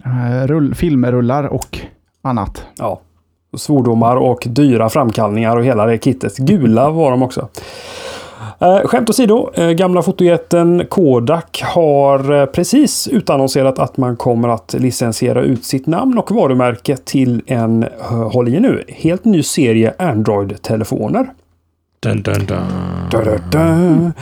Eh, 0.05 0.47
Rull, 0.47 0.75
filmrullar 0.75 1.45
och 1.45 1.79
annat. 2.23 2.65
Ja. 2.79 3.01
Svordomar 3.57 4.17
och 4.17 4.47
dyra 4.47 4.89
framkallningar 4.89 5.57
och 5.57 5.65
hela 5.65 5.87
det 5.87 5.99
kittet. 6.05 6.37
Gula 6.37 6.91
var 6.91 7.11
de 7.11 7.23
också. 7.23 7.49
Eh, 8.59 8.79
skämt 8.85 9.11
åsido, 9.11 9.51
eh, 9.55 9.71
gamla 9.71 10.03
fotojätten 10.03 10.87
Kodak 10.89 11.63
har 11.65 12.47
precis 12.47 13.09
utannonserat 13.09 13.79
att 13.79 13.97
man 13.97 14.17
kommer 14.17 14.49
att 14.49 14.75
licensiera 14.79 15.43
ut 15.43 15.65
sitt 15.65 15.87
namn 15.87 16.19
och 16.19 16.31
varumärke 16.31 16.97
till 16.97 17.43
en, 17.47 17.87
håll 18.33 18.49
i 18.49 18.61
nu, 18.61 18.85
helt 18.89 19.25
ny 19.25 19.43
serie 19.43 19.95
Android-telefoner. 19.99 21.31
Dun, 22.01 22.23
dun, 22.23 22.47
dun. 22.47 24.13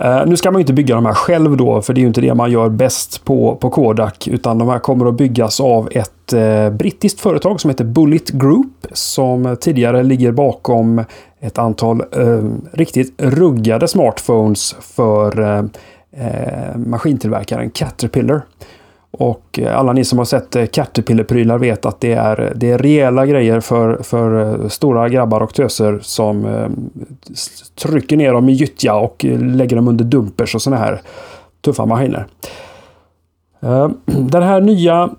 Eh, 0.00 0.26
nu 0.26 0.36
ska 0.36 0.50
man 0.50 0.58
ju 0.58 0.62
inte 0.62 0.72
bygga 0.72 0.94
de 0.94 1.06
här 1.06 1.14
själv 1.14 1.56
då, 1.56 1.82
för 1.82 1.94
det 1.94 1.98
är 1.98 2.02
ju 2.02 2.08
inte 2.08 2.20
det 2.20 2.34
man 2.34 2.50
gör 2.50 2.68
bäst 2.68 3.24
på, 3.24 3.56
på 3.56 3.70
Kodak. 3.70 4.28
Utan 4.28 4.58
de 4.58 4.68
här 4.68 4.78
kommer 4.78 5.06
att 5.06 5.16
byggas 5.16 5.60
av 5.60 5.88
ett 5.92 6.32
eh, 6.32 6.70
brittiskt 6.70 7.20
företag 7.20 7.60
som 7.60 7.70
heter 7.70 7.84
Bullet 7.84 8.30
Group. 8.30 8.86
Som 8.92 9.56
tidigare 9.60 10.02
ligger 10.02 10.32
bakom 10.32 11.04
ett 11.40 11.58
antal 11.58 12.00
eh, 12.00 12.44
riktigt 12.72 13.14
ruggade 13.18 13.88
smartphones 13.88 14.76
för 14.80 15.40
eh, 15.40 15.64
eh 16.12 16.76
maskintillverkaren 16.76 17.70
Caterpillar. 17.70 18.42
Och 19.18 19.58
eh, 19.58 19.78
alla 19.78 19.92
ni 19.92 20.04
som 20.04 20.18
har 20.18 20.24
sett 20.24 20.56
eh, 20.56 20.66
Caterpillar-prylar 20.66 21.58
vet 21.58 21.86
att 21.86 22.00
det 22.00 22.12
är, 22.12 22.40
eh, 22.40 22.50
det 22.54 22.70
är 22.70 22.78
rejäla 22.78 23.26
grejer 23.26 23.60
för, 23.60 24.02
för 24.02 24.58
stora 24.68 25.08
grabbar 25.08 25.40
och 25.40 25.54
töser 25.54 25.98
som 26.02 26.46
eh, 26.46 26.68
trycker 27.82 28.16
ner 28.16 28.32
dem 28.32 28.48
i 28.48 28.52
gyttja 28.52 28.94
och 28.94 29.24
lägger 29.38 29.76
dem 29.76 29.88
under 29.88 30.04
dumpers 30.04 30.54
och 30.54 30.62
sådana 30.62 30.82
här 30.82 31.00
tuffa 31.60 31.86
maskiner. 31.86 32.26
Eh, 33.60 33.88
Den 34.06 34.42
här 34.42 34.60
nya 34.60 35.10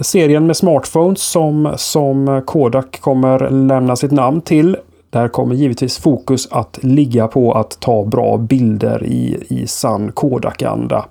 serien 0.00 0.46
med 0.46 0.56
smartphones 0.56 1.22
som, 1.22 1.74
som 1.76 2.42
Kodak 2.46 3.00
kommer 3.00 3.50
lämna 3.50 3.96
sitt 3.96 4.10
namn 4.10 4.40
till. 4.40 4.76
Där 5.10 5.28
kommer 5.28 5.54
givetvis 5.54 5.98
fokus 5.98 6.48
att 6.50 6.78
ligga 6.82 7.28
på 7.28 7.52
att 7.52 7.80
ta 7.80 8.04
bra 8.04 8.36
bilder 8.36 9.04
i, 9.04 9.44
i 9.48 9.66
sann 9.66 10.12
Kodak-anda. 10.12 11.04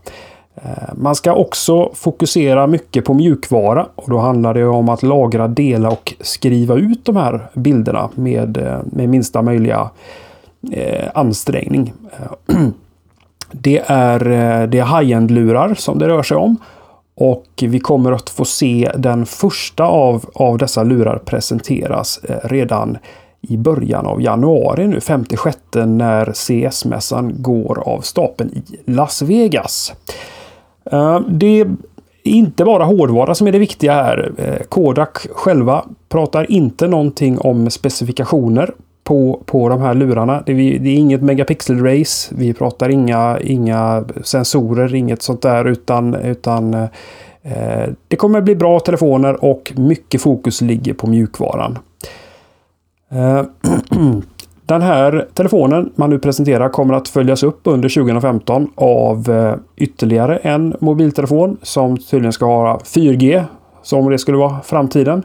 Eh, 0.64 0.94
man 0.96 1.16
ska 1.16 1.34
också 1.34 1.92
fokusera 1.94 2.68
mycket 2.68 3.06
på 3.06 3.14
mjukvara 3.14 3.88
och 3.96 4.10
då 4.10 4.18
handlar 4.18 4.54
det 4.54 4.66
om 4.66 4.90
att 4.90 5.04
lagra, 5.04 5.48
dela 5.48 5.90
och 5.90 6.14
skriva 6.20 6.76
ut 6.76 7.06
de 7.06 7.16
här 7.16 7.50
bilderna 7.54 8.10
med, 8.16 8.58
eh, 8.58 8.80
med 8.86 9.10
minsta 9.10 9.42
möjliga 9.42 9.90
eh, 10.72 11.10
ansträngning. 11.14 11.94
Eh, 12.48 12.58
det 13.52 13.84
är, 13.86 14.20
det 14.68 14.80
är 14.80 15.00
high-end-lurar 15.00 15.74
som 15.74 16.00
det 16.00 16.08
rör 16.08 16.24
sig 16.24 16.38
om. 16.38 16.58
Och 17.16 17.48
vi 17.62 17.80
kommer 17.80 18.12
att 18.12 18.30
få 18.30 18.46
se 18.46 18.92
den 18.98 19.26
första 19.26 19.84
av, 19.84 20.26
av 20.34 20.58
dessa 20.58 20.84
lurar 20.84 21.18
presenteras 21.18 22.20
redan 22.44 22.98
i 23.42 23.58
början 23.58 24.06
av 24.06 24.22
januari 24.22 24.88
nu, 24.88 25.02
56 25.02 25.58
när 25.74 26.34
CS-mässan 26.34 27.34
går 27.38 27.84
av 27.86 28.02
stapeln 28.02 28.50
i 28.50 28.92
Las 28.92 29.22
Vegas. 29.22 29.94
Eh, 30.92 31.20
det 31.20 31.62
är 31.62 31.68
inte 32.24 32.66
bara 32.66 32.84
hårdvara 32.84 33.36
som 33.36 33.48
är 33.48 33.52
det 33.52 33.60
viktiga 33.60 33.94
här. 33.94 34.32
Eh, 34.38 34.66
Kodak 34.70 35.28
själva 35.32 35.86
pratar 36.10 36.52
inte 36.52 36.88
någonting 36.88 37.38
om 37.40 37.70
specifikationer 37.70 38.74
på, 39.04 39.42
på 39.46 39.70
de 39.70 39.82
här 39.82 39.94
lurarna. 39.94 40.44
Det 40.46 40.52
är, 40.52 40.80
det 40.80 40.90
är 40.90 40.96
inget 40.96 41.22
megapixel-race. 41.22 42.34
Vi 42.36 42.54
pratar 42.54 42.90
inga, 42.90 43.40
inga 43.40 44.04
sensorer, 44.24 44.96
inget 44.96 45.22
sånt 45.22 45.42
där. 45.42 45.66
Utan, 45.66 46.16
utan 46.16 46.74
eh, 46.74 47.90
det 48.08 48.16
kommer 48.16 48.42
bli 48.42 48.56
bra 48.56 48.80
telefoner 48.80 49.46
och 49.46 49.74
mycket 49.76 50.22
fokus 50.22 50.62
ligger 50.62 50.94
på 50.94 51.08
mjukvaran. 51.08 51.80
Eh, 53.12 53.46
mm. 53.92 54.22
Den 54.72 54.82
här 54.82 55.28
telefonen 55.34 55.92
man 55.96 56.10
nu 56.10 56.20
presenterar 56.20 56.70
kommer 56.70 56.94
att 56.94 57.08
följas 57.08 57.44
upp 57.44 57.60
under 57.64 57.90
2015 57.90 58.72
av 58.76 59.30
eh, 59.30 59.56
ytterligare 59.76 60.38
en 60.38 60.76
mobiltelefon 60.80 61.58
som 61.62 61.98
tydligen 61.98 62.34
ska 62.34 62.46
ha 62.46 62.78
4G 62.78 63.44
som 63.82 64.10
det 64.10 64.18
skulle 64.18 64.38
vara 64.38 64.62
framtiden. 64.62 65.24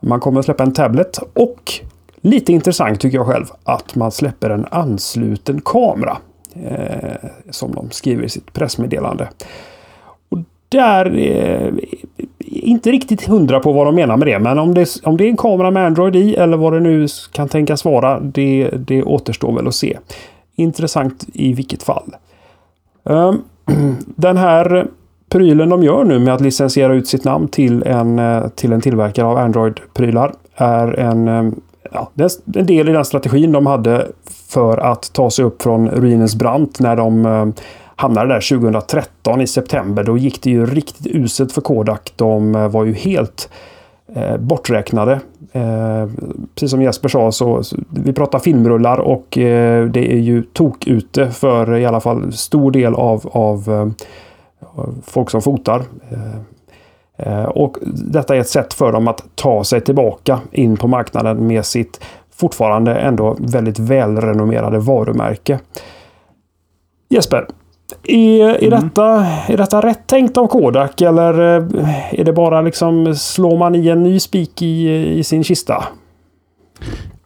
Man 0.00 0.20
kommer 0.20 0.38
att 0.38 0.44
släppa 0.44 0.62
en 0.62 0.72
tablet 0.72 1.18
och 1.34 1.72
lite 2.20 2.52
intressant 2.52 3.00
tycker 3.00 3.18
jag 3.18 3.26
själv 3.26 3.46
att 3.64 3.94
man 3.94 4.10
släpper 4.10 4.50
en 4.50 4.66
ansluten 4.70 5.60
kamera. 5.64 6.16
Eh, 6.54 7.28
som 7.50 7.74
de 7.74 7.90
skriver 7.90 8.24
i 8.24 8.28
sitt 8.28 8.52
pressmeddelande. 8.52 9.28
Och 10.28 10.38
där 10.68 11.18
eh, 11.18 11.72
inte 12.62 12.90
riktigt 12.90 13.26
hundra 13.26 13.60
på 13.60 13.72
vad 13.72 13.86
de 13.86 13.94
menar 13.94 14.16
med 14.16 14.28
det. 14.28 14.38
Men 14.38 14.58
om 14.58 14.74
det, 14.74 14.88
om 15.04 15.16
det 15.16 15.24
är 15.24 15.28
en 15.28 15.36
kamera 15.36 15.70
med 15.70 15.86
Android 15.86 16.16
i 16.16 16.34
eller 16.34 16.56
vad 16.56 16.72
det 16.72 16.80
nu 16.80 17.06
kan 17.32 17.48
tänkas 17.48 17.84
vara. 17.84 18.20
Det, 18.20 18.70
det 18.72 19.02
återstår 19.02 19.52
väl 19.52 19.68
att 19.68 19.74
se. 19.74 19.98
Intressant 20.56 21.26
i 21.32 21.54
vilket 21.54 21.82
fall. 21.82 22.14
Ehm, 23.04 23.42
den 24.06 24.36
här 24.36 24.86
prylen 25.28 25.68
de 25.68 25.82
gör 25.82 26.04
nu 26.04 26.18
med 26.18 26.34
att 26.34 26.40
licensiera 26.40 26.94
ut 26.94 27.08
sitt 27.08 27.24
namn 27.24 27.48
till 27.48 27.82
en, 27.82 28.18
eh, 28.18 28.48
till 28.48 28.72
en 28.72 28.80
tillverkare 28.80 29.26
av 29.26 29.38
Android-prylar 29.38 30.32
är 30.54 30.98
en, 30.98 31.28
ehm, 31.28 31.60
ja, 31.92 32.10
en 32.54 32.66
del 32.66 32.88
i 32.88 32.92
den 32.92 33.04
strategin 33.04 33.52
de 33.52 33.66
hade 33.66 34.06
för 34.48 34.78
att 34.78 35.12
ta 35.12 35.30
sig 35.30 35.44
upp 35.44 35.62
från 35.62 35.88
ruinens 35.88 36.34
brant 36.34 36.80
när 36.80 36.96
de 36.96 37.26
ehm, 37.26 37.52
hamnade 38.02 38.34
där 38.34 38.58
2013 38.58 39.40
i 39.40 39.46
september. 39.46 40.04
Då 40.04 40.18
gick 40.18 40.42
det 40.42 40.50
ju 40.50 40.66
riktigt 40.66 41.06
uselt 41.06 41.52
för 41.52 41.60
Kodak. 41.60 42.12
De 42.16 42.54
eh, 42.54 42.68
var 42.68 42.84
ju 42.84 42.92
helt 42.92 43.50
eh, 44.14 44.36
borträknade. 44.36 45.20
Eh, 45.52 46.08
precis 46.54 46.70
som 46.70 46.82
Jesper 46.82 47.08
sa 47.08 47.32
så, 47.32 47.62
så 47.62 47.76
vi 47.90 48.12
pratar 48.12 48.38
filmrullar 48.38 48.98
och 48.98 49.38
eh, 49.38 49.86
det 49.86 50.12
är 50.12 50.18
ju 50.18 50.42
tok 50.42 50.86
ute 50.86 51.30
för 51.30 51.76
i 51.76 51.86
alla 51.86 52.00
fall 52.00 52.32
stor 52.32 52.70
del 52.70 52.94
av, 52.94 53.28
av, 53.32 53.68
eh, 53.68 53.80
av 54.78 54.88
eh, 54.88 54.94
folk 55.04 55.30
som 55.30 55.42
fotar. 55.42 55.82
Eh, 56.10 56.36
eh, 57.16 57.44
och 57.44 57.76
detta 57.94 58.36
är 58.36 58.40
ett 58.40 58.48
sätt 58.48 58.74
för 58.74 58.92
dem 58.92 59.08
att 59.08 59.24
ta 59.34 59.64
sig 59.64 59.80
tillbaka 59.80 60.40
in 60.52 60.76
på 60.76 60.88
marknaden 60.88 61.46
med 61.46 61.64
sitt 61.64 62.00
fortfarande 62.34 62.94
ändå 62.94 63.36
väldigt 63.40 63.78
välrenommerade 63.78 64.78
varumärke. 64.78 65.58
Jesper, 67.08 67.46
är, 68.02 68.48
är, 68.48 68.66
mm. 68.66 68.80
detta, 68.80 69.26
är 69.48 69.56
detta 69.56 69.80
rätt 69.80 70.06
tänkt 70.06 70.36
av 70.36 70.46
Kodak 70.46 71.00
eller 71.00 71.56
eh, 71.56 72.20
är 72.20 72.24
det 72.24 72.32
bara 72.32 72.60
liksom 72.60 73.14
slår 73.14 73.58
man 73.58 73.74
i 73.74 73.88
en 73.88 74.02
ny 74.02 74.20
spik 74.20 74.62
i, 74.62 74.88
i 75.18 75.24
sin 75.24 75.44
kista? 75.44 75.84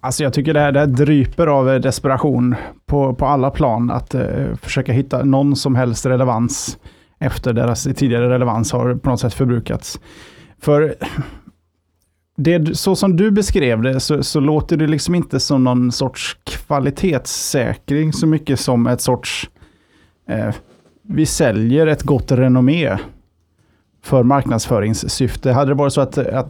Alltså 0.01 0.23
jag 0.23 0.33
tycker 0.33 0.55
det 0.55 0.61
här, 0.61 0.73
det 0.73 0.81
här 0.81 0.87
dryper 0.87 1.47
av 1.47 1.81
desperation 1.81 2.55
på, 2.87 3.15
på 3.15 3.27
alla 3.27 3.51
plan. 3.51 3.91
Att 3.91 4.15
uh, 4.15 4.55
försöka 4.63 4.93
hitta 4.93 5.25
någon 5.25 5.57
som 5.57 5.75
helst 5.75 6.07
relevans 6.07 6.79
efter 7.19 7.53
deras 7.53 7.89
tidigare 7.97 8.29
relevans 8.29 8.73
har 8.73 8.95
på 8.95 9.11
något 9.11 9.21
sätt 9.21 9.35
förbrukats. 9.35 10.01
För 10.61 10.95
det, 12.37 12.79
så 12.79 12.97
som 12.97 13.17
du 13.17 13.31
beskrev 13.31 13.83
det 13.83 14.01
så, 14.01 14.23
så, 14.23 14.41
låter 14.41 14.77
det 14.77 14.87
liksom 14.87 15.15
inte 15.15 15.41
som 15.41 15.65
någon 15.65 15.93
sorts 15.93 16.37
kvalitetssäkring 16.45 18.13
så 18.13 18.27
mycket 18.27 18.61
som 18.61 18.87
ett 18.87 19.01
sorts 19.01 19.51
eh, 20.29 20.55
vi 21.03 21.27
säljer 21.27 21.87
ett 21.87 22.03
gott 22.03 22.33
renommé 22.33 22.99
för 24.03 24.23
marknadsföringssyfte. 24.23 25.53
Hade 25.53 25.71
det 25.71 25.75
varit 25.75 25.93
så 25.93 26.01
att, 26.01 26.19
att 26.19 26.49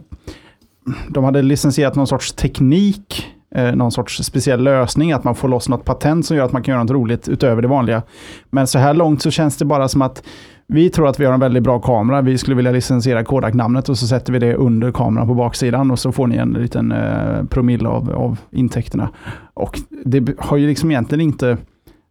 de 1.09 1.23
hade 1.23 1.41
licensierat 1.41 1.95
någon 1.95 2.07
sorts 2.07 2.33
teknik, 2.33 3.27
eh, 3.55 3.75
någon 3.75 3.91
sorts 3.91 4.23
speciell 4.23 4.63
lösning, 4.63 5.11
att 5.11 5.23
man 5.23 5.35
får 5.35 5.47
loss 5.47 5.69
något 5.69 5.85
patent 5.85 6.25
som 6.25 6.37
gör 6.37 6.45
att 6.45 6.51
man 6.51 6.63
kan 6.63 6.71
göra 6.71 6.83
något 6.83 6.91
roligt 6.91 7.29
utöver 7.29 7.61
det 7.61 7.67
vanliga. 7.67 8.01
Men 8.49 8.67
så 8.67 8.79
här 8.79 8.93
långt 8.93 9.21
så 9.21 9.31
känns 9.31 9.57
det 9.57 9.65
bara 9.65 9.87
som 9.87 10.01
att 10.01 10.23
vi 10.67 10.89
tror 10.89 11.07
att 11.07 11.19
vi 11.19 11.25
har 11.25 11.33
en 11.33 11.39
väldigt 11.39 11.63
bra 11.63 11.79
kamera. 11.79 12.21
Vi 12.21 12.37
skulle 12.37 12.55
vilja 12.55 12.71
licensiera 12.71 13.23
Kodak-namnet 13.23 13.89
och 13.89 13.97
så 13.97 14.07
sätter 14.07 14.33
vi 14.33 14.39
det 14.39 14.55
under 14.55 14.91
kameran 14.91 15.27
på 15.27 15.33
baksidan 15.33 15.91
och 15.91 15.99
så 15.99 16.11
får 16.11 16.27
ni 16.27 16.35
en 16.35 16.53
liten 16.53 16.91
eh, 16.91 17.43
promille 17.49 17.89
av, 17.89 18.11
av 18.11 18.37
intäkterna. 18.51 19.09
Och 19.53 19.79
det 20.05 20.39
har 20.39 20.57
ju 20.57 20.67
liksom 20.67 20.91
egentligen 20.91 21.21
inte 21.21 21.57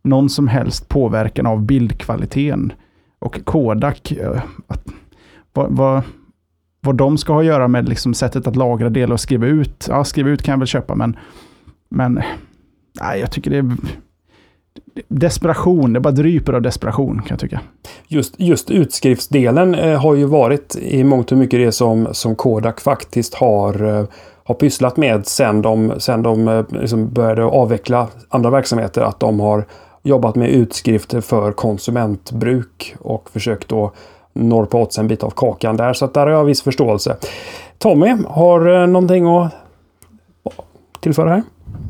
någon 0.06 0.30
som 0.30 0.48
helst 0.48 0.88
påverkan 0.88 1.46
av 1.46 1.62
bildkvaliteten. 1.62 2.72
Och 3.18 3.44
Kodak, 3.44 4.12
eh, 4.12 4.42
att, 4.66 4.86
vad, 5.52 5.76
vad, 5.76 6.02
vad 6.80 6.94
de 6.94 7.18
ska 7.18 7.32
ha 7.32 7.40
att 7.40 7.46
göra 7.46 7.68
med 7.68 7.88
liksom 7.88 8.14
sättet 8.14 8.46
att 8.46 8.56
lagra, 8.56 8.88
delar 8.88 9.12
och 9.12 9.20
skriva 9.20 9.46
ut. 9.46 9.86
Ja, 9.88 10.04
skriva 10.04 10.30
ut 10.30 10.42
kan 10.42 10.52
jag 10.52 10.58
väl 10.58 10.66
köpa, 10.66 10.94
men, 10.94 11.16
men 11.88 12.22
nej, 13.00 13.20
jag 13.20 13.30
tycker 13.30 13.50
det 13.50 13.58
är 13.58 13.76
desperation. 15.08 15.92
Det 15.92 16.00
bara 16.00 16.12
dryper 16.12 16.52
av 16.52 16.62
desperation 16.62 17.16
kan 17.16 17.26
jag 17.28 17.38
tycka. 17.38 17.60
Just, 18.08 18.40
just 18.40 18.70
utskriftsdelen 18.70 19.74
eh, 19.74 20.00
har 20.00 20.14
ju 20.14 20.24
varit 20.24 20.76
i 20.76 21.04
mångt 21.04 21.32
och 21.32 21.38
mycket 21.38 21.60
det 21.60 21.72
som, 21.72 22.08
som 22.12 22.36
Kodak 22.36 22.80
faktiskt 22.80 23.34
har, 23.34 23.98
eh, 23.98 24.04
har 24.44 24.54
pysslat 24.54 24.96
med 24.96 25.26
sen 25.26 25.62
de, 25.62 25.92
sen 25.98 26.22
de 26.22 26.48
eh, 26.48 26.64
liksom 26.68 27.12
började 27.12 27.44
avveckla 27.44 28.08
andra 28.28 28.50
verksamheter. 28.50 29.02
Att 29.02 29.20
de 29.20 29.40
har 29.40 29.64
jobbat 30.06 30.36
med 30.36 30.50
utskrifter 30.50 31.20
för 31.20 31.52
konsumentbruk 31.52 32.94
och 32.98 33.30
försökt 33.30 33.68
då 33.68 33.92
norpa 34.32 34.76
åt 34.76 34.92
sig 34.92 35.02
en 35.02 35.08
bit 35.08 35.22
av 35.22 35.30
kakan 35.30 35.76
där. 35.76 35.92
Så 35.92 36.04
att 36.04 36.14
där 36.14 36.20
har 36.20 36.32
jag 36.32 36.44
viss 36.44 36.62
förståelse. 36.62 37.16
Tommy, 37.78 38.16
har 38.28 38.60
du 38.60 38.86
någonting 38.86 39.26
att 39.26 39.52
tillföra 41.00 41.30
här? 41.30 41.42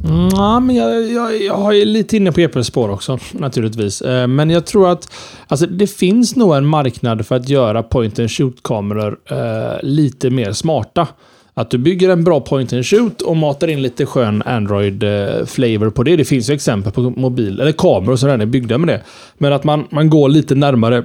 Mm, 0.04 0.28
ja, 0.32 0.60
men 0.60 0.76
jag, 0.76 1.02
jag, 1.12 1.42
jag 1.42 1.78
är 1.78 1.84
lite 1.84 2.16
inne 2.16 2.32
på 2.32 2.40
Eples 2.40 2.66
spår 2.66 2.90
också, 2.90 3.18
naturligtvis. 3.32 4.02
Eh, 4.02 4.26
men 4.26 4.50
jag 4.50 4.66
tror 4.66 4.90
att 4.90 5.12
alltså, 5.48 5.66
det 5.66 5.86
finns 5.86 6.36
nog 6.36 6.56
en 6.56 6.66
marknad 6.66 7.26
för 7.26 7.34
att 7.34 7.48
göra 7.48 7.82
point 7.82 8.18
and 8.18 8.30
shoot-kameror 8.30 9.18
eh, 9.30 9.82
lite 9.82 10.30
mer 10.30 10.52
smarta. 10.52 11.08
Att 11.61 11.70
du 11.70 11.78
bygger 11.78 12.09
en 12.09 12.24
bra 12.24 12.40
point 12.40 12.72
and 12.72 12.86
shoot 12.86 13.22
och 13.22 13.36
matar 13.36 13.68
in 13.68 13.82
lite 13.82 14.07
skön 14.07 14.42
Android-flavor 14.46 15.86
eh, 15.86 15.90
på 15.90 16.02
det. 16.02 16.16
Det 16.16 16.24
finns 16.24 16.50
ju 16.50 16.54
exempel 16.54 16.92
på 16.92 17.00
mobil, 17.00 17.61
eller 17.61 17.72
kameror 17.72 18.16
som 18.16 18.26
redan 18.26 18.40
är 18.40 18.46
byggda 18.46 18.78
med 18.78 18.88
det. 18.88 19.02
Men 19.38 19.52
att 19.52 19.64
man, 19.64 19.84
man 19.90 20.11
går 20.11 20.28
lite 20.28 20.54
närmare 20.54 21.04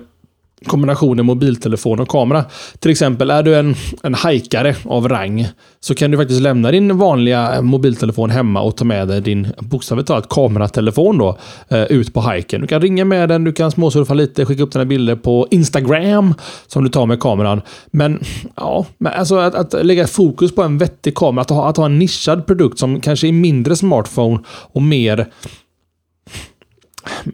kombinationen 0.66 1.26
mobiltelefon 1.26 2.00
och 2.00 2.10
kamera. 2.10 2.46
Till 2.80 2.92
exempel, 2.92 3.30
är 3.30 3.44
du 3.44 3.56
en, 3.56 3.76
en 4.04 4.14
hajkare 4.14 4.76
av 4.86 5.10
rang 5.10 5.48
så 5.80 5.96
kan 5.96 6.12
du 6.12 6.18
faktiskt 6.18 6.42
lämna 6.42 6.72
din 6.72 6.98
vanliga 6.98 7.62
mobiltelefon 7.62 8.30
hemma 8.30 8.62
och 8.62 8.78
ta 8.78 8.86
med 8.86 9.08
dig 9.08 9.22
din 9.22 9.48
bokstavligt 9.60 10.08
talat 10.08 10.30
kameratelefon 10.30 11.18
då 11.18 11.38
eh, 11.70 11.84
ut 11.84 12.14
på 12.14 12.20
hajken. 12.20 12.62
Du 12.62 12.68
kan 12.68 12.82
ringa 12.82 13.06
med 13.06 13.30
den, 13.30 13.44
du 13.44 13.54
kan 13.54 13.72
småsurfa 13.72 14.14
lite, 14.14 14.46
skicka 14.46 14.64
upp 14.64 14.72
dina 14.72 14.86
bilder 14.86 15.16
på 15.16 15.48
Instagram 15.52 16.34
som 16.68 16.84
du 16.84 16.90
tar 16.90 17.06
med 17.06 17.20
kameran. 17.20 17.62
Men 17.92 18.20
ja, 18.56 18.86
men 18.98 19.14
alltså 19.14 19.36
att, 19.36 19.56
att 19.56 19.86
lägga 19.86 20.08
fokus 20.08 20.56
på 20.56 20.64
en 20.64 20.78
vettig 20.78 21.16
kamera, 21.16 21.42
att 21.42 21.50
ha, 21.50 21.70
att 21.70 21.78
ha 21.78 21.86
en 21.86 22.00
nischad 22.00 22.46
produkt 22.46 22.80
som 22.80 23.02
kanske 23.02 23.28
är 23.28 23.32
mindre 23.32 23.76
smartphone 23.76 24.40
och 24.48 24.82
mer 24.82 25.28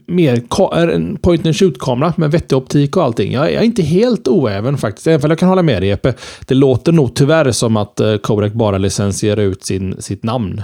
mer 0.05 0.41
en 0.89 1.18
point 1.18 1.45
and 1.45 1.55
shoot-kamera 1.55 2.13
med 2.18 2.32
vettig 2.32 2.57
optik 2.57 2.97
och 2.97 3.03
allting. 3.03 3.32
Jag 3.32 3.51
är 3.51 3.61
inte 3.61 3.82
helt 3.82 4.28
oäven 4.28 4.78
faktiskt, 4.78 5.07
även 5.07 5.26
om 5.26 5.30
jag 5.32 5.39
kan 5.39 5.49
hålla 5.49 5.63
med 5.63 5.82
dig 5.82 5.89
Jeppe. 5.89 6.13
Det 6.45 6.55
låter 6.55 6.91
nog 6.91 7.15
tyvärr 7.15 7.51
som 7.51 7.78
att 7.78 7.99
eh, 7.99 8.18
Kodak 8.18 8.53
bara 8.53 8.78
licensierar 8.78 9.41
ut 9.41 9.63
sin, 9.63 10.01
sitt 10.01 10.24
namn. 10.24 10.61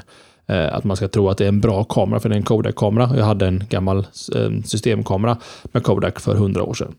Eh, 0.48 0.76
att 0.76 0.84
man 0.84 0.98
ska 0.98 1.08
tro 1.08 1.30
att 1.30 1.38
det 1.38 1.44
är 1.44 1.48
en 1.48 1.62
bra 1.62 1.84
kamera, 1.84 2.20
för 2.20 2.30
det 2.30 2.36
är 2.36 2.38
en 2.38 2.44
Kodak-kamera. 2.44 3.10
Jag 3.18 3.26
hade 3.26 3.48
en 3.48 3.64
gammal 3.70 3.98
eh, 4.36 4.50
systemkamera 4.66 5.38
med 5.64 5.84
Kodak 5.84 6.20
för 6.20 6.36
hundra 6.36 6.64
år 6.64 6.74
sedan. 6.74 6.94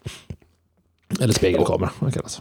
Eller 1.20 1.34
spegelkamera, 1.34 1.90
vad 1.98 2.14
kallas. 2.14 2.40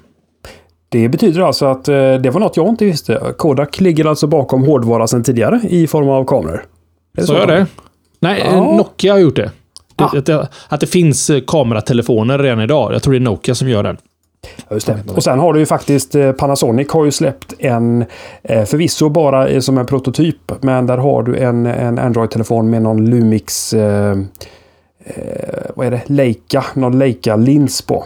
Det 0.90 1.10
betyder 1.10 1.42
alltså 1.42 1.66
att 1.66 1.86
det 1.86 2.34
var 2.34 2.40
något 2.40 2.58
jag 2.58 2.70
inte 2.70 2.86
visste. 2.86 3.34
Kodak 3.38 3.82
ligger 3.82 4.06
alltså 4.06 4.28
bakom 4.28 4.64
hårdvara 4.64 5.08
sedan 5.08 5.24
tidigare 5.24 5.62
i 5.70 5.88
form 5.88 6.10
av 6.10 6.26
kameror. 6.26 6.66
Så, 7.18 7.26
så 7.26 7.36
är 7.36 7.48
det? 7.48 7.68
Nej, 8.24 8.42
ja. 8.46 8.76
Nokia 8.78 9.14
har 9.14 9.20
gjort 9.20 9.36
det. 9.36 9.52
Ah. 9.96 10.18
Att, 10.18 10.26
det, 10.26 10.48
att 10.70 10.80
det 10.80 10.88
finns 10.88 11.30
eh, 11.30 11.42
kameratelefoner 11.48 12.40
redan 12.40 12.62
idag. 12.62 12.94
Jag 12.94 13.04
tror 13.04 13.14
det 13.14 13.18
är 13.18 13.22
Nokia 13.22 13.56
som 13.56 13.70
gör 13.70 13.84
den. 13.84 13.98
Just 14.72 14.88
det. 14.88 15.00
Och 15.16 15.24
sen 15.24 15.40
har 15.40 15.54
du 15.54 15.60
ju 15.60 15.66
faktiskt 15.66 16.16
eh, 16.16 16.32
Panasonic 16.32 16.92
har 16.92 17.06
ju 17.06 17.12
släppt 17.12 17.54
en, 17.60 18.06
eh, 18.44 18.66
förvisso 18.66 19.10
bara 19.10 19.62
som 19.62 19.78
en 19.78 19.86
prototyp, 19.86 20.52
men 20.62 20.88
där 20.88 20.98
har 20.98 21.24
du 21.24 21.38
en, 21.38 21.66
en 21.66 22.00
Android-telefon 22.00 22.70
med 22.70 22.82
någon 22.82 23.10
Lumix, 23.10 23.74
eh, 23.74 24.18
vad 25.76 25.88
är 25.88 25.92
det, 25.92 26.02
Leica, 26.06 26.66
någon 26.74 27.00
Leica-lins 27.00 27.82
på. 27.82 28.06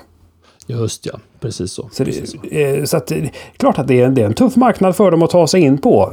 Just 0.68 1.06
ja, 1.06 1.14
precis 1.40 1.72
så. 1.72 1.90
Så, 1.92 2.06
precis 2.06 2.32
så. 2.32 2.38
så 2.86 2.98
att, 2.98 3.12
klart 3.58 3.80
att 3.80 3.88
det 3.88 4.02
är, 4.02 4.10
det 4.10 4.22
är 4.22 4.26
en 4.26 4.34
tuff 4.34 4.56
marknad 4.56 4.96
för 4.96 5.12
dem 5.12 5.24
att 5.24 5.30
ta 5.30 5.48
sig 5.48 5.62
in 5.62 5.78
på. 5.78 6.10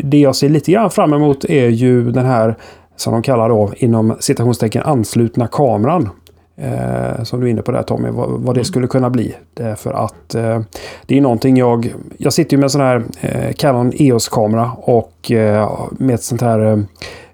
Det 0.00 0.18
jag 0.18 0.36
ser 0.36 0.48
lite 0.48 0.72
grann 0.72 0.90
fram 0.90 1.12
emot 1.12 1.44
är 1.44 1.68
ju 1.68 2.10
den 2.10 2.26
här 2.26 2.56
som 2.98 3.12
de 3.12 3.22
kallar 3.22 3.48
då 3.48 3.72
inom 3.76 4.16
citationstecken 4.20 4.82
anslutna 4.82 5.46
kameran. 5.46 6.08
Eh, 6.56 7.22
som 7.22 7.40
du 7.40 7.46
är 7.46 7.50
inne 7.50 7.62
på 7.62 7.72
där 7.72 7.82
Tommy, 7.82 8.10
vad, 8.10 8.30
vad 8.30 8.54
det 8.54 8.60
mm. 8.60 8.64
skulle 8.64 8.86
kunna 8.86 9.10
bli. 9.10 9.34
Därför 9.54 9.92
att 9.92 10.34
eh, 10.34 10.60
det 11.06 11.16
är 11.16 11.20
någonting 11.20 11.56
jag... 11.56 11.94
Jag 12.16 12.32
sitter 12.32 12.52
ju 12.52 12.58
med 12.58 12.64
en 12.64 12.70
sån 12.70 12.80
här 12.80 13.04
eh, 13.20 13.52
Canon 13.52 13.92
EOS-kamera 13.94 14.70
och 14.76 15.32
eh, 15.32 15.70
med 15.90 16.14
ett 16.14 16.22
sånt 16.22 16.40
här 16.40 16.84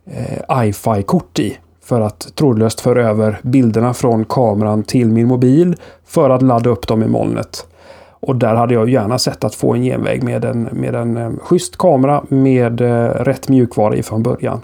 eh, 0.07 0.67
iFi-kort 0.67 1.39
i. 1.39 1.59
För 1.85 2.01
att 2.01 2.35
trådlöst 2.35 2.81
föra 2.81 3.09
över 3.09 3.41
bilderna 3.43 3.95
från 3.95 4.25
kameran 4.25 4.83
till 4.83 5.09
min 5.09 5.27
mobil 5.27 5.77
för 6.07 6.31
att 6.31 6.43
ladda 6.43 6.71
upp 6.71 6.87
dem 6.87 7.03
i 7.03 7.09
molnet. 7.09 7.67
Och 8.27 8.37
där 8.37 8.55
hade 8.55 8.75
jag 8.75 8.89
gärna 8.89 9.19
sett 9.19 9.45
att 9.45 9.55
få 9.55 9.75
en 9.75 9.83
genväg 9.83 10.23
med 10.23 10.45
en, 10.45 10.63
med 10.63 10.95
en 10.95 11.17
eh, 11.17 11.31
schysst 11.43 11.79
kamera 11.79 12.25
med 12.29 12.81
eh, 12.81 13.07
rätt 13.07 13.49
mjukvara 13.49 13.97
i 13.97 14.03
från 14.03 14.23
början. 14.23 14.61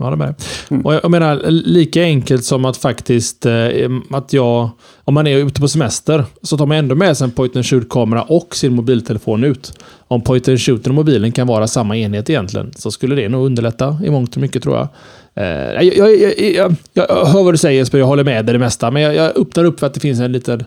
Mm. 0.00 0.12
Jag 0.12 0.16
håller 0.16 0.16
med. 0.16 0.34
Mm. 0.70 0.86
Och 0.86 0.94
jag 0.94 1.10
menar, 1.10 1.50
lika 1.50 2.02
enkelt 2.02 2.44
som 2.44 2.64
att 2.64 2.76
faktiskt 2.76 3.46
eh, 3.46 3.68
att 4.10 4.32
jag, 4.32 4.70
om 5.04 5.14
man 5.14 5.26
är 5.26 5.36
ute 5.36 5.60
på 5.60 5.68
semester, 5.68 6.24
så 6.42 6.56
tar 6.56 6.66
man 6.66 6.76
ändå 6.76 6.94
med 6.94 7.16
sig 7.16 7.24
en 7.24 7.30
point 7.30 7.56
and 7.56 7.66
shoot-kamera 7.66 8.22
och 8.22 8.56
sin 8.56 8.74
mobiltelefon 8.74 9.44
ut. 9.44 9.72
Om 10.08 10.20
point 10.20 10.48
and 10.48 10.60
shoot 10.60 10.86
och 10.86 10.94
mobilen 10.94 11.32
kan 11.32 11.46
vara 11.46 11.66
samma 11.66 11.96
enhet 11.96 12.30
egentligen, 12.30 12.72
så 12.76 12.90
skulle 12.90 13.14
det 13.14 13.28
nog 13.28 13.46
underlätta 13.46 13.98
i 14.04 14.10
mångt 14.10 14.36
och 14.36 14.42
mycket 14.42 14.62
tror 14.62 14.76
jag. 14.76 14.88
Eh, 15.34 15.82
jag, 15.82 15.96
jag, 15.96 16.38
jag, 16.38 16.74
jag, 16.92 17.06
hör 17.08 17.44
vad 17.44 17.54
du 17.54 17.58
säger 17.58 17.78
Jesper, 17.78 17.98
jag 17.98 18.06
håller 18.06 18.24
med 18.24 18.46
dig 18.46 18.52
det 18.52 18.58
mesta, 18.58 18.90
men 18.90 19.02
jag, 19.02 19.14
jag 19.14 19.36
öppnar 19.36 19.64
upp 19.64 19.80
för 19.80 19.86
att 19.86 19.94
det 19.94 20.00
finns 20.00 20.20
en 20.20 20.32
liten, 20.32 20.64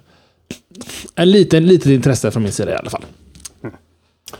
en 1.15 1.31
liten, 1.31 1.65
litet 1.65 1.87
intresse 1.87 2.31
från 2.31 2.43
min 2.43 2.51
sida 2.51 2.71
i 2.71 2.75
alla 2.75 2.89
fall. 2.89 3.05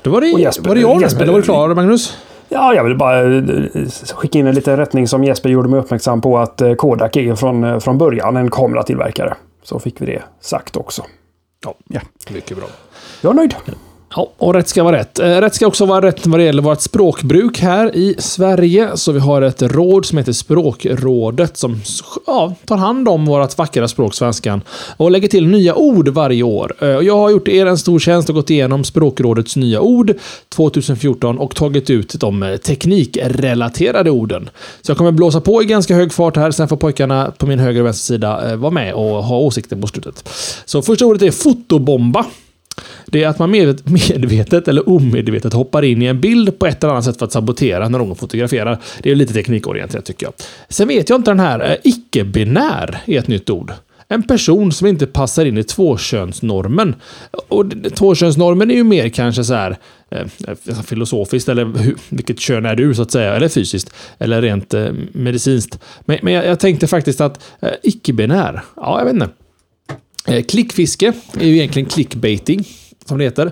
Då 0.02 0.10
var 0.12 0.22
det, 0.22 0.28
Jesper, 0.28 0.68
var 0.68 0.76
det 0.76 0.82
jag 0.82 1.02
Jesper, 1.02 1.22
eller 1.22 1.32
var 1.32 1.40
du 1.40 1.46
klar 1.46 1.76
Magnus? 1.76 2.14
Ja, 2.54 2.74
jag 2.76 2.84
vill 2.84 2.98
bara 2.98 3.22
eh, 3.22 3.88
skicka 4.16 4.40
in 4.40 4.48
en 4.48 4.56
liten 4.56 4.78
rättning 4.78 5.08
som 5.08 5.24
Jesper 5.24 5.50
gjorde 5.50 5.70
mig 5.70 5.80
uppmärksam 5.80 6.22
på 6.22 6.38
att 6.38 6.62
eh, 6.62 6.74
Kodak 6.74 7.16
är 7.16 7.36
från, 7.36 7.64
eh, 7.64 7.80
från 7.80 7.98
början 7.98 8.38
en 8.38 8.52
kameratillverkare. 8.52 9.36
Så 9.64 9.80
fick 9.80 10.02
vi 10.02 10.06
det 10.06 10.24
sagt 10.40 10.76
också. 10.76 11.04
Ja, 11.66 11.76
ja. 11.90 12.02
mycket 12.32 12.58
bra. 12.58 12.66
Jag 13.22 13.30
är 13.30 13.34
nöjd. 13.34 13.56
Ja, 14.16 14.32
och 14.38 14.54
rätt 14.54 14.68
ska 14.68 14.84
vara 14.84 14.98
rätt. 14.98 15.20
Eh, 15.20 15.26
rätt 15.26 15.56
ska 15.56 15.68
också 15.68 15.86
vara 15.86 16.06
rätt 16.06 16.26
vad 16.26 16.40
det 16.40 16.44
gäller 16.44 16.62
vårt 16.62 16.82
språkbruk 16.82 17.60
här 17.60 17.96
i 17.96 18.16
Sverige. 18.18 18.98
Så 18.98 19.12
vi 19.12 19.20
har 19.20 19.42
ett 19.42 19.62
råd 19.62 20.06
som 20.06 20.18
heter 20.18 20.32
Språkrådet 20.32 21.58
som 21.58 21.82
ja, 22.28 22.56
tar 22.66 22.78
hand 22.78 23.08
om 23.08 23.26
vårt 23.26 23.58
vackra 23.58 23.88
språk, 23.88 24.14
svenskan, 24.14 24.62
och 24.98 25.12
lägger 25.12 25.28
till 25.28 25.48
nya 25.48 25.76
ord 25.76 26.10
varje 26.10 26.44
år. 26.44 26.74
Eh, 26.80 26.88
jag 26.88 27.18
har 27.18 27.30
gjort 27.30 27.48
er 27.48 27.66
en 27.66 27.78
stor 27.78 28.00
tjänst 28.00 28.30
och 28.30 28.36
gått 28.36 28.50
igenom 28.50 28.84
Språkrådets 28.84 29.56
nya 29.56 29.82
ord 29.82 30.14
2014 30.50 31.38
och 31.38 31.56
tagit 31.56 31.90
ut 31.90 32.16
de 32.20 32.44
eh, 32.44 32.58
teknikrelaterade 32.58 34.12
orden. 34.12 34.50
Så 34.82 34.92
jag 34.92 34.98
kommer 34.98 35.12
blåsa 35.12 35.42
på 35.42 35.64
i 35.64 35.66
ganska 35.66 35.96
hög 35.96 36.14
fart 36.14 36.36
här, 36.36 36.52
sen 36.52 36.68
får 36.68 36.78
pojkarna 36.78 37.32
på 37.38 37.48
min 37.48 37.60
höger 37.60 37.80
och 37.80 37.86
vänster 37.86 38.14
sida 38.14 38.56
vara 38.56 38.72
med 38.72 38.94
och 38.94 39.24
ha 39.24 39.38
åsikter 39.38 39.76
på 39.76 39.88
slutet. 39.88 40.30
Så 40.66 40.82
första 40.82 41.06
ordet 41.06 41.22
är 41.22 41.32
fotobomba. 41.32 42.26
Det 43.06 43.24
är 43.24 43.28
att 43.28 43.40
man 43.40 43.52
medvetet 43.86 44.68
eller 44.68 44.90
omedvetet 44.90 45.54
hoppar 45.54 45.84
in 45.84 46.02
i 46.02 46.06
en 46.06 46.22
bild 46.22 46.60
på 46.60 46.68
ett 46.68 46.84
eller 46.84 46.94
annat 46.94 47.06
sätt 47.06 47.18
för 47.18 47.26
att 47.26 47.32
sabotera 47.32 47.90
när 47.90 48.00
någon 48.00 48.16
fotograferar. 48.16 48.80
Det 49.00 49.12
är 49.12 49.16
lite 49.16 49.34
teknikorienterat 49.34 50.06
tycker 50.06 50.26
jag. 50.26 50.34
Sen 50.70 50.88
vet 50.88 51.10
jag 51.10 51.20
inte 51.20 51.32
den 51.32 51.40
här, 51.40 51.72
eh, 51.72 51.78
icke-binär 51.84 53.02
är 53.06 53.20
ett 53.20 53.28
nytt 53.28 53.50
ord. 53.50 53.74
En 54.08 54.24
person 54.24 54.72
som 54.72 54.88
inte 54.88 55.08
passar 55.08 55.46
in 55.46 55.58
i 55.58 55.64
tvåkönsnormen. 55.64 56.96
Och 57.48 57.66
tvåkönsnormen 57.96 58.72
är 58.72 58.76
ju 58.76 58.84
mer 58.84 59.10
kanske 59.10 59.44
så 59.44 59.54
här 59.54 59.78
eh, 60.12 60.22
eh 60.48 60.82
filosofiskt, 60.86 61.50
eller 61.50 61.66
hur, 61.66 61.96
vilket 62.10 62.40
kön 62.40 62.66
är 62.66 62.76
du 62.76 62.96
så 62.96 63.02
att 63.02 63.12
säga, 63.12 63.36
eller 63.36 63.48
fysiskt, 63.48 63.94
eller 64.20 64.42
rent 64.42 64.74
eh, 64.74 64.92
medicinskt. 65.12 65.80
Men, 66.06 66.20
men 66.22 66.34
jag, 66.34 66.46
jag, 66.46 66.60
tänkte 66.60 66.88
faktiskt 66.88 67.22
att 67.22 67.44
eh, 67.62 67.70
icke-binär, 67.84 68.62
ja 68.76 69.00
jag 69.00 69.06
vet 69.06 69.14
inte. 69.14 69.30
Eh, 70.28 70.44
klickfiske 70.44 71.14
är 71.40 71.46
ju 71.46 71.56
egentligen 71.56 71.90
clickbaiting, 71.90 72.68
som 73.06 73.18
det 73.18 73.24
heter. 73.24 73.52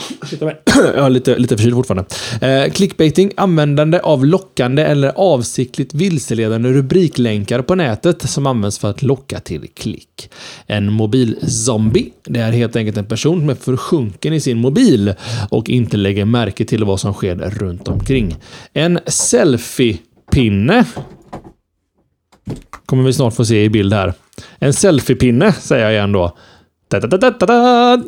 Jag 0.76 1.06
är 1.06 1.10
lite, 1.10 1.38
lite 1.38 1.56
förkyld 1.56 1.74
fortfarande. 1.74 2.06
Eh, 2.40 2.72
clickbaiting, 2.72 3.32
användande 3.36 4.00
av 4.00 4.26
lockande 4.26 4.82
eller 4.82 5.12
avsiktligt 5.16 5.94
vilseledande 5.94 6.68
rubriklänkar 6.68 7.62
på 7.62 7.74
nätet 7.74 8.30
som 8.30 8.46
används 8.46 8.78
för 8.78 8.90
att 8.90 9.02
locka 9.02 9.40
till 9.40 9.68
klick. 9.74 10.30
En 10.66 10.92
mobilzombie, 10.92 12.10
det 12.24 12.40
är 12.40 12.52
helt 12.52 12.76
enkelt 12.76 12.96
en 12.96 13.06
person 13.06 13.40
som 13.40 13.48
är 13.48 13.54
försjunken 13.54 14.32
i 14.32 14.40
sin 14.40 14.58
mobil 14.58 15.14
och 15.50 15.70
inte 15.70 15.96
lägger 15.96 16.24
märke 16.24 16.64
till 16.64 16.84
vad 16.84 17.00
som 17.00 17.12
sker 17.12 17.36
runt 17.36 17.88
omkring. 17.88 18.36
En 18.72 18.98
selfie-pinne 19.06 20.84
kommer 22.86 23.04
vi 23.04 23.12
snart 23.12 23.34
få 23.34 23.44
se 23.44 23.64
i 23.64 23.68
bild 23.68 23.92
här. 23.92 24.14
En 24.58 24.72
selfiepinne, 24.72 25.52
säger 25.52 25.84
jag 25.84 25.92
igen 25.92 26.12
då. 26.12 26.36
Da, 26.88 27.00
da, 27.00 27.16
da, 27.16 27.30
da, 27.30 27.46
da. 27.46 28.02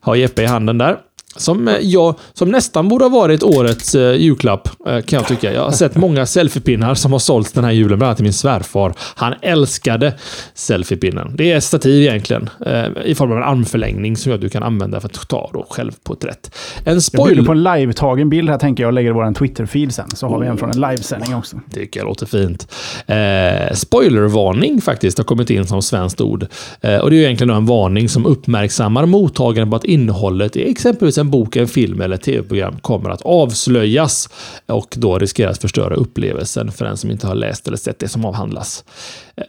Har 0.00 0.14
Jeppe 0.14 0.42
i 0.42 0.46
handen 0.46 0.78
där. 0.78 0.98
Som, 1.36 1.68
eh, 1.68 1.74
jag, 1.80 2.14
som 2.32 2.50
nästan 2.50 2.88
borde 2.88 3.04
ha 3.04 3.08
varit 3.08 3.42
årets 3.42 3.94
eh, 3.94 4.14
julklapp, 4.14 4.68
eh, 4.86 5.00
kan 5.00 5.16
jag 5.16 5.28
tycka. 5.28 5.52
Jag 5.52 5.64
har 5.64 5.70
sett 5.70 5.96
många 5.96 6.26
selfiepinnar 6.26 6.94
som 6.94 7.12
har 7.12 7.18
sålts 7.18 7.52
den 7.52 7.64
här 7.64 7.72
julen, 7.72 7.98
bland 7.98 8.08
annat 8.08 8.16
till 8.16 8.24
min 8.24 8.32
svärfar. 8.32 8.94
Han 8.98 9.34
älskade 9.42 10.14
selfiepinnen. 10.54 11.36
Det 11.36 11.52
är 11.52 11.60
stativ 11.60 12.02
egentligen, 12.02 12.50
eh, 12.66 12.84
i 13.04 13.14
form 13.14 13.30
av 13.32 13.36
en 13.36 13.42
armförlängning 13.42 14.16
som 14.16 14.40
du 14.40 14.48
kan 14.48 14.62
använda 14.62 15.00
för 15.00 15.08
att 15.08 15.28
ta 15.28 15.50
då 15.52 15.66
självporträtt. 15.70 16.54
En 16.84 17.00
spoiler... 17.02 17.28
Jag 17.28 17.36
bjuder 17.36 17.46
på 17.46 17.52
en 17.52 17.62
live-tagen 17.62 18.28
bild 18.28 18.50
här, 18.50 18.58
tänker 18.58 18.82
jag, 18.82 18.88
och 18.88 18.92
lägger 18.92 19.10
i 19.10 19.12
vår 19.12 19.24
Twitter-feed 19.24 19.90
sen. 19.90 20.10
Så 20.14 20.28
har 20.28 20.40
vi 20.40 20.46
en 20.46 20.56
från 20.56 20.70
en 20.70 20.80
livesändning 20.80 21.34
också. 21.34 21.60
Det 21.66 21.80
tycker 21.80 22.00
jag 22.00 22.06
låter 22.06 22.26
fint. 22.26 22.68
Eh, 23.06 23.74
spoilervarning 23.74 24.80
faktiskt 24.80 25.18
har 25.18 25.24
kommit 25.24 25.50
in 25.50 25.66
som 25.66 25.82
svenskt 25.82 26.20
ord. 26.20 26.46
Eh, 26.80 26.96
och 26.96 27.10
det 27.10 27.16
är 27.16 27.20
egentligen 27.20 27.56
en 27.56 27.66
varning 27.66 28.08
som 28.08 28.26
uppmärksammar 28.26 29.06
mottagaren 29.06 29.70
på 29.70 29.76
att 29.76 29.84
innehållet 29.84 30.56
i 30.56 30.70
exempelvis 30.70 31.18
en 31.18 31.23
bok, 31.30 31.56
en 31.56 31.68
film 31.68 32.00
eller 32.00 32.14
ett 32.14 32.22
tv-program 32.22 32.78
kommer 32.80 33.10
att 33.10 33.22
avslöjas 33.22 34.28
och 34.66 34.94
då 34.96 35.18
riskerar 35.18 35.50
att 35.50 35.60
förstöra 35.60 35.94
upplevelsen 35.94 36.72
för 36.72 36.84
den 36.84 36.96
som 36.96 37.10
inte 37.10 37.26
har 37.26 37.34
läst 37.34 37.68
eller 37.68 37.76
sett 37.76 37.98
det 37.98 38.08
som 38.08 38.24
avhandlas. 38.24 38.84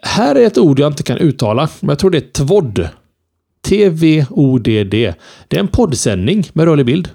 Här 0.02 0.36
är 0.36 0.48
ett 0.48 0.58
ord 0.58 0.80
jag 0.80 0.92
inte 0.92 1.04
kan 1.04 1.18
uttala, 1.18 1.70
men 1.80 1.90
jag 1.90 2.00
tror 2.00 2.10
det 2.12 2.18
är 2.18 2.22
TVOD. 2.22 2.90
T-V-O-D-D. 3.68 5.14
Det 5.48 5.56
är 5.56 5.60
en 5.60 5.68
poddsändning 5.68 6.50
med 6.54 6.66
rörlig 6.66 6.86
bild. 6.86 7.10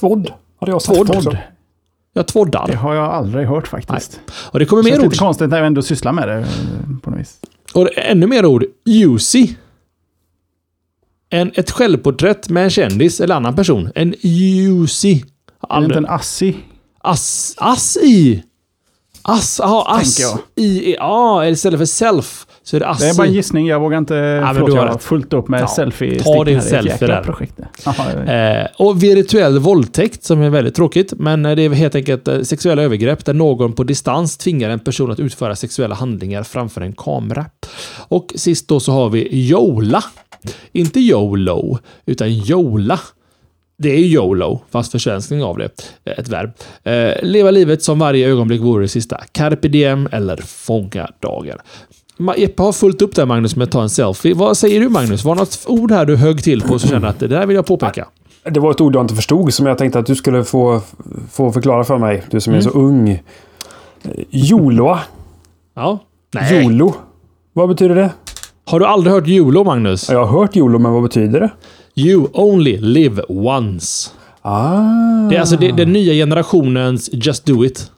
Tvådd 0.00 0.32
hade 0.60 0.72
jag 0.72 0.82
sagt 0.82 0.96
Tvådd. 0.96 1.16
också. 1.16 1.36
Jag 2.14 2.26
tvoddar. 2.26 2.66
Det 2.66 2.76
har 2.76 2.94
jag 2.94 3.04
aldrig 3.04 3.46
hört 3.46 3.68
faktiskt. 3.68 4.20
Nej. 4.26 4.34
Och 4.52 4.58
det 4.58 4.64
kommer 4.64 4.82
mer 4.82 5.04
ord. 5.04 5.10
Det 5.10 5.16
är 5.16 5.18
konstigt 5.18 5.50
när 5.50 5.58
jag 5.58 5.66
ändå 5.66 5.82
sysslar 5.82 6.12
med 6.12 6.28
det 6.28 6.38
eh, 6.38 6.46
på 7.02 7.10
något 7.10 7.20
vis. 7.20 7.38
Och 7.74 7.88
ännu 7.96 8.26
mer 8.26 8.46
ord. 8.46 8.64
Juicy. 8.84 9.48
En, 11.34 11.52
ett 11.54 11.70
självporträtt 11.70 12.48
med 12.48 12.64
en 12.64 12.70
kändis 12.70 13.20
eller 13.20 13.34
annan 13.34 13.56
person. 13.56 13.90
En 13.94 14.14
Jussi. 14.20 15.24
Är 15.68 15.78
det 15.80 15.84
inte 15.84 15.98
en 15.98 16.06
Assi? 16.06 16.56
Ass, 17.00 17.54
assi? 17.56 18.42
Ass, 19.22 19.60
aha, 19.60 19.86
ass 19.88 20.20
jag. 20.20 20.38
i, 20.64 20.94
ja, 20.98 21.46
istället 21.46 21.80
för 21.80 21.84
self 21.84 22.46
så 22.62 22.76
är 22.76 22.80
det 22.80 22.88
assi. 22.88 23.04
Det 23.04 23.10
är 23.10 23.14
bara 23.14 23.26
en 23.26 23.32
gissning, 23.32 23.66
jag 23.66 23.80
vågar 23.80 23.98
inte, 23.98 24.14
ja, 24.14 24.50
förlåt, 24.54 24.74
jag 24.74 24.86
har 24.86 24.98
fullt 24.98 25.32
upp 25.32 25.48
med 25.48 25.60
ja, 25.60 25.66
selfie 25.66 26.22
Ta 26.22 26.44
din 26.44 26.62
selfie 26.62 27.06
där. 27.06 27.22
Projekt. 27.22 27.54
eh, 28.26 28.66
och 28.76 29.02
virtuell 29.02 29.58
våldtäkt 29.58 30.24
som 30.24 30.42
är 30.42 30.50
väldigt 30.50 30.74
tråkigt, 30.74 31.12
men 31.16 31.42
det 31.42 31.62
är 31.62 31.70
helt 31.70 31.94
enkelt 31.94 32.28
eh, 32.28 32.40
sexuella 32.40 32.82
övergrepp 32.82 33.24
där 33.24 33.34
någon 33.34 33.72
på 33.72 33.84
distans 33.84 34.36
tvingar 34.36 34.70
en 34.70 34.80
person 34.80 35.10
att 35.10 35.20
utföra 35.20 35.56
sexuella 35.56 35.94
handlingar 35.94 36.42
framför 36.42 36.80
en 36.80 36.92
kamera. 36.92 37.46
Och 38.08 38.32
sist 38.36 38.68
då 38.68 38.80
så 38.80 38.92
har 38.92 39.10
vi 39.10 39.46
Jola. 39.48 40.04
Inte 40.72 41.00
YOLO, 41.00 41.78
utan 42.06 42.28
YOLA. 42.28 43.00
Det 43.76 43.90
är 43.90 43.98
YOLO, 43.98 44.62
fast 44.70 44.92
försvenskning 44.92 45.42
av 45.42 45.58
det. 45.58 45.70
Ett 46.04 46.28
verb. 46.28 46.50
Eh, 46.84 47.22
leva 47.22 47.50
livet 47.50 47.82
som 47.82 47.98
varje 47.98 48.28
ögonblick 48.28 48.60
vore 48.60 48.84
det 48.84 48.88
sista. 48.88 49.20
Carpe 49.32 49.68
diem 49.68 50.08
eller 50.12 50.36
fånga 50.36 51.08
dagar. 51.20 51.62
Jeppe 52.36 52.62
har 52.62 52.72
fullt 52.72 53.02
upp 53.02 53.14
där 53.14 53.26
Magnus 53.26 53.56
med 53.56 53.64
att 53.64 53.70
ta 53.70 53.82
en 53.82 53.90
selfie. 53.90 54.34
Vad 54.34 54.56
säger 54.56 54.80
du 54.80 54.88
Magnus? 54.88 55.24
Var 55.24 55.34
det 55.34 55.40
något 55.40 55.64
ord 55.66 55.92
här 55.92 56.06
du 56.06 56.16
högg 56.16 56.42
till 56.42 56.62
på 56.62 56.78
så 56.78 56.88
känner 56.88 57.08
att 57.08 57.18
det 57.18 57.28
där 57.28 57.46
vill 57.46 57.56
jag 57.56 57.66
påpeka? 57.66 58.08
Det 58.44 58.60
var 58.60 58.70
ett 58.70 58.80
ord 58.80 58.94
jag 58.94 59.04
inte 59.04 59.14
förstod 59.14 59.54
som 59.54 59.66
jag 59.66 59.78
tänkte 59.78 59.98
att 59.98 60.06
du 60.06 60.14
skulle 60.14 60.44
få, 60.44 60.80
få 61.30 61.52
förklara 61.52 61.84
för 61.84 61.98
mig. 61.98 62.22
Du 62.30 62.40
som 62.40 62.52
är 62.52 62.60
mm. 62.60 62.72
så 62.72 62.78
ung. 62.78 63.22
Joloa. 64.30 65.00
Ja. 65.74 65.98
Nej. 66.34 66.62
Jolo. 66.62 66.94
Vad 67.52 67.68
betyder 67.68 67.94
det? 67.94 68.10
Har 68.64 68.80
du 68.80 68.86
aldrig 68.86 69.14
hört 69.14 69.28
YOLO, 69.28 69.64
Magnus? 69.64 70.10
Jag 70.10 70.24
har 70.24 70.40
hört 70.40 70.56
YOLO, 70.56 70.78
men 70.78 70.92
vad 70.92 71.02
betyder 71.02 71.40
det? 71.40 71.50
You 71.94 72.28
only 72.32 72.76
live 72.76 73.22
once. 73.28 74.10
Ah. 74.42 75.28
Det 75.30 75.36
är 75.36 75.40
alltså 75.40 75.56
det, 75.56 75.72
den 75.72 75.92
nya 75.92 76.12
generationens 76.12 77.10
Just 77.12 77.46
Do 77.46 77.64
It. 77.64 77.90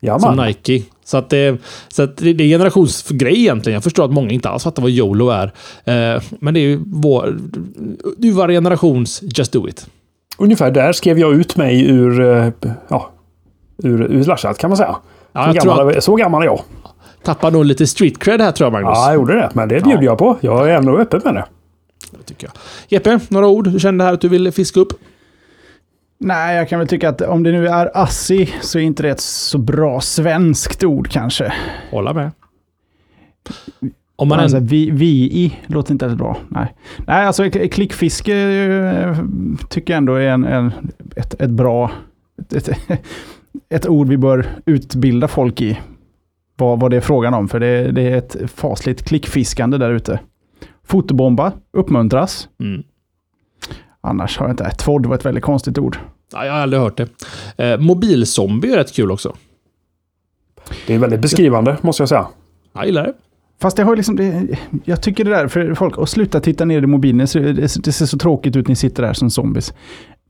Ja, 0.00 0.18
som 0.18 0.36
Nike. 0.36 0.82
Så 1.04 1.16
att, 1.16 1.30
det, 1.30 1.60
så 1.88 2.02
att 2.02 2.16
det, 2.16 2.32
det 2.32 2.44
är 2.44 2.48
generationsgrej 2.48 3.40
egentligen. 3.40 3.74
Jag 3.74 3.84
förstår 3.84 4.04
att 4.04 4.12
många 4.12 4.30
inte 4.30 4.48
alls 4.48 4.64
fattar 4.64 4.82
vad 4.82 4.90
YOLO 4.90 5.30
är. 5.30 5.52
Eh, 5.84 6.22
men 6.40 6.54
det 6.54 6.60
är 6.60 6.64
ju 6.64 6.80
vår... 6.86 7.38
Vår 8.32 8.48
generations 8.48 9.22
Just 9.22 9.52
Do 9.52 9.68
It. 9.68 9.86
Ungefär 10.38 10.70
där 10.70 10.92
skrev 10.92 11.18
jag 11.18 11.34
ut 11.34 11.56
mig 11.56 11.90
ur... 11.90 12.20
Eh, 12.20 12.48
ja, 12.88 13.10
ur, 13.82 14.02
ur 14.02 14.22
slashat 14.24 14.58
kan 14.58 14.70
man 14.70 14.76
säga. 14.76 14.96
Ja, 15.32 15.52
så, 15.60 15.68
gammal, 15.68 15.96
att, 15.96 16.04
så 16.04 16.14
gammal 16.14 16.42
är 16.42 16.46
jag. 16.46 16.60
Tappar 17.22 17.50
nog 17.50 17.64
lite 17.64 17.86
street 17.86 18.18
cred 18.18 18.40
här 18.40 18.52
tror 18.52 18.66
jag, 18.66 18.72
Magnus. 18.72 18.90
Ja, 18.94 19.06
jag 19.06 19.14
gjorde 19.14 19.34
det. 19.34 19.50
Men 19.54 19.68
det 19.68 19.84
bjuder 19.84 20.02
ja. 20.02 20.10
jag 20.10 20.18
på. 20.18 20.38
Jag 20.40 20.70
är 20.70 20.76
ändå 20.76 20.98
öppen 20.98 21.20
med 21.24 21.34
det. 21.34 21.44
Det 22.10 22.22
tycker 22.22 22.46
jag. 22.46 22.52
Jeppe, 22.88 23.20
några 23.28 23.48
ord? 23.48 23.68
Du 23.68 23.78
kände 23.80 24.04
här 24.04 24.12
att 24.12 24.20
du 24.20 24.28
ville 24.28 24.52
fiska 24.52 24.80
upp? 24.80 24.92
Nej, 26.18 26.56
jag 26.56 26.68
kan 26.68 26.78
väl 26.78 26.88
tycka 26.88 27.08
att 27.08 27.20
om 27.20 27.42
det 27.42 27.52
nu 27.52 27.68
är 27.68 27.90
assi 27.94 28.54
så 28.60 28.78
är 28.78 28.82
inte 28.82 29.02
det 29.02 29.10
ett 29.10 29.20
så 29.20 29.58
bra 29.58 30.00
svenskt 30.00 30.84
ord 30.84 31.08
kanske. 31.08 31.52
Hålla 31.90 32.12
med. 32.12 32.30
Om 34.16 34.28
man 34.28 34.40
alltså, 34.40 34.56
en... 34.56 34.66
vi, 34.66 34.90
vi 34.90 35.56
låter 35.66 35.92
inte 35.92 36.06
alls 36.06 36.14
bra. 36.14 36.36
Nej, 36.48 36.74
Nej 37.06 37.26
alltså 37.26 37.50
klickfiske 37.50 38.36
eh, 38.36 39.16
tycker 39.68 39.92
jag 39.92 39.98
ändå 39.98 40.14
är 40.14 40.28
en, 40.28 40.44
en 40.44 40.72
ett, 41.16 41.40
ett 41.40 41.50
bra... 41.50 41.90
Ett, 42.40 42.68
ett, 42.68 42.78
ett 43.68 43.88
ord 43.88 44.08
vi 44.08 44.16
bör 44.16 44.46
utbilda 44.64 45.28
folk 45.28 45.60
i. 45.60 45.78
Vad, 46.58 46.80
vad 46.80 46.90
det 46.90 46.96
är 46.96 47.00
frågan 47.00 47.34
om, 47.34 47.48
för 47.48 47.60
det, 47.60 47.92
det 47.92 48.02
är 48.02 48.16
ett 48.16 48.36
fasligt 48.54 49.04
klickfiskande 49.08 49.78
där 49.78 49.90
ute. 49.90 50.20
Fotobomba 50.84 51.52
uppmuntras. 51.72 52.48
Mm. 52.60 52.82
Annars 54.00 54.38
har 54.38 54.46
jag 54.46 54.52
inte... 54.52 54.70
Tvådd 54.70 55.06
var 55.06 55.14
ett 55.14 55.24
väldigt 55.24 55.44
konstigt 55.44 55.78
ord. 55.78 55.98
Ja, 56.32 56.46
jag 56.46 56.52
har 56.52 56.60
aldrig 56.60 56.82
hört 56.82 56.96
det. 56.96 57.08
Eh, 57.64 57.80
mobilzombie 57.80 58.72
är 58.72 58.76
rätt 58.76 58.94
kul 58.94 59.10
också. 59.10 59.36
Det 60.86 60.94
är 60.94 60.98
väldigt 60.98 61.20
beskrivande, 61.20 61.76
måste 61.80 62.02
jag 62.02 62.08
säga. 62.08 62.26
Jag 62.72 62.86
gillar 62.86 63.02
det. 63.02 63.12
Fast 63.60 63.76
det 63.76 63.82
har 63.82 63.96
liksom, 63.96 64.16
det, 64.16 64.58
jag 64.84 65.02
tycker 65.02 65.24
det 65.24 65.30
där 65.30 65.48
för 65.48 65.74
folk, 65.74 65.98
att 65.98 66.08
sluta 66.08 66.40
titta 66.40 66.64
ner 66.64 66.82
i 66.82 66.86
mobilen, 66.86 67.26
det, 67.32 67.52
det 67.52 67.92
ser 67.92 68.06
så 68.06 68.18
tråkigt 68.18 68.56
ut, 68.56 68.68
ni 68.68 68.76
sitter 68.76 69.02
där 69.02 69.12
som 69.12 69.30
zombies. 69.30 69.74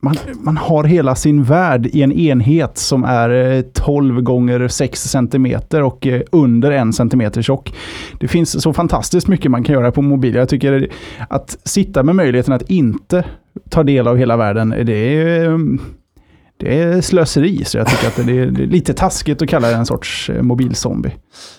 Man, 0.01 0.15
man 0.39 0.57
har 0.57 0.83
hela 0.83 1.15
sin 1.15 1.43
värld 1.43 1.85
i 1.85 2.01
en 2.01 2.11
enhet 2.11 2.77
som 2.77 3.03
är 3.03 3.61
12 3.61 4.21
gånger 4.21 4.67
6 4.67 5.01
cm 5.01 5.57
och 5.83 6.07
eh, 6.07 6.21
under 6.31 6.71
1 6.71 6.95
cm 6.95 7.43
tjock. 7.43 7.73
Det 8.19 8.27
finns 8.27 8.61
så 8.61 8.73
fantastiskt 8.73 9.27
mycket 9.27 9.51
man 9.51 9.63
kan 9.63 9.73
göra 9.73 9.91
på 9.91 10.01
mobil. 10.01 10.35
Jag 10.35 10.49
tycker 10.49 10.87
att 11.29 11.57
sitta 11.63 12.03
med 12.03 12.15
möjligheten 12.15 12.53
att 12.53 12.69
inte 12.69 13.23
ta 13.69 13.83
del 13.83 14.07
av 14.07 14.17
hela 14.17 14.37
världen, 14.37 14.69
det 14.69 14.93
är, 14.93 15.59
det 16.57 16.81
är 16.81 17.01
slöseri. 17.01 17.63
Så 17.65 17.77
jag 17.77 17.87
tycker 17.87 18.07
att 18.07 18.27
det 18.27 18.39
är, 18.39 18.45
det 18.45 18.63
är 18.63 18.67
lite 18.67 18.93
taskigt 18.93 19.41
att 19.41 19.49
kalla 19.49 19.67
det 19.67 19.75
en 19.75 19.85
sorts 19.85 20.29
eh, 20.29 20.41
mobilzombie. 20.41 21.11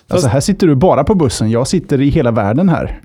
Alltså 0.07 0.27
här 0.27 0.39
sitter 0.39 0.67
du 0.67 0.75
bara 0.75 1.03
på 1.03 1.15
bussen, 1.15 1.51
jag 1.51 1.67
sitter 1.67 2.01
i 2.01 2.09
hela 2.09 2.31
världen 2.31 2.69
här. 2.69 3.01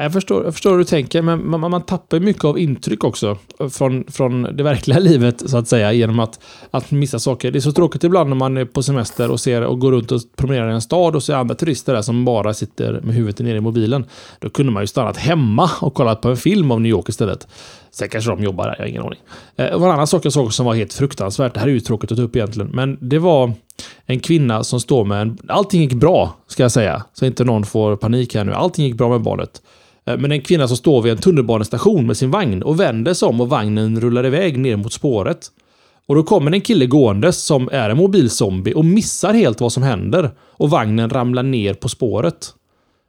Jag 0.00 0.12
förstår, 0.12 0.44
jag 0.44 0.54
förstår 0.54 0.70
hur 0.70 0.78
du 0.78 0.84
tänker, 0.84 1.22
men 1.22 1.50
man, 1.50 1.60
man 1.60 1.82
tappar 1.82 2.20
mycket 2.20 2.44
av 2.44 2.58
intryck 2.58 3.04
också 3.04 3.38
från, 3.70 4.04
från 4.08 4.42
det 4.42 4.62
verkliga 4.62 4.98
livet, 5.08 5.50
så 5.50 5.56
att 5.56 5.68
säga, 5.68 5.92
genom 5.92 6.20
att, 6.20 6.40
att 6.70 6.90
missa 6.90 7.18
saker. 7.18 7.50
Det 7.50 7.58
är 7.58 7.60
så 7.60 7.72
tråkigt 7.72 8.04
ibland 8.04 8.28
när 8.28 8.36
man 8.36 8.56
är 8.56 8.64
på 8.64 8.82
semester 8.82 9.30
och 9.30 9.40
ser 9.40 9.62
och 9.62 9.80
går 9.80 9.92
runt 9.92 10.12
och 10.12 10.20
promenerar 10.36 10.70
i 10.70 10.74
en 10.74 10.80
stad 10.80 11.16
och 11.16 11.22
ser 11.22 11.34
andra 11.34 11.54
turister 11.54 11.94
där 11.94 12.02
som 12.02 12.24
bara 12.24 12.54
sitter 12.54 13.00
med 13.00 13.14
huvudet 13.14 13.38
nere 13.38 13.56
i 13.56 13.60
mobilen. 13.60 14.04
Då 14.40 14.50
kunde 14.50 14.72
man 14.72 14.82
ju 14.82 14.86
stannat 14.86 15.16
hemma 15.16 15.70
och 15.80 15.94
kollat 15.94 16.20
på 16.20 16.28
en 16.28 16.36
film 16.36 16.70
om 16.70 16.82
New 16.82 16.90
York 16.90 17.08
istället. 17.08 17.48
Sen 17.90 18.08
kanske 18.08 18.30
de 18.30 18.42
jobbar 18.42 18.64
där, 18.64 18.74
jag 18.78 18.84
har 18.84 18.88
ingen 18.88 19.02
aning. 19.02 19.20
Eh, 19.56 19.64
det 19.64 19.76
var 19.76 19.86
en 19.86 19.94
annan 19.94 20.06
sak 20.06 20.24
jag 20.24 20.32
såg 20.32 20.54
som 20.54 20.66
var 20.66 20.74
helt 20.74 20.92
fruktansvärt, 20.92 21.54
det 21.54 21.60
här 21.60 21.66
är 21.66 21.72
ju 21.72 21.80
tråkigt 21.80 22.12
att 22.12 22.18
ta 22.18 22.24
upp 22.24 22.36
egentligen, 22.36 22.70
men 22.70 22.98
det 23.00 23.18
var 23.18 23.52
en 24.06 24.20
kvinna 24.20 24.64
som 24.64 24.80
står 24.80 25.04
med 25.04 25.22
en... 25.22 25.38
Allting 25.48 25.80
gick 25.80 25.94
bra, 25.94 26.36
ska 26.46 26.62
jag 26.62 26.72
säga, 26.72 27.04
så 27.12 27.26
inte 27.26 27.44
någon 27.44 27.64
får 27.64 27.96
panik 27.96 28.34
här 28.34 28.44
nu. 28.44 28.52
Allting 28.52 28.84
gick 28.86 28.94
bra 28.94 29.08
med 29.08 29.20
barnet. 29.20 29.62
Eh, 30.08 30.18
men 30.18 30.32
en 30.32 30.42
kvinna 30.42 30.68
som 30.68 30.76
står 30.76 31.02
vid 31.02 31.12
en 31.12 31.18
tunnelbanestation 31.18 32.06
med 32.06 32.16
sin 32.16 32.30
vagn 32.30 32.62
och 32.62 32.80
vänder 32.80 33.14
sig 33.14 33.28
om 33.28 33.40
och 33.40 33.48
vagnen 33.48 34.00
rullar 34.00 34.26
iväg 34.26 34.58
ner 34.58 34.76
mot 34.76 34.92
spåret. 34.92 35.46
Och 36.06 36.14
då 36.14 36.22
kommer 36.22 36.52
en 36.52 36.60
kille 36.60 36.86
gåendes 36.86 37.44
som 37.44 37.68
är 37.72 37.90
en 37.90 37.96
mobilzombie 37.96 38.74
och 38.74 38.84
missar 38.84 39.34
helt 39.34 39.60
vad 39.60 39.72
som 39.72 39.82
händer. 39.82 40.30
Och 40.40 40.70
vagnen 40.70 41.10
ramlar 41.10 41.42
ner 41.42 41.74
på 41.74 41.88
spåret. 41.88 42.54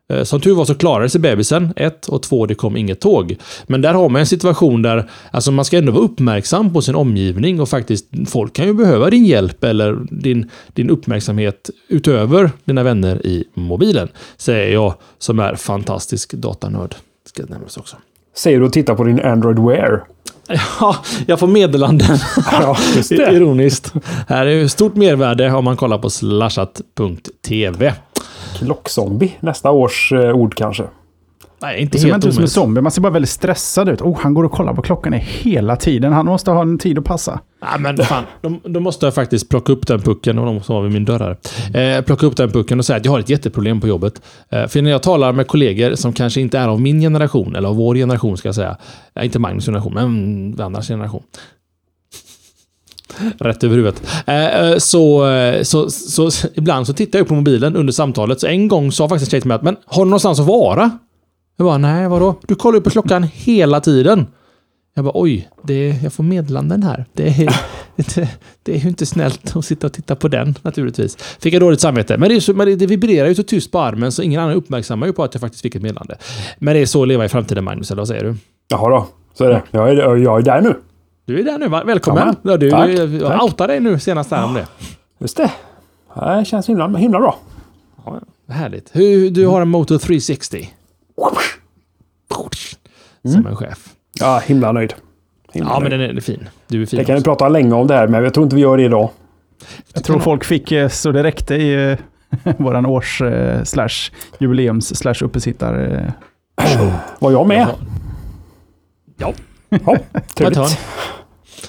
Eh, 0.10 0.24
som 0.24 0.41
tur 0.41 0.55
var 0.55 0.66
så 0.66 0.76
klarade 0.76 1.10
sig 1.10 1.22
bebisen. 1.22 1.74
Ett 1.76 2.05
och 2.07 2.24
två, 2.24 2.45
det 2.45 2.55
kom 2.55 2.78
inget 2.78 2.99
tåg. 2.99 3.36
Men 3.68 3.82
där 3.82 3.93
har 3.93 4.10
man 4.10 4.20
en 4.20 4.26
situation 4.26 4.82
där 4.82 5.10
alltså 5.32 5.51
man 5.51 5.66
ska 5.66 5.78
ändå 5.78 5.91
vara 5.91 6.03
uppmärksam 6.03 6.74
på 6.74 6.82
sin 6.82 6.95
omgivning 6.95 7.62
och 7.62 7.70
faktiskt 7.70 8.05
folk 8.28 8.53
kan 8.53 8.68
ju 8.68 8.74
behöva 8.74 9.10
din 9.10 9.26
hjälp 9.26 9.64
eller 9.64 9.97
din, 10.12 10.49
din 10.74 10.89
uppmärksamhet 10.89 11.70
utöver 11.88 12.51
dina 12.66 12.84
vänner 12.84 13.26
i 13.26 13.43
mobilen. 13.53 14.07
Säger 14.38 14.74
jag 14.74 14.93
som 15.20 15.39
är 15.39 15.55
fantastisk 15.55 16.34
datanörd. 16.34 16.95
Ska 17.26 17.43
nämnas 17.45 17.78
också. 17.78 17.97
Säger 18.36 18.60
du 18.60 18.66
att 18.66 18.74
titta 18.74 18.95
på 18.95 19.03
din 19.03 19.20
Android 19.20 19.60
Wear? 19.60 20.03
Ja, 20.80 20.95
jag 21.26 21.39
får 21.39 21.47
meddelanden. 21.47 22.18
Ja, 22.51 22.78
just 22.95 23.10
det. 23.10 23.32
Ironiskt. 23.32 23.93
Här 24.28 24.45
är 24.45 24.51
ju 24.51 24.70
stort 24.70 24.95
mervärde 24.95 25.51
om 25.51 25.64
man 25.66 25.78
kollar 25.78 25.97
på 25.97 26.10
slashat.tv. 26.10 27.93
Klockzombie, 28.57 29.31
nästa 29.39 29.71
års 29.71 30.11
eh, 30.11 30.31
ord 30.31 30.55
kanske. 30.55 30.83
Nej, 31.61 31.81
inte 31.81 31.97
Det 31.97 32.01
ser 32.01 32.07
man 32.07 32.15
inte 32.15 32.27
ut 32.27 32.33
som 32.33 32.43
en 32.43 32.49
zombie, 32.49 32.81
man 32.81 32.91
ser 32.91 33.01
bara 33.01 33.13
väldigt 33.13 33.29
stressad 33.29 33.89
ut. 33.89 34.01
Oh, 34.01 34.17
han 34.21 34.33
går 34.33 34.43
och 34.43 34.51
kollar 34.51 34.73
på 34.73 34.81
klockan 34.81 35.13
hela 35.13 35.75
tiden. 35.75 36.13
Han 36.13 36.25
måste 36.25 36.51
ha 36.51 36.61
en 36.61 36.77
tid 36.77 36.97
att 36.97 37.05
passa. 37.05 37.39
Nej, 37.61 37.79
men 37.79 37.97
fan. 37.97 38.23
Då, 38.41 38.59
då 38.63 38.79
måste 38.79 39.05
jag 39.05 39.13
faktiskt 39.15 39.49
plocka 39.49 39.73
upp 39.73 39.87
den 39.87 40.01
pucken. 40.01 40.39
Och 40.39 40.45
de 40.45 40.61
som 40.61 40.75
har 40.75 40.81
vid 40.83 40.91
min 40.91 41.05
dörr 41.05 41.37
här. 41.73 41.97
Eh, 41.97 42.01
plocka 42.01 42.25
upp 42.25 42.37
den 42.37 42.51
pucken 42.51 42.79
och 42.79 42.85
säga 42.85 42.97
att 42.97 43.05
jag 43.05 43.11
har 43.11 43.19
ett 43.19 43.29
jätteproblem 43.29 43.81
på 43.81 43.87
jobbet. 43.87 44.21
Eh, 44.49 44.67
för 44.67 44.81
när 44.81 44.91
jag 44.91 45.03
talar 45.03 45.33
med 45.33 45.47
kollegor 45.47 45.95
som 45.95 46.13
kanske 46.13 46.41
inte 46.41 46.59
är 46.59 46.67
av 46.67 46.81
min 46.81 47.01
generation, 47.01 47.55
eller 47.55 47.69
av 47.69 47.75
vår 47.75 47.95
generation 47.95 48.37
ska 48.37 48.47
jag 48.47 48.55
säga. 48.55 48.77
Eh, 49.15 49.25
inte 49.25 49.39
Magnus 49.39 49.65
generation, 49.65 49.93
men 49.93 50.55
Wanders 50.55 50.87
generation. 50.87 51.23
Rätt 53.38 53.64
över 53.64 53.76
huvudet. 53.76 54.03
Eh, 54.26 54.45
eh, 54.45 54.78
så, 54.78 55.26
så, 55.64 55.89
så, 55.89 56.32
så 56.32 56.47
ibland 56.53 56.88
så 56.88 56.93
tittar 56.93 57.20
jag 57.20 57.24
upp 57.24 57.30
på 57.30 57.36
mobilen 57.36 57.76
under 57.76 57.93
samtalet. 57.93 58.39
Så 58.39 58.47
en 58.47 58.68
gång 58.68 58.91
sa 58.91 59.10
faktiskt 59.10 59.28
en 59.28 59.32
tjej 59.32 59.41
till 59.41 59.47
mig 59.47 59.55
att 59.55 59.64
men 59.64 59.78
har 59.86 60.03
du 60.03 60.10
någonstans 60.10 60.39
att 60.39 60.45
vara? 60.45 60.91
Jag 61.57 61.66
bara, 61.66 61.78
nej 61.78 62.07
vadå? 62.07 62.36
Du 62.47 62.55
kollar 62.55 62.78
ju 62.78 62.82
på 62.82 62.89
klockan 62.89 63.24
hela 63.24 63.80
tiden. 63.80 64.28
Jag 64.95 65.05
bara, 65.05 65.12
oj, 65.16 65.49
det, 65.64 65.88
jag 66.03 66.14
får 66.14 66.24
meddelanden 66.24 66.84
här. 66.84 67.05
Det 67.14 67.28
är, 67.28 67.55
det, 67.95 68.30
det 68.64 68.76
är 68.76 68.80
ju 68.80 68.89
inte 68.89 69.05
snällt 69.05 69.55
att 69.55 69.66
sitta 69.66 69.88
och 69.88 69.93
titta 69.93 70.16
på 70.16 70.28
den 70.28 70.55
naturligtvis. 70.62 71.18
Fick 71.39 71.53
jag 71.53 71.62
dåligt 71.62 71.82
samvete. 71.82 72.18
Men 72.18 72.30
det, 72.30 72.36
är 72.36 72.39
så, 72.39 72.53
men 72.53 72.68
det, 72.68 72.76
det 72.76 72.88
vibrerar 72.88 73.28
ju 73.28 73.36
så 73.36 73.43
tyst 73.43 73.72
på 73.72 73.80
armen 73.80 74.12
så 74.12 74.22
ingen 74.22 74.41
annan 74.41 74.55
uppmärksammar 74.55 75.07
ju 75.07 75.14
på 75.14 75.24
att 75.24 75.34
jag 75.34 75.41
faktiskt 75.41 75.62
fick 75.62 75.76
ett 75.76 75.82
meddelande. 75.82 76.18
Men 76.60 76.74
det 76.74 76.80
är 76.80 76.86
så 76.86 77.01
att 77.01 77.07
leva 77.07 77.26
i 77.26 77.30
framtiden 77.30 77.64
Magnus, 77.64 77.91
eller 77.91 78.01
vad 78.01 78.07
säger 78.07 78.24
du? 78.24 78.36
Jaha 78.68 78.89
då, 78.89 79.07
så 79.34 79.43
är 79.43 79.49
det. 79.49 79.62
Jag 79.72 79.89
är, 79.89 80.16
jag 80.18 80.39
är 80.39 80.43
där 80.43 80.62
nu. 80.62 80.76
Du 81.30 81.39
är 81.39 81.43
där 81.43 81.57
nu? 81.57 81.67
Välkommen! 81.67 82.36
Ja, 82.41 82.57
du 82.57 82.69
Tack, 82.69 82.89
jag 82.89 83.43
outade 83.43 83.73
dig 83.73 83.80
nu 83.80 83.99
senast 83.99 84.32
här 84.32 84.45
om 84.45 84.53
det. 84.53 84.67
Just 85.19 85.38
det. 85.38 85.51
Det 86.15 86.45
känns 86.45 86.69
himla, 86.69 86.88
himla 86.88 87.19
bra. 87.19 87.38
Ja, 88.05 88.19
härligt. 88.47 88.89
Hur, 88.93 89.30
du 89.30 89.47
har 89.47 89.61
en 89.61 89.67
Moto 89.67 89.99
360. 89.99 90.69
Som 93.34 93.47
en 93.47 93.55
chef. 93.55 93.89
Ja, 94.19 94.41
himla 94.45 94.71
nöjd. 94.71 94.93
Himla 95.51 95.69
Ja, 95.71 95.80
men 95.80 95.89
nöjd. 95.89 96.01
den 96.09 96.17
är 96.17 96.21
fin. 96.21 96.49
Du 96.67 96.82
är 96.82 96.86
fin 96.86 96.97
Det 96.99 97.05
kan 97.05 97.15
vi 97.15 97.19
också. 97.19 97.30
prata 97.30 97.49
länge 97.49 97.73
om 97.75 97.88
det 97.88 97.93
här, 97.93 98.07
men 98.07 98.23
jag 98.23 98.34
tror 98.34 98.43
inte 98.43 98.55
vi 98.55 98.61
gör 98.61 98.77
det 98.77 98.84
idag. 98.84 99.09
Jag 99.93 100.03
tror 100.03 100.19
folk 100.19 100.43
fick 100.43 100.71
eh, 100.71 100.89
så 100.89 101.11
det 101.11 101.23
räckte 101.23 101.55
i 101.55 101.91
eh, 101.91 102.53
våran 102.57 102.86
års 102.86 103.21
eh, 103.21 103.63
slash 103.63 104.11
jubileums 104.39 104.97
slash 104.97 105.15
uppesittar. 105.23 106.03
Eh. 106.57 106.93
Var 107.19 107.32
jag 107.32 107.47
med? 107.47 107.67
Ja. 109.17 109.34
Ja, 109.69 109.97
trevligt. 110.36 110.80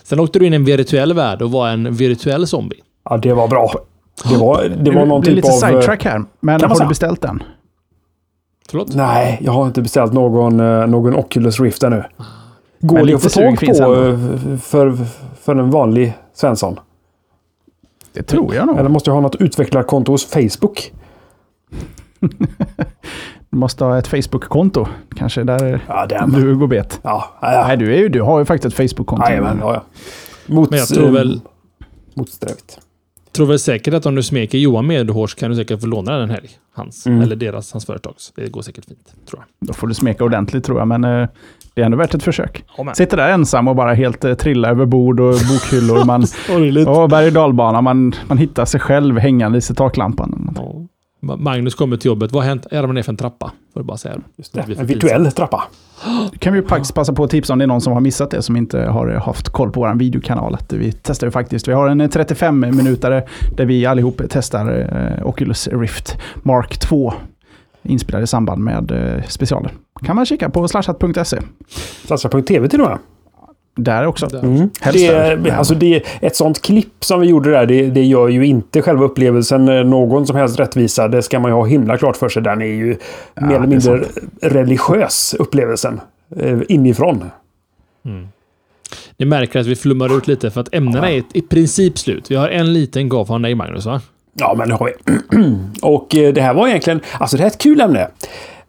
Sen 0.04 0.20
åkte 0.20 0.38
du 0.38 0.46
in 0.46 0.52
i 0.52 0.56
en 0.56 0.64
virtuell 0.64 1.12
värld 1.12 1.42
och 1.42 1.50
var 1.50 1.68
en 1.68 1.94
virtuell 1.94 2.46
zombie. 2.46 2.80
Ja, 3.04 3.16
det 3.16 3.32
var 3.32 3.48
bra. 3.48 3.70
Det 4.28 4.36
var, 4.36 4.64
det 4.64 4.90
var 4.90 5.06
någon 5.06 5.22
typ 5.22 5.34
lite 5.34 5.48
av... 5.48 5.54
eh, 5.54 5.58
sidetrack 5.58 6.04
här, 6.04 6.24
men 6.40 6.60
kan 6.60 6.68
man 6.68 6.78
har 6.78 6.84
du 6.84 6.88
beställt 6.88 7.20
den? 7.20 7.42
Förlåt? 8.70 8.94
Nej, 8.94 9.38
jag 9.42 9.52
har 9.52 9.66
inte 9.66 9.82
beställt 9.82 10.12
någon, 10.12 10.60
eh, 10.60 10.86
någon 10.86 11.14
Oculus 11.14 11.60
Rift 11.60 11.82
ännu. 11.82 12.04
Går 12.80 12.96
Men 12.96 13.06
det 13.06 13.12
lite 13.12 13.26
att 13.26 13.32
få 13.32 13.40
tag 13.40 13.60
på 13.60 13.94
eh, 13.94 14.58
för, 14.58 14.98
för 15.40 15.56
en 15.56 15.70
vanlig 15.70 16.12
Svensson? 16.34 16.80
Det 18.12 18.22
tror 18.22 18.54
jag 18.54 18.66
nog. 18.66 18.78
Eller 18.78 18.88
måste 18.88 19.10
jag 19.10 19.14
ha 19.14 19.20
något 19.20 19.36
utvecklarkonto 19.36 20.12
hos 20.12 20.26
Facebook? 20.26 20.92
Du 23.50 23.56
måste 23.56 23.84
ha 23.84 23.98
ett 23.98 24.06
Facebook-konto. 24.06 24.86
Kanske 25.16 25.42
där 25.44 25.84
Ja, 25.88 26.06
du 26.26 26.56
går 26.56 26.66
bet. 26.66 27.00
Ja, 27.02 27.24
ja, 27.40 27.64
Nej, 27.66 27.76
du, 27.76 27.94
är 27.94 27.98
ju, 27.98 28.08
du 28.08 28.22
har 28.22 28.38
ju 28.38 28.44
faktiskt 28.44 28.80
ett 28.80 28.90
Facebook-konto. 28.90 29.26
Jajamän, 29.28 29.58
ja, 29.60 29.74
ja. 29.74 29.82
Mot, 30.54 30.70
Men 30.70 30.78
jag 30.78 30.88
tror 30.88 31.06
eh, 31.06 31.12
väl- 31.12 31.40
Motsträvigt. 32.14 32.78
Tror 33.32 33.46
väl 33.46 33.58
säkert 33.58 33.94
att 33.94 34.06
om 34.06 34.14
du 34.14 34.22
smeker 34.22 34.58
Johan 34.58 34.86
Medhårs 34.86 35.34
kan 35.34 35.50
du 35.50 35.56
säkert 35.56 35.80
få 35.80 35.86
låna 35.86 36.12
den 36.12 36.22
en 36.22 36.30
helg. 36.30 36.48
Hans, 36.74 37.06
Mm. 37.06 37.22
eller 37.22 37.36
deras, 37.36 37.72
hans 37.72 37.86
företags. 37.86 38.32
Det 38.36 38.48
går 38.52 38.62
säkert 38.62 38.84
fint, 38.84 39.14
tror 39.30 39.42
jag. 39.60 39.68
Då 39.68 39.72
får 39.74 39.86
du 39.86 39.94
smeka 39.94 40.24
ordentligt 40.24 40.64
tror 40.64 40.78
jag, 40.78 40.88
men 40.88 41.04
eh, 41.04 41.28
det 41.74 41.80
är 41.80 41.84
ändå 41.84 41.96
värt 41.96 42.14
ett 42.14 42.22
försök. 42.22 42.64
Men. 42.84 42.94
Sitter 42.94 43.16
där 43.16 43.28
ensam 43.32 43.68
och 43.68 43.76
bara 43.76 43.94
helt 43.94 44.24
eh, 44.24 44.34
trilla 44.34 44.68
över 44.68 44.86
bord 44.86 45.20
och 45.20 45.32
bokhyllor. 45.50 46.04
Man, 46.04 46.24
ja, 46.84 47.06
berg 47.08 47.26
och 47.26 47.32
dalbana. 47.32 47.80
Man, 47.80 48.12
man 48.28 48.38
hittar 48.38 48.64
sig 48.64 48.80
själv 48.80 49.18
hängande 49.18 49.58
i 49.58 49.60
taklampan. 49.60 50.54
Ja. 50.56 50.72
Ma- 51.20 51.36
Magnus 51.36 51.74
kommer 51.74 51.96
till 51.96 52.06
jobbet. 52.08 52.32
Vad 52.32 52.42
har 52.42 52.48
hänt? 52.48 52.66
Jag 52.70 52.76
ramlade 52.76 52.92
ner 52.92 53.02
för 53.02 53.12
en 53.12 53.16
trappa. 53.16 53.52
Får 53.74 53.82
bara 53.82 53.96
säga. 53.96 54.20
Just 54.36 54.52
det. 54.52 54.60
En 54.78 54.86
virtuell 54.86 55.32
trappa. 55.32 55.62
Det 56.32 56.38
kan 56.38 56.52
vi 56.52 56.58
ju 56.60 56.66
faktiskt 56.66 56.94
passa 56.94 57.12
på 57.12 57.24
att 57.24 57.30
tipsa 57.30 57.52
om 57.52 57.58
det 57.58 57.64
är 57.64 57.66
någon 57.66 57.80
som 57.80 57.92
har 57.92 58.00
missat 58.00 58.30
det, 58.30 58.42
som 58.42 58.56
inte 58.56 58.80
har 58.80 59.08
haft 59.08 59.48
koll 59.48 59.70
på 59.72 59.80
vår 59.80 59.94
videokanal. 59.94 60.54
Att 60.54 60.72
vi 60.72 60.92
testar 60.92 61.26
ju 61.26 61.30
faktiskt. 61.30 61.68
Vi 61.68 61.72
har 61.72 61.88
en 61.88 62.02
35-minutare 62.02 63.22
där 63.56 63.64
vi 63.64 63.86
allihop 63.86 64.22
testar 64.30 64.88
eh, 65.18 65.26
Oculus 65.26 65.68
Rift 65.68 66.18
Mark 66.42 66.78
2. 66.78 67.12
Inspelad 67.82 68.22
i 68.22 68.26
samband 68.26 68.64
med 68.64 68.90
eh, 68.90 69.22
specialen. 69.28 69.70
Kan 70.02 70.16
man 70.16 70.26
kika 70.26 70.50
på 70.50 70.68
slashat.se. 70.68 71.38
Satsa.tv 72.06 72.68
till 72.68 72.80
och 72.80 72.88
med. 72.88 72.98
Där 73.76 74.06
också. 74.06 74.26
Där. 74.26 74.38
Mm. 74.42 74.70
Helst 74.80 74.98
Det, 75.00 75.12
där. 75.12 75.50
alltså 75.50 75.74
det, 75.74 76.02
ett 76.20 76.36
sånt 76.36 76.62
klipp 76.62 77.04
som 77.04 77.20
vi 77.20 77.26
gjorde 77.26 77.50
där, 77.50 77.66
det, 77.66 77.86
det 77.90 78.02
gör 78.04 78.28
ju 78.28 78.46
inte 78.46 78.82
själva 78.82 79.04
upplevelsen 79.04 79.68
eh, 79.68 79.84
någon 79.84 80.26
som 80.26 80.36
helst 80.36 80.60
rättvisa. 80.60 81.08
Det 81.08 81.22
ska 81.22 81.40
man 81.40 81.50
ju 81.50 81.54
ha 81.54 81.64
himla 81.64 81.96
klart 81.98 82.16
för 82.16 82.28
sig. 82.28 82.42
Den 82.42 82.62
är 82.62 82.66
ju 82.66 82.96
Ja, 83.34 83.46
mer 83.46 83.54
eller 83.56 83.66
mindre 83.66 84.00
religiös, 84.42 85.34
upplevelsen. 85.38 86.00
Eh, 86.36 86.58
inifrån. 86.68 87.24
Mm. 88.04 88.28
Ni 89.16 89.26
märker 89.26 89.60
att 89.60 89.66
vi 89.66 89.76
flummar 89.76 90.16
ut 90.16 90.26
lite 90.28 90.50
för 90.50 90.60
att 90.60 90.74
ämnena 90.74 91.10
är 91.10 91.22
i 91.32 91.42
princip 91.42 91.98
slut. 91.98 92.30
Vi 92.30 92.34
har 92.34 92.48
en 92.48 92.72
liten 92.72 93.08
gav 93.08 93.24
från 93.24 93.42
dig 93.42 93.54
Magnus 93.54 93.86
va? 93.86 94.00
Ja, 94.34 94.54
men 94.58 94.68
det 94.68 94.74
har 94.74 94.86
vi. 94.86 95.14
och 95.82 96.14
eh, 96.16 96.32
det 96.32 96.40
här 96.40 96.54
var 96.54 96.68
egentligen, 96.68 97.00
alltså 97.18 97.36
det 97.36 97.42
här 97.42 97.50
är 97.50 97.54
ett 97.54 97.58
kul 97.62 97.80
ämne. 97.80 98.08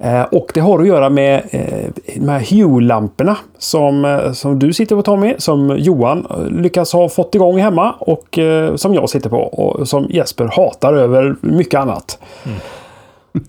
Eh, 0.03 0.23
och 0.23 0.51
det 0.53 0.59
har 0.59 0.79
att 0.79 0.87
göra 0.87 1.09
med 1.09 1.41
eh, 1.49 1.89
de 2.15 2.29
här 2.29 2.39
Hue-lamporna 2.39 3.37
som, 3.57 4.05
eh, 4.05 4.31
som 4.31 4.59
du 4.59 4.73
sitter 4.73 4.95
på 4.95 5.01
Tommy, 5.01 5.35
som 5.37 5.75
Johan 5.77 6.27
lyckas 6.51 6.93
ha 6.93 7.09
fått 7.09 7.35
igång 7.35 7.59
hemma 7.59 7.91
och 7.91 8.39
som 8.75 8.93
jag 8.93 9.09
sitter 9.09 9.29
på 9.29 9.37
och 9.37 9.87
som 9.87 10.07
Jesper 10.09 10.45
hatar 10.45 10.93
över 10.93 11.35
mycket 11.41 11.79
annat. 11.79 12.19
Mm. 12.45 12.57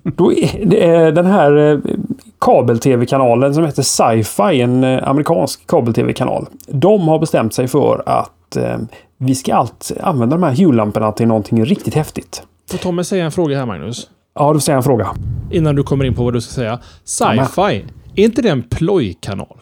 Då 0.03 0.33
är 0.33 1.13
den 1.13 1.27
här 1.27 1.81
kabel-tv-kanalen 2.39 3.55
som 3.55 3.65
heter 3.65 3.83
Sci-Fi, 3.83 4.61
en 4.61 4.85
amerikansk 4.85 5.67
kabel-tv-kanal. 5.67 6.47
De 6.67 7.09
har 7.09 7.19
bestämt 7.19 7.55
sig 7.55 7.69
för 7.69 8.03
att 8.07 8.57
vi 9.19 9.35
ska 9.35 9.55
allt 9.55 9.93
använda 10.01 10.37
de 10.37 10.43
här 10.43 10.55
Hue-lamporna 10.55 11.13
till 11.13 11.27
någonting 11.27 11.65
riktigt 11.65 11.95
häftigt. 11.95 12.43
Får 12.71 12.79
Tommy 12.79 13.05
säga 13.05 13.25
en 13.25 13.33
fråga 13.33 13.59
här 13.59 13.67
Magnus? 13.67 14.09
Ja, 14.35 14.53
då 14.53 14.61
säger 14.61 14.77
en 14.77 14.83
fråga. 14.83 15.09
Innan 15.51 15.75
du 15.75 15.83
kommer 15.83 16.05
in 16.05 16.15
på 16.15 16.25
vad 16.25 16.33
du 16.33 16.41
ska 16.41 16.53
säga. 16.53 16.79
Sci-fi, 17.05 17.85
är 18.15 18.25
inte 18.25 18.43
det 18.43 18.49
en 18.49 18.63
plojkanal? 18.63 19.59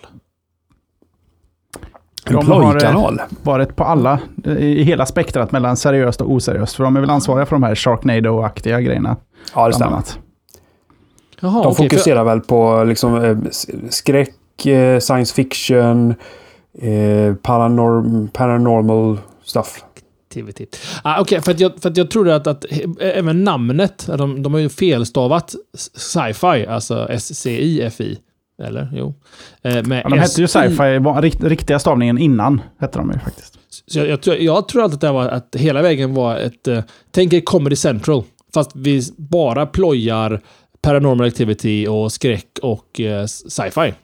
En 2.24 2.34
de 2.34 2.44
plojkanal? 2.44 3.18
har 3.18 3.28
varit 3.42 3.76
på 3.76 3.84
alla, 3.84 4.18
i 4.44 4.82
hela 4.82 5.06
spektrat 5.06 5.52
mellan 5.52 5.76
seriöst 5.76 6.20
och 6.20 6.32
oseriöst. 6.32 6.76
För 6.76 6.84
de 6.84 6.96
är 6.96 7.00
väl 7.00 7.10
ansvariga 7.10 7.46
för 7.46 7.56
de 7.56 7.62
här 7.62 7.74
Sharknado-aktiga 7.74 8.80
grejerna. 8.80 9.16
Ja, 9.54 9.66
det 9.68 9.74
stämmer. 9.74 10.02
Jaha, 11.40 11.62
de 11.62 11.68
okay, 11.68 11.88
fokuserar 11.88 12.20
för... 12.20 12.24
väl 12.24 12.40
på 12.40 12.84
liksom, 12.84 13.24
eh, 13.24 13.36
skräck, 13.90 14.66
eh, 14.66 14.98
science 14.98 15.34
fiction, 15.34 16.14
eh, 16.78 17.34
paranorm, 17.34 18.28
paranormal 18.32 19.18
stuff 19.44 19.84
activity. 20.30 20.66
Ah, 21.04 21.20
Okej, 21.20 21.38
okay, 21.38 21.44
för, 21.44 21.50
att 21.50 21.60
jag, 21.60 21.72
för 21.82 21.90
att 21.90 21.96
jag 21.96 22.10
trodde 22.10 22.36
att, 22.36 22.46
att 22.46 22.64
även 23.00 23.44
namnet, 23.44 24.06
de, 24.06 24.42
de 24.42 24.54
har 24.54 24.60
ju 24.60 24.68
felstavat 24.68 25.54
sci-fi, 25.94 26.66
alltså 26.66 27.06
S-C-I-F-I. 27.10 28.18
Eller? 28.62 28.90
Jo. 28.92 29.14
Eh, 29.62 29.76
ja, 29.76 29.82
de 29.82 30.18
hette 30.18 30.40
ju 30.40 30.48
sci-fi, 30.48 30.98
riktiga 31.48 31.78
stavningen 31.78 32.18
innan 32.18 32.60
hette 32.78 32.98
de 32.98 33.12
ju 33.12 33.18
faktiskt. 33.18 33.58
Så 33.86 33.98
jag, 33.98 34.08
jag, 34.08 34.22
tror, 34.22 34.36
jag 34.36 34.68
tror 34.68 34.82
alltid 34.82 34.94
att 34.94 35.00
det 35.00 35.12
var 35.12 35.28
att 35.28 35.56
hela 35.58 35.82
vägen 35.82 36.14
var 36.14 36.36
ett... 36.36 36.68
Uh, 36.68 36.80
tänk 37.10 37.32
er 37.32 37.40
Comedy 37.40 37.76
Central. 37.76 38.24
Fast 38.54 38.70
vi 38.74 39.02
bara 39.16 39.66
plojar 39.66 40.40
Paranormal 40.82 41.26
Activity 41.26 41.86
och 41.86 42.12
skräck 42.12 42.58
och 42.62 43.00
uh, 43.00 43.24
sci-fi. 43.26 43.94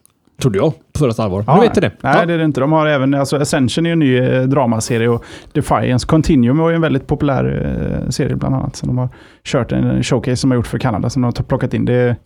Trodde 0.43 0.59
jag, 0.59 0.73
på 0.93 0.99
första 0.99 1.23
allvar. 1.23 1.45
Ja, 1.47 1.55
nu 1.55 1.61
vet 1.61 1.75
det. 1.75 1.91
Nej, 2.01 2.17
ja. 2.19 2.27
det 2.27 2.35
är 2.35 2.39
det 2.39 2.45
inte. 2.45 2.61
De 2.61 2.73
har 2.73 2.87
även, 2.87 3.15
alltså 3.15 3.37
Ascension 3.37 3.87
är 3.87 3.91
ju 3.91 3.93
en 3.93 3.99
ny 3.99 4.19
eh, 4.19 4.43
dramaserie 4.43 5.09
och 5.09 5.25
Defiance 5.53 6.07
Continuum 6.07 6.59
var 6.59 6.71
ju 6.71 6.75
en 6.75 6.81
väldigt 6.81 7.07
populär 7.07 8.03
eh, 8.05 8.11
serie 8.11 8.37
bland 8.37 8.55
annat. 8.55 8.77
Så 8.77 8.87
de 8.87 8.99
har 8.99 9.09
kört 9.45 9.73
en 9.73 10.03
showcase 10.03 10.37
som 10.37 10.51
de 10.51 10.55
har 10.55 10.57
gjort 10.57 10.67
för 10.67 10.79
Kanada 10.79 11.11
som 11.11 11.23
de 11.23 11.27
har 11.27 11.45
plockat 11.45 11.75
in. 11.75 11.85
Det, 11.85 12.17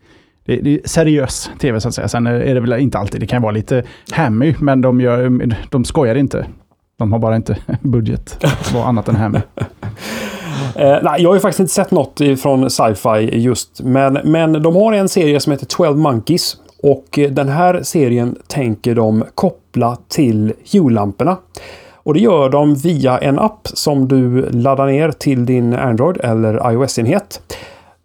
det, 0.44 0.56
det 0.56 0.74
är 0.74 0.80
seriös 0.84 1.50
tv 1.60 1.80
så 1.80 1.88
att 1.88 1.94
säga. 1.94 2.08
Sen 2.08 2.26
är 2.26 2.54
det 2.54 2.60
väl 2.60 2.72
inte 2.72 2.98
alltid, 2.98 3.20
det 3.20 3.26
kan 3.26 3.42
vara 3.42 3.52
lite 3.52 3.82
hammy, 4.12 4.54
men 4.58 4.80
de, 4.80 5.00
gör, 5.00 5.48
de 5.70 5.84
skojar 5.84 6.14
inte. 6.14 6.46
De 6.98 7.12
har 7.12 7.18
bara 7.18 7.36
inte 7.36 7.56
budget 7.80 8.46
på 8.72 8.78
annat 8.78 9.08
än 9.08 9.16
hammy. 9.16 9.38
Eh, 10.76 10.98
nej, 11.02 11.22
jag 11.22 11.28
har 11.28 11.34
ju 11.34 11.40
faktiskt 11.40 11.60
inte 11.60 11.72
sett 11.72 11.90
något 11.90 12.20
från 12.42 12.70
sci-fi 12.70 13.38
just. 13.38 13.80
Men, 13.82 14.12
men 14.24 14.52
de 14.52 14.76
har 14.76 14.92
en 14.92 15.08
serie 15.08 15.40
som 15.40 15.52
heter 15.52 15.66
12 15.66 15.98
Monkeys. 15.98 16.56
Och 16.82 17.18
eh, 17.18 17.30
den 17.30 17.48
här 17.48 17.82
serien 17.82 18.38
tänker 18.46 18.94
de 18.94 19.24
koppla 19.34 19.96
till 20.08 20.52
Hue-lamporna. 20.72 21.36
Och 21.94 22.14
det 22.14 22.20
gör 22.20 22.48
de 22.48 22.74
via 22.74 23.18
en 23.18 23.38
app 23.38 23.68
som 23.68 24.08
du 24.08 24.50
laddar 24.50 24.86
ner 24.86 25.10
till 25.10 25.46
din 25.46 25.74
Android 25.74 26.20
eller 26.20 26.72
iOS-enhet. 26.72 27.42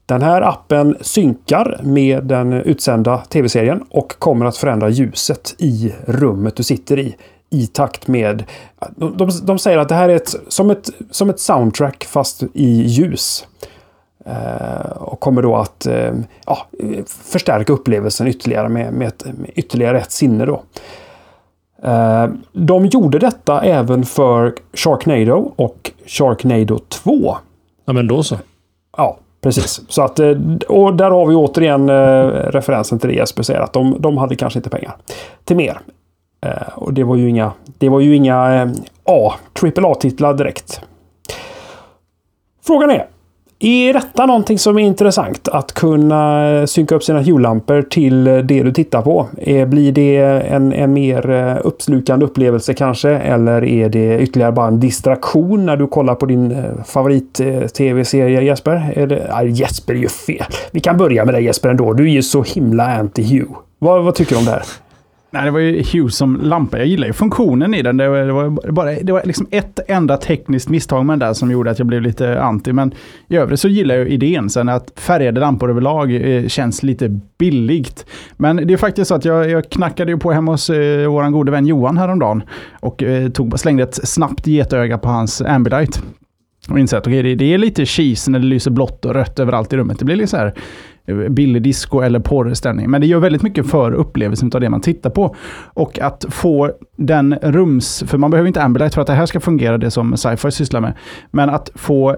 Den 0.05 0.21
här 0.21 0.41
appen 0.41 0.97
synkar 1.01 1.79
med 1.83 2.23
den 2.23 2.53
utsända 2.53 3.17
tv-serien 3.17 3.83
och 3.89 4.19
kommer 4.19 4.45
att 4.45 4.57
förändra 4.57 4.89
ljuset 4.89 5.55
i 5.57 5.93
rummet 6.05 6.55
du 6.55 6.63
sitter 6.63 6.99
i 6.99 7.15
i 7.49 7.67
takt 7.67 8.07
med... 8.07 8.43
De, 8.95 9.17
de, 9.17 9.29
de 9.43 9.59
säger 9.59 9.77
att 9.77 9.89
det 9.89 9.95
här 9.95 10.09
är 10.09 10.15
ett, 10.15 10.35
som, 10.47 10.69
ett, 10.69 10.89
som 11.11 11.29
ett 11.29 11.39
soundtrack 11.39 12.05
fast 12.05 12.43
i 12.53 12.81
ljus. 12.81 13.47
Eh, 14.25 14.91
och 14.91 15.19
kommer 15.19 15.41
då 15.41 15.55
att 15.55 15.85
eh, 15.85 16.13
ja, 16.45 16.67
förstärka 17.07 17.73
upplevelsen 17.73 18.27
ytterligare 18.27 18.69
med, 18.69 18.93
med, 18.93 19.07
ett, 19.07 19.25
med 19.25 19.49
ytterligare 19.55 19.99
ett 19.99 20.11
sinne. 20.11 20.45
Då. 20.45 20.63
Eh, 21.83 22.27
de 22.51 22.85
gjorde 22.85 23.19
detta 23.19 23.61
även 23.61 24.05
för 24.05 24.53
Sharknado 24.73 25.51
och 25.55 25.91
Sharknado 26.05 26.79
2. 26.79 27.37
Ja, 27.85 27.93
men 27.93 28.07
då 28.07 28.23
så. 28.23 28.37
Ja, 28.97 29.17
precis. 29.41 29.81
Så 29.87 30.01
att, 30.01 30.19
och 30.67 30.95
där 30.95 31.11
har 31.11 31.25
vi 31.25 31.35
återigen 31.35 31.89
referensen 32.51 32.99
till 32.99 33.09
det 33.09 33.15
Jesper 33.15 33.43
säger, 33.43 33.59
att 33.59 33.73
de, 33.73 33.95
de 33.99 34.17
hade 34.17 34.35
kanske 34.35 34.59
inte 34.59 34.69
pengar 34.69 34.95
till 35.43 35.55
mer. 35.55 35.79
Och 36.75 36.93
det 36.93 37.03
var 37.03 37.15
ju 37.15 37.29
inga, 37.29 37.51
det 37.77 37.89
var 37.89 37.99
ju 37.99 38.15
inga 38.15 38.69
A, 39.03 39.33
AAA-titlar 39.61 40.33
direkt. 40.33 40.81
Frågan 42.63 42.91
är, 42.91 43.07
är 43.65 43.93
detta 43.93 44.25
någonting 44.25 44.59
som 44.59 44.77
är 44.77 44.81
intressant? 44.81 45.47
Att 45.47 45.71
kunna 45.71 46.49
eh, 46.49 46.65
synka 46.65 46.95
upp 46.95 47.03
sina 47.03 47.21
hjullampor 47.21 47.81
till 47.81 48.27
eh, 48.27 48.37
det 48.37 48.63
du 48.63 48.71
tittar 48.71 49.01
på? 49.01 49.27
Eh, 49.37 49.67
blir 49.67 49.91
det 49.91 50.17
en, 50.47 50.73
en 50.73 50.93
mer 50.93 51.59
uppslukande 51.63 52.25
upplevelse 52.25 52.73
kanske? 52.73 53.09
Eller 53.09 53.63
är 53.63 53.89
det 53.89 54.19
ytterligare 54.19 54.51
bara 54.51 54.67
en 54.67 54.79
distraktion 54.79 55.65
när 55.65 55.77
du 55.77 55.87
kollar 55.87 56.15
på 56.15 56.25
din 56.25 56.55
favorit-tv-serie 56.85 58.41
Jesper? 58.41 58.93
Eller, 58.95 59.29
nej, 59.35 59.51
Jesper 59.51 59.93
är 59.93 59.97
ju 59.97 60.09
fel. 60.09 60.45
Vi 60.71 60.79
kan 60.79 60.97
börja 60.97 61.25
med 61.25 61.33
dig 61.33 61.43
Jesper 61.43 61.69
ändå. 61.69 61.93
Du 61.93 62.03
är 62.03 62.13
ju 62.13 62.23
så 62.23 62.43
himla 62.43 62.83
anti-Hugh. 62.83 63.55
Vad, 63.79 64.03
vad 64.03 64.15
tycker 64.15 64.31
du 64.31 64.39
om 64.39 64.45
det 64.45 64.51
här? 64.51 64.63
Nej, 65.35 65.45
det 65.45 65.51
var 65.51 65.59
ju 65.59 65.83
Hue 65.83 66.11
som 66.11 66.41
lampa. 66.41 66.77
Jag 66.77 66.87
gillar 66.87 67.07
ju 67.07 67.13
funktionen 67.13 67.73
i 67.73 67.81
den. 67.81 67.97
Det 67.97 68.09
var, 68.09 68.17
det 68.17 68.33
var, 68.33 68.71
bara, 68.71 68.91
det 68.91 69.11
var 69.11 69.21
liksom 69.25 69.47
ett 69.51 69.79
enda 69.87 70.17
tekniskt 70.17 70.69
misstag 70.69 71.05
med 71.05 71.13
den 71.13 71.27
där 71.27 71.33
som 71.33 71.51
gjorde 71.51 71.71
att 71.71 71.79
jag 71.79 71.87
blev 71.87 72.01
lite 72.01 72.41
anti. 72.41 72.73
Men 72.73 72.93
i 73.27 73.37
övrigt 73.37 73.59
så 73.59 73.67
gillar 73.67 73.95
jag 73.95 74.07
idén. 74.07 74.49
Sen 74.49 74.69
att 74.69 74.91
färgade 74.95 75.39
lampor 75.39 75.69
överlag 75.69 76.35
eh, 76.35 76.47
känns 76.47 76.83
lite 76.83 77.19
billigt. 77.37 78.05
Men 78.37 78.55
det 78.55 78.73
är 78.73 78.77
faktiskt 78.77 79.07
så 79.07 79.15
att 79.15 79.25
jag, 79.25 79.49
jag 79.49 79.69
knackade 79.69 80.11
ju 80.11 80.17
på 80.17 80.31
hemma 80.31 80.51
hos 80.51 80.69
eh, 80.69 81.09
vår 81.09 81.29
gode 81.29 81.51
vän 81.51 81.65
Johan 81.65 81.97
häromdagen. 81.97 82.43
Och 82.79 83.03
eh, 83.03 83.29
tog, 83.29 83.59
slängde 83.59 83.83
ett 83.83 84.07
snabbt 84.07 84.47
getöga 84.47 84.97
på 84.97 85.09
hans 85.09 85.41
Ambilight. 85.41 86.03
Och 86.69 86.79
insett 86.79 86.97
att 86.97 87.07
okay, 87.07 87.21
det, 87.21 87.35
det 87.35 87.53
är 87.53 87.57
lite 87.57 87.85
cheese 87.85 88.31
när 88.31 88.39
det 88.39 88.45
lyser 88.45 88.71
blått 88.71 89.05
och 89.05 89.13
rött 89.13 89.39
överallt 89.39 89.73
i 89.73 89.77
rummet. 89.77 89.99
Det 89.99 90.05
blir 90.05 90.15
lite 90.15 90.27
så 90.27 90.37
här 90.37 90.53
billig 91.29 91.61
disco 91.61 92.01
eller 92.01 92.19
porrställning. 92.19 92.89
Men 92.89 93.01
det 93.01 93.07
gör 93.07 93.19
väldigt 93.19 93.41
mycket 93.41 93.67
för 93.67 93.91
upplevelsen 93.91 94.51
av 94.53 94.61
det 94.61 94.69
man 94.69 94.81
tittar 94.81 95.09
på. 95.09 95.35
Och 95.73 95.99
att 95.99 96.25
få 96.29 96.71
den 96.97 97.35
rums... 97.41 98.03
För 98.07 98.17
man 98.17 98.31
behöver 98.31 98.47
inte 98.47 98.63
Ambilight 98.63 98.93
för 98.93 99.01
att 99.01 99.07
det 99.07 99.13
här 99.13 99.25
ska 99.25 99.39
fungera, 99.39 99.77
det 99.77 99.91
som 99.91 100.17
sci-fi 100.17 100.51
sysslar 100.51 100.81
med. 100.81 100.93
Men 101.31 101.49
att 101.49 101.71
få 101.75 102.15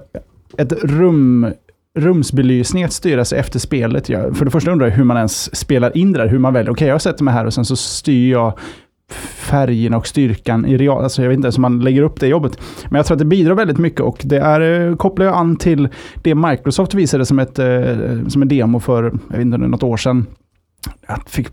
ett 0.57 0.83
rum 0.83 1.47
rumsbelysning 1.97 2.83
att 2.83 2.93
styra 2.93 3.25
sig 3.25 3.39
efter 3.39 3.59
spelet. 3.59 4.09
Jag, 4.09 4.37
för 4.37 4.45
det 4.45 4.51
första 4.51 4.71
undrar 4.71 4.87
jag 4.87 4.95
hur 4.95 5.03
man 5.03 5.17
ens 5.17 5.55
spelar 5.55 5.97
in 5.97 6.11
det 6.11 6.19
där, 6.19 6.27
hur 6.27 6.39
man 6.39 6.53
väljer. 6.53 6.71
Okej, 6.71 6.85
okay, 6.85 6.87
jag 6.87 7.01
sätter 7.01 7.23
mig 7.23 7.33
här 7.33 7.45
och 7.45 7.53
sen 7.53 7.65
så 7.65 7.75
styr 7.75 8.31
jag 8.31 8.59
färgerna 9.47 9.97
och 9.97 10.07
styrkan 10.07 10.65
i 10.65 10.77
real... 10.77 11.03
Alltså 11.03 11.21
jag 11.21 11.29
vet 11.29 11.35
inte 11.35 11.45
ens 11.45 11.57
om 11.57 11.61
man 11.61 11.79
lägger 11.79 12.01
upp 12.01 12.19
det 12.19 12.27
jobbet. 12.27 12.59
Men 12.89 12.97
jag 12.97 13.05
tror 13.05 13.15
att 13.15 13.19
det 13.19 13.25
bidrar 13.25 13.55
väldigt 13.55 13.77
mycket 13.77 14.01
och 14.01 14.21
det 14.23 14.37
är, 14.37 14.89
eh, 14.89 14.95
kopplar 14.95 15.25
jag 15.25 15.35
an 15.35 15.55
till 15.55 15.89
det 16.21 16.35
Microsoft 16.35 16.93
visade 16.93 17.25
som, 17.25 17.39
ett, 17.39 17.59
eh, 17.59 18.27
som 18.27 18.41
en 18.41 18.47
demo 18.47 18.79
för, 18.79 19.03
jag 19.03 19.37
vet 19.37 19.45
inte, 19.45 19.57
något 19.57 19.83
år 19.83 19.97
sedan. 19.97 20.25
Jag 21.07 21.19
fick 21.27 21.47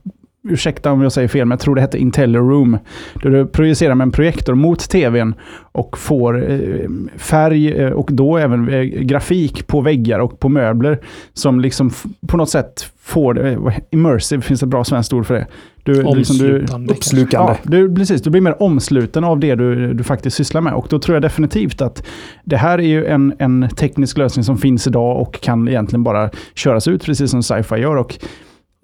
ursäkta 0.48 0.92
om 0.92 1.02
jag 1.02 1.12
säger 1.12 1.28
fel, 1.28 1.46
men 1.46 1.50
jag 1.50 1.60
tror 1.60 1.74
det 1.74 1.80
hette 1.80 1.98
Intelliroom. 1.98 2.78
Där 3.22 3.30
du 3.30 3.46
projicerar 3.46 3.94
med 3.94 4.04
en 4.04 4.12
projektor 4.12 4.54
mot 4.54 4.80
tvn 4.80 5.34
och 5.72 5.98
får 5.98 6.50
eh, 6.50 6.88
färg 7.16 7.92
och 7.92 8.08
då 8.12 8.36
även 8.36 8.90
grafik 9.06 9.66
på 9.66 9.80
väggar 9.80 10.18
och 10.18 10.40
på 10.40 10.48
möbler 10.48 11.00
som 11.32 11.60
liksom 11.60 11.90
på 12.26 12.36
något 12.36 12.50
sätt 12.50 12.90
får 13.00 13.34
det, 13.34 13.58
immersive 13.90 14.42
finns 14.42 14.62
ett 14.62 14.68
bra 14.68 14.84
svenskt 14.84 15.12
ord 15.12 15.26
för 15.26 15.34
det. 15.34 15.46
Du, 15.84 16.02
omslutande. 16.02 16.58
Liksom, 16.58 16.86
du, 16.86 16.92
uppslukande. 16.92 17.52
Ja, 17.52 17.58
du, 17.62 17.94
precis, 17.94 18.22
du 18.22 18.30
blir 18.30 18.40
mer 18.40 18.62
omsluten 18.62 19.24
av 19.24 19.40
det 19.40 19.54
du, 19.54 19.94
du 19.94 20.04
faktiskt 20.04 20.36
sysslar 20.36 20.60
med. 20.60 20.72
Och 20.72 20.86
då 20.90 20.98
tror 20.98 21.14
jag 21.14 21.22
definitivt 21.22 21.82
att 21.82 22.06
det 22.44 22.56
här 22.56 22.78
är 22.78 22.86
ju 22.86 23.06
en, 23.06 23.34
en 23.38 23.68
teknisk 23.76 24.18
lösning 24.18 24.44
som 24.44 24.58
finns 24.58 24.86
idag 24.86 25.20
och 25.20 25.40
kan 25.40 25.68
egentligen 25.68 26.02
bara 26.02 26.30
köras 26.54 26.88
ut, 26.88 27.04
precis 27.04 27.30
som 27.30 27.42
sci-fi 27.42 27.76
gör. 27.76 27.96
Och 27.96 28.18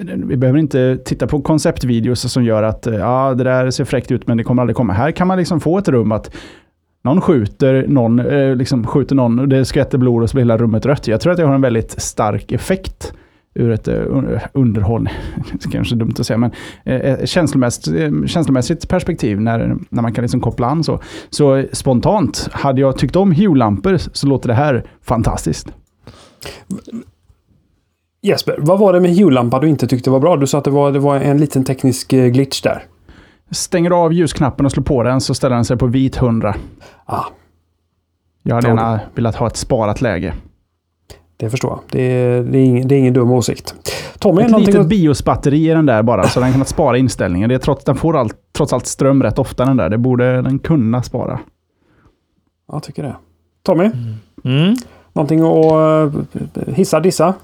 vi 0.02 0.36
behöver 0.36 0.58
inte 0.58 0.98
titta 1.04 1.26
på 1.26 1.40
konceptvideos 1.40 2.32
som 2.32 2.44
gör 2.44 2.62
att 2.62 2.86
ja, 2.90 3.34
det 3.34 3.44
där 3.44 3.70
ser 3.70 3.84
fräckt 3.84 4.10
ut 4.10 4.26
men 4.26 4.36
det 4.36 4.44
kommer 4.44 4.62
aldrig 4.62 4.76
komma. 4.76 4.92
Här 4.92 5.10
kan 5.10 5.26
man 5.26 5.38
liksom 5.38 5.60
få 5.60 5.78
ett 5.78 5.88
rum 5.88 6.12
att 6.12 6.30
någon 7.04 7.20
skjuter 7.20 7.84
någon, 7.88 8.18
eh, 8.18 8.56
liksom 8.56 8.86
skjuter 8.86 9.14
någon 9.14 9.38
och 9.38 9.48
det 9.48 9.64
skvätter 9.64 9.98
blod 9.98 10.22
och 10.22 10.30
så 10.30 10.34
blir 10.34 10.42
hela 10.42 10.56
rummet 10.56 10.86
rött. 10.86 11.08
Jag 11.08 11.20
tror 11.20 11.32
att 11.32 11.36
det 11.36 11.44
har 11.44 11.54
en 11.54 11.60
väldigt 11.60 11.90
stark 12.02 12.52
effekt 12.52 13.14
ur 13.60 13.70
ett 13.70 13.88
eh, 13.88 14.02
underhåll, 14.52 15.08
kanske 15.72 15.94
dumt 15.94 16.14
att 16.18 16.26
säga, 16.26 16.38
men 16.38 16.50
eh, 16.84 17.24
känslomässigt, 17.24 18.30
känslomässigt 18.30 18.88
perspektiv 18.88 19.40
när, 19.40 19.76
när 19.88 20.02
man 20.02 20.12
kan 20.12 20.22
liksom 20.22 20.40
koppla 20.40 20.66
an 20.66 20.84
så. 20.84 21.00
Så 21.30 21.64
spontant, 21.72 22.48
hade 22.52 22.80
jag 22.80 22.98
tyckt 22.98 23.16
om 23.16 23.32
Hue-lampor 23.32 23.96
så 24.12 24.26
låter 24.26 24.48
det 24.48 24.54
här 24.54 24.84
fantastiskt. 25.02 25.72
Jesper, 28.22 28.56
vad 28.58 28.78
var 28.78 28.92
det 28.92 29.00
med 29.00 29.10
Hue-lampan 29.16 29.60
du 29.60 29.68
inte 29.68 29.86
tyckte 29.86 30.10
var 30.10 30.20
bra? 30.20 30.36
Du 30.36 30.46
sa 30.46 30.58
att 30.58 30.64
det 30.64 30.70
var, 30.70 30.92
det 30.92 30.98
var 30.98 31.16
en 31.16 31.38
liten 31.38 31.64
teknisk 31.64 32.08
glitch 32.08 32.62
där. 32.62 32.84
Stänger 33.50 33.90
av 33.90 34.12
ljusknappen 34.12 34.66
och 34.66 34.72
slår 34.72 34.84
på 34.84 35.02
den 35.02 35.20
så 35.20 35.34
ställer 35.34 35.56
den 35.56 35.64
sig 35.64 35.76
på 35.76 35.86
vit 35.86 36.16
100. 36.16 36.54
Ah. 37.04 37.24
Jag 38.42 38.54
hade 38.54 38.68
gärna 38.68 39.00
velat 39.14 39.36
ha 39.36 39.46
ett 39.46 39.56
sparat 39.56 40.00
läge. 40.00 40.34
Det 41.40 41.50
förstår 41.50 41.70
jag. 41.70 41.80
Det 41.90 42.02
är, 42.02 42.42
det 42.42 42.58
är, 42.58 42.62
ingen, 42.62 42.88
det 42.88 42.94
är 42.94 42.98
ingen 42.98 43.14
dum 43.14 43.30
åsikt. 43.30 43.74
Tommy, 44.18 44.42
ett 44.42 44.60
litet 44.60 44.80
att... 44.80 44.88
biosbatteri 44.88 45.70
i 45.70 45.74
den 45.74 45.86
där 45.86 46.02
bara, 46.02 46.24
så 46.24 46.40
den 46.40 46.52
kan 46.52 46.64
spara 46.64 46.98
inställningen. 46.98 47.48
Det 47.48 47.54
är 47.54 47.58
trots, 47.58 47.84
den 47.84 47.96
får 47.96 48.16
all, 48.16 48.30
trots 48.52 48.72
allt 48.72 48.86
ström 48.86 49.22
rätt 49.22 49.38
ofta 49.38 49.64
den 49.64 49.76
där. 49.76 49.88
Det 49.88 49.98
borde 49.98 50.42
den 50.42 50.58
kunna 50.58 51.02
spara. 51.02 51.40
Jag 52.72 52.82
tycker 52.82 53.02
det. 53.02 53.16
Tommy? 53.62 53.84
Mm. 53.84 54.14
Mm. 54.44 54.76
Någonting 55.12 55.40
att 55.40 56.36
eh, 56.56 56.74
hissa, 56.74 57.00
dissa? 57.00 57.34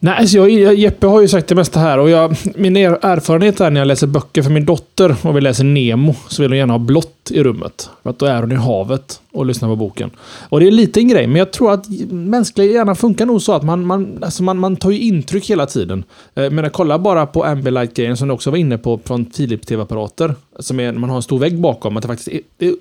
Nej, 0.00 0.14
alltså 0.18 0.48
jag, 0.48 0.74
Jeppe 0.74 1.06
har 1.06 1.20
ju 1.20 1.28
sagt 1.28 1.48
det 1.48 1.54
mesta 1.54 1.80
här 1.80 1.98
och 1.98 2.10
jag, 2.10 2.36
min 2.54 2.76
erfarenhet 2.76 3.60
är 3.60 3.70
när 3.70 3.80
jag 3.80 3.88
läser 3.88 4.06
böcker 4.06 4.42
för 4.42 4.50
min 4.50 4.64
dotter 4.64 5.16
och 5.22 5.36
vi 5.36 5.40
läser 5.40 5.64
Nemo 5.64 6.14
så 6.28 6.42
vill 6.42 6.50
hon 6.50 6.58
gärna 6.58 6.72
ha 6.72 6.78
blått 6.78 7.30
i 7.30 7.42
rummet. 7.42 7.90
För 8.02 8.10
att 8.10 8.18
då 8.18 8.26
är 8.26 8.40
hon 8.40 8.52
i 8.52 8.54
havet 8.54 9.20
och 9.32 9.46
lyssnar 9.46 9.68
på 9.68 9.76
boken. 9.76 10.10
Och 10.48 10.60
det 10.60 10.66
är 10.66 10.68
en 10.68 10.76
liten 10.76 11.08
grej, 11.08 11.26
men 11.26 11.36
jag 11.36 11.52
tror 11.52 11.72
att 11.72 11.88
mänskliga 12.10 12.72
hjärnan 12.72 12.96
funkar 12.96 13.26
nog 13.26 13.42
så 13.42 13.52
att 13.52 13.62
man, 13.62 13.86
man, 13.86 14.18
alltså 14.22 14.42
man, 14.42 14.58
man 14.58 14.76
tar 14.76 14.90
ju 14.90 15.00
intryck 15.00 15.50
hela 15.50 15.66
tiden. 15.66 16.04
Eh, 16.34 16.50
men 16.50 16.58
jag 16.58 16.72
kollar 16.72 16.98
bara 16.98 17.26
på 17.26 17.44
Ambilight-grejen 17.44 18.16
som 18.16 18.28
du 18.28 18.34
också 18.34 18.50
var 18.50 18.58
inne 18.58 18.78
på 18.78 19.00
från 19.04 19.24
Philips-TV-apparater. 19.24 20.34
Som 20.58 20.80
är, 20.80 20.92
man 20.92 21.10
har 21.10 21.16
en 21.16 21.22
stor 21.22 21.38
vägg 21.38 21.60
bakom. 21.60 21.96
Att 21.96 22.02
det 22.02 22.08
faktiskt 22.08 22.28
är, 22.28 22.40
det, 22.58 22.74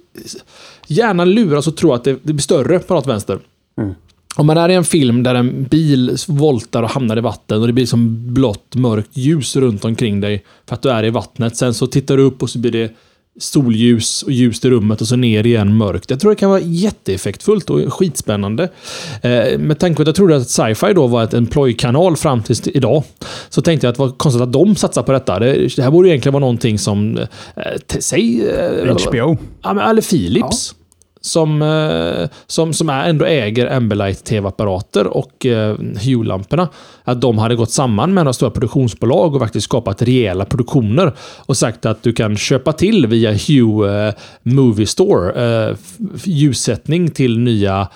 hjärnan 0.88 1.32
luras 1.32 1.68
och 1.68 1.78
tror 1.78 1.96
att 1.96 2.04
det, 2.04 2.12
det 2.12 2.34
blir 2.34 2.44
större 2.44 2.80
på 2.80 2.94
något 2.94 3.08
vänster. 3.08 3.40
Mm. 3.78 3.94
Om 4.36 4.48
man 4.48 4.58
är 4.58 4.70
i 4.70 4.74
en 4.74 4.86
film 4.86 5.24
där 5.24 5.36
en 5.36 5.64
bil 5.64 6.18
voltar 6.28 6.84
och 6.84 6.90
hamnar 6.90 7.18
i 7.18 7.22
vatten 7.22 7.62
och 7.62 7.68
det 7.68 7.74
blir 7.74 7.86
som 7.86 8.34
blått 8.34 8.76
mörkt 8.76 9.18
ljus 9.18 9.56
runt 9.56 9.86
omkring 9.86 10.22
dig 10.22 10.44
för 10.68 10.76
att 10.76 10.82
du 10.82 10.90
är 10.90 11.06
i 11.06 11.10
vattnet. 11.10 11.58
Sen 11.58 11.74
så 11.74 11.88
tittar 11.88 12.18
du 12.18 12.24
upp 12.24 12.44
och 12.44 12.50
så 12.50 12.60
blir 12.60 12.72
det 12.72 12.92
solljus 13.40 14.24
och 14.24 14.32
ljus 14.32 14.66
i 14.66 14.70
rummet 14.70 15.02
och 15.02 15.08
så 15.08 15.16
ner 15.16 15.46
igen 15.46 15.78
mörkt. 15.78 16.10
Jag 16.10 16.20
tror 16.20 16.32
det 16.32 16.36
kan 16.36 16.50
vara 16.50 16.60
jätteeffektfullt 16.60 17.70
och 17.70 17.94
skitspännande. 17.94 18.70
Eh, 19.22 19.60
med 19.60 19.80
tanke 19.80 19.96
på 19.96 20.02
att 20.02 20.08
jag 20.08 20.16
trodde 20.16 20.36
att 20.36 20.50
sci-fi 20.50 20.94
då 20.94 21.08
var 21.08 21.24
ett, 21.24 21.34
en 21.34 21.48
plojkanal 21.48 22.18
fram 22.18 22.44
tills 22.44 22.68
idag. 22.68 23.04
Så 23.50 23.62
tänkte 23.62 23.88
jag 23.88 23.92
att 23.92 23.98
det 23.98 24.04
var 24.04 24.12
konstigt 24.12 24.42
att 24.42 24.54
de 24.54 24.76
satsar 24.76 25.04
på 25.04 25.12
detta. 25.12 25.40
Det, 25.40 25.76
det 25.76 25.84
här 25.84 25.92
borde 25.92 26.10
egentligen 26.10 26.34
vara 26.34 26.42
någonting 26.42 26.80
som... 26.80 27.18
Eh, 27.18 27.28
säg... 28.00 28.50
Eh, 28.50 28.98
HBO? 29.08 29.38
Ja, 29.64 29.90
eller 29.90 30.02
Philips. 30.02 30.74
Ja 30.78 30.85
som, 31.26 31.62
eh, 31.62 32.30
som, 32.48 32.74
som 32.74 32.90
är 32.90 33.10
ändå 33.10 33.26
äger 33.26 33.76
Ambilight 33.76 34.24
TV-apparater 34.24 35.08
och 35.08 35.46
eh, 35.46 35.76
Hue-lamporna. 35.80 36.70
Att 37.04 37.22
de 37.22 37.38
hade 37.38 37.56
gått 37.56 37.72
samman 37.72 38.14
med 38.14 38.24
några 38.24 38.34
stora 38.34 38.52
produktionsbolag 38.52 39.36
och 39.36 39.42
faktiskt 39.42 39.64
skapat 39.64 40.02
rejäla 40.02 40.46
produktioner. 40.46 41.14
Och 41.20 41.58
sagt 41.58 41.86
att 41.86 42.04
du 42.04 42.14
kan 42.14 42.38
köpa 42.38 42.74
till 42.74 43.08
via 43.08 43.32
Hue 43.32 44.08
eh, 44.08 44.14
Movie 44.44 44.88
Store 44.88 45.32
eh, 45.68 45.78
ljussättning 46.24 47.12
till 47.12 47.40
nya 47.40 47.88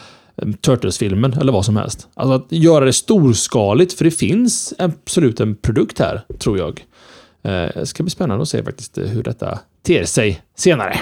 eh, 0.42 0.52
Turtles-filmen 0.52 1.34
eller 1.34 1.52
vad 1.52 1.66
som 1.66 1.78
helst. 1.78 2.08
Alltså 2.14 2.34
att 2.34 2.52
göra 2.52 2.86
det 2.86 2.94
storskaligt, 2.94 3.94
för 3.94 4.06
det 4.06 4.12
finns 4.12 4.74
absolut 4.78 5.40
en 5.40 5.56
produkt 5.56 6.00
här, 6.00 6.22
tror 6.40 6.58
jag. 6.58 6.86
Eh, 7.44 7.70
det 7.76 7.86
ska 7.86 8.04
bli 8.04 8.10
spännande 8.10 8.42
att 8.42 8.50
se 8.50 8.64
faktiskt 8.64 8.98
hur 8.98 9.24
detta 9.24 9.60
ter 9.86 10.04
sig 10.04 10.42
senare. 10.56 11.00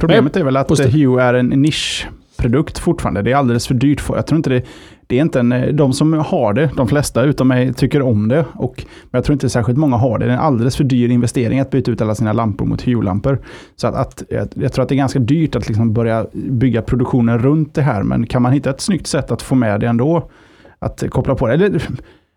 Problemet 0.00 0.36
är 0.36 0.44
väl 0.44 0.56
att 0.56 0.68
Positiv. 0.68 0.92
Hue 0.92 1.22
är 1.22 1.34
en 1.34 1.46
nischprodukt 1.48 2.78
fortfarande. 2.78 3.22
Det 3.22 3.32
är 3.32 3.36
alldeles 3.36 3.66
för 3.66 3.74
dyrt. 3.74 4.00
För. 4.00 4.16
Jag 4.16 4.26
tror 4.26 4.36
inte 4.36 4.50
det, 4.50 4.62
det 5.06 5.18
är 5.18 5.22
inte 5.22 5.40
en, 5.40 5.76
de 5.76 5.92
som 5.92 6.12
har 6.12 6.52
det, 6.52 6.70
de 6.76 6.88
flesta 6.88 7.22
utom 7.22 7.48
mig, 7.48 7.74
tycker 7.74 8.02
om 8.02 8.28
det. 8.28 8.44
Och, 8.52 8.84
men 9.10 9.18
jag 9.18 9.24
tror 9.24 9.32
inte 9.32 9.48
särskilt 9.48 9.78
många 9.78 9.96
har 9.96 10.18
det. 10.18 10.24
Det 10.24 10.30
är 10.30 10.34
en 10.34 10.40
alldeles 10.40 10.76
för 10.76 10.84
dyr 10.84 11.08
investering 11.08 11.60
att 11.60 11.70
byta 11.70 11.90
ut 11.90 12.00
alla 12.00 12.14
sina 12.14 12.32
lampor 12.32 12.66
mot 12.66 12.82
Hue-lampor. 12.82 13.38
Så 13.76 13.86
att, 13.86 13.94
att 13.94 14.22
jag, 14.28 14.48
jag, 14.54 14.72
tror 14.72 14.82
att 14.82 14.88
det 14.88 14.94
är 14.94 14.96
ganska 14.96 15.18
dyrt 15.18 15.56
att 15.56 15.68
liksom 15.68 15.92
börja 15.92 16.26
bygga 16.32 16.82
produktionen 16.82 17.38
runt 17.38 17.74
det 17.74 17.82
här. 17.82 18.02
Men 18.02 18.26
kan 18.26 18.42
man 18.42 18.52
hitta 18.52 18.70
ett 18.70 18.80
snyggt 18.80 19.06
sätt 19.06 19.30
att 19.30 19.42
få 19.42 19.54
med 19.54 19.80
det 19.80 19.86
ändå, 19.86 20.30
att 20.78 21.04
koppla 21.10 21.34
på 21.34 21.46
det. 21.46 21.54
Eller, 21.54 21.82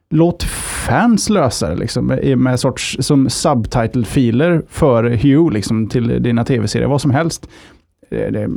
låt 0.10 0.44
fans 0.88 1.30
lösa 1.30 1.70
det 1.70 1.76
liksom, 1.76 2.08
med 2.38 2.60
sorts 2.60 2.98
som 3.00 3.30
subtitle-filer 3.30 4.62
för 4.70 5.04
Hue 5.04 5.54
liksom, 5.54 5.88
till 5.88 6.24
dina 6.24 6.46
tv-serier, 6.46 6.88
vad 6.88 7.02
som 7.02 7.12
helst. 7.12 7.50
Det, 8.10 8.30
det, 8.30 8.50